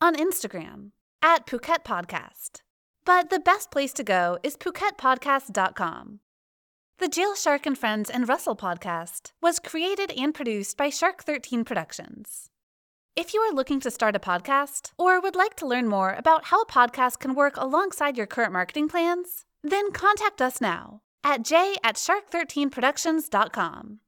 on 0.00 0.16
Instagram 0.16 0.90
at 1.22 1.46
Phuket 1.46 1.84
Podcast. 1.84 2.62
But 3.04 3.30
the 3.30 3.38
best 3.38 3.70
place 3.70 3.92
to 3.94 4.02
go 4.02 4.38
is 4.42 4.56
PhuketPodcast.com. 4.56 6.18
The 6.98 7.08
Jay 7.08 7.26
Shark 7.36 7.66
and 7.66 7.76
Friends 7.76 8.08
and 8.08 8.26
Russell 8.26 8.56
podcast 8.56 9.32
was 9.42 9.58
created 9.58 10.10
and 10.12 10.34
produced 10.34 10.78
by 10.78 10.88
Shark 10.88 11.22
13 11.22 11.62
Productions. 11.62 12.48
If 13.14 13.34
you 13.34 13.40
are 13.40 13.52
looking 13.52 13.80
to 13.80 13.90
start 13.90 14.16
a 14.16 14.18
podcast 14.18 14.92
or 14.96 15.20
would 15.20 15.36
like 15.36 15.56
to 15.56 15.66
learn 15.66 15.88
more 15.88 16.14
about 16.14 16.46
how 16.46 16.62
a 16.62 16.66
podcast 16.66 17.18
can 17.18 17.34
work 17.34 17.58
alongside 17.58 18.16
your 18.16 18.26
current 18.26 18.54
marketing 18.54 18.88
plans, 18.88 19.44
then 19.62 19.92
contact 19.92 20.40
us 20.40 20.58
now 20.58 21.02
at 21.22 21.42
j 21.42 21.76
at 21.84 21.96
shark13productions.com. 21.96 24.00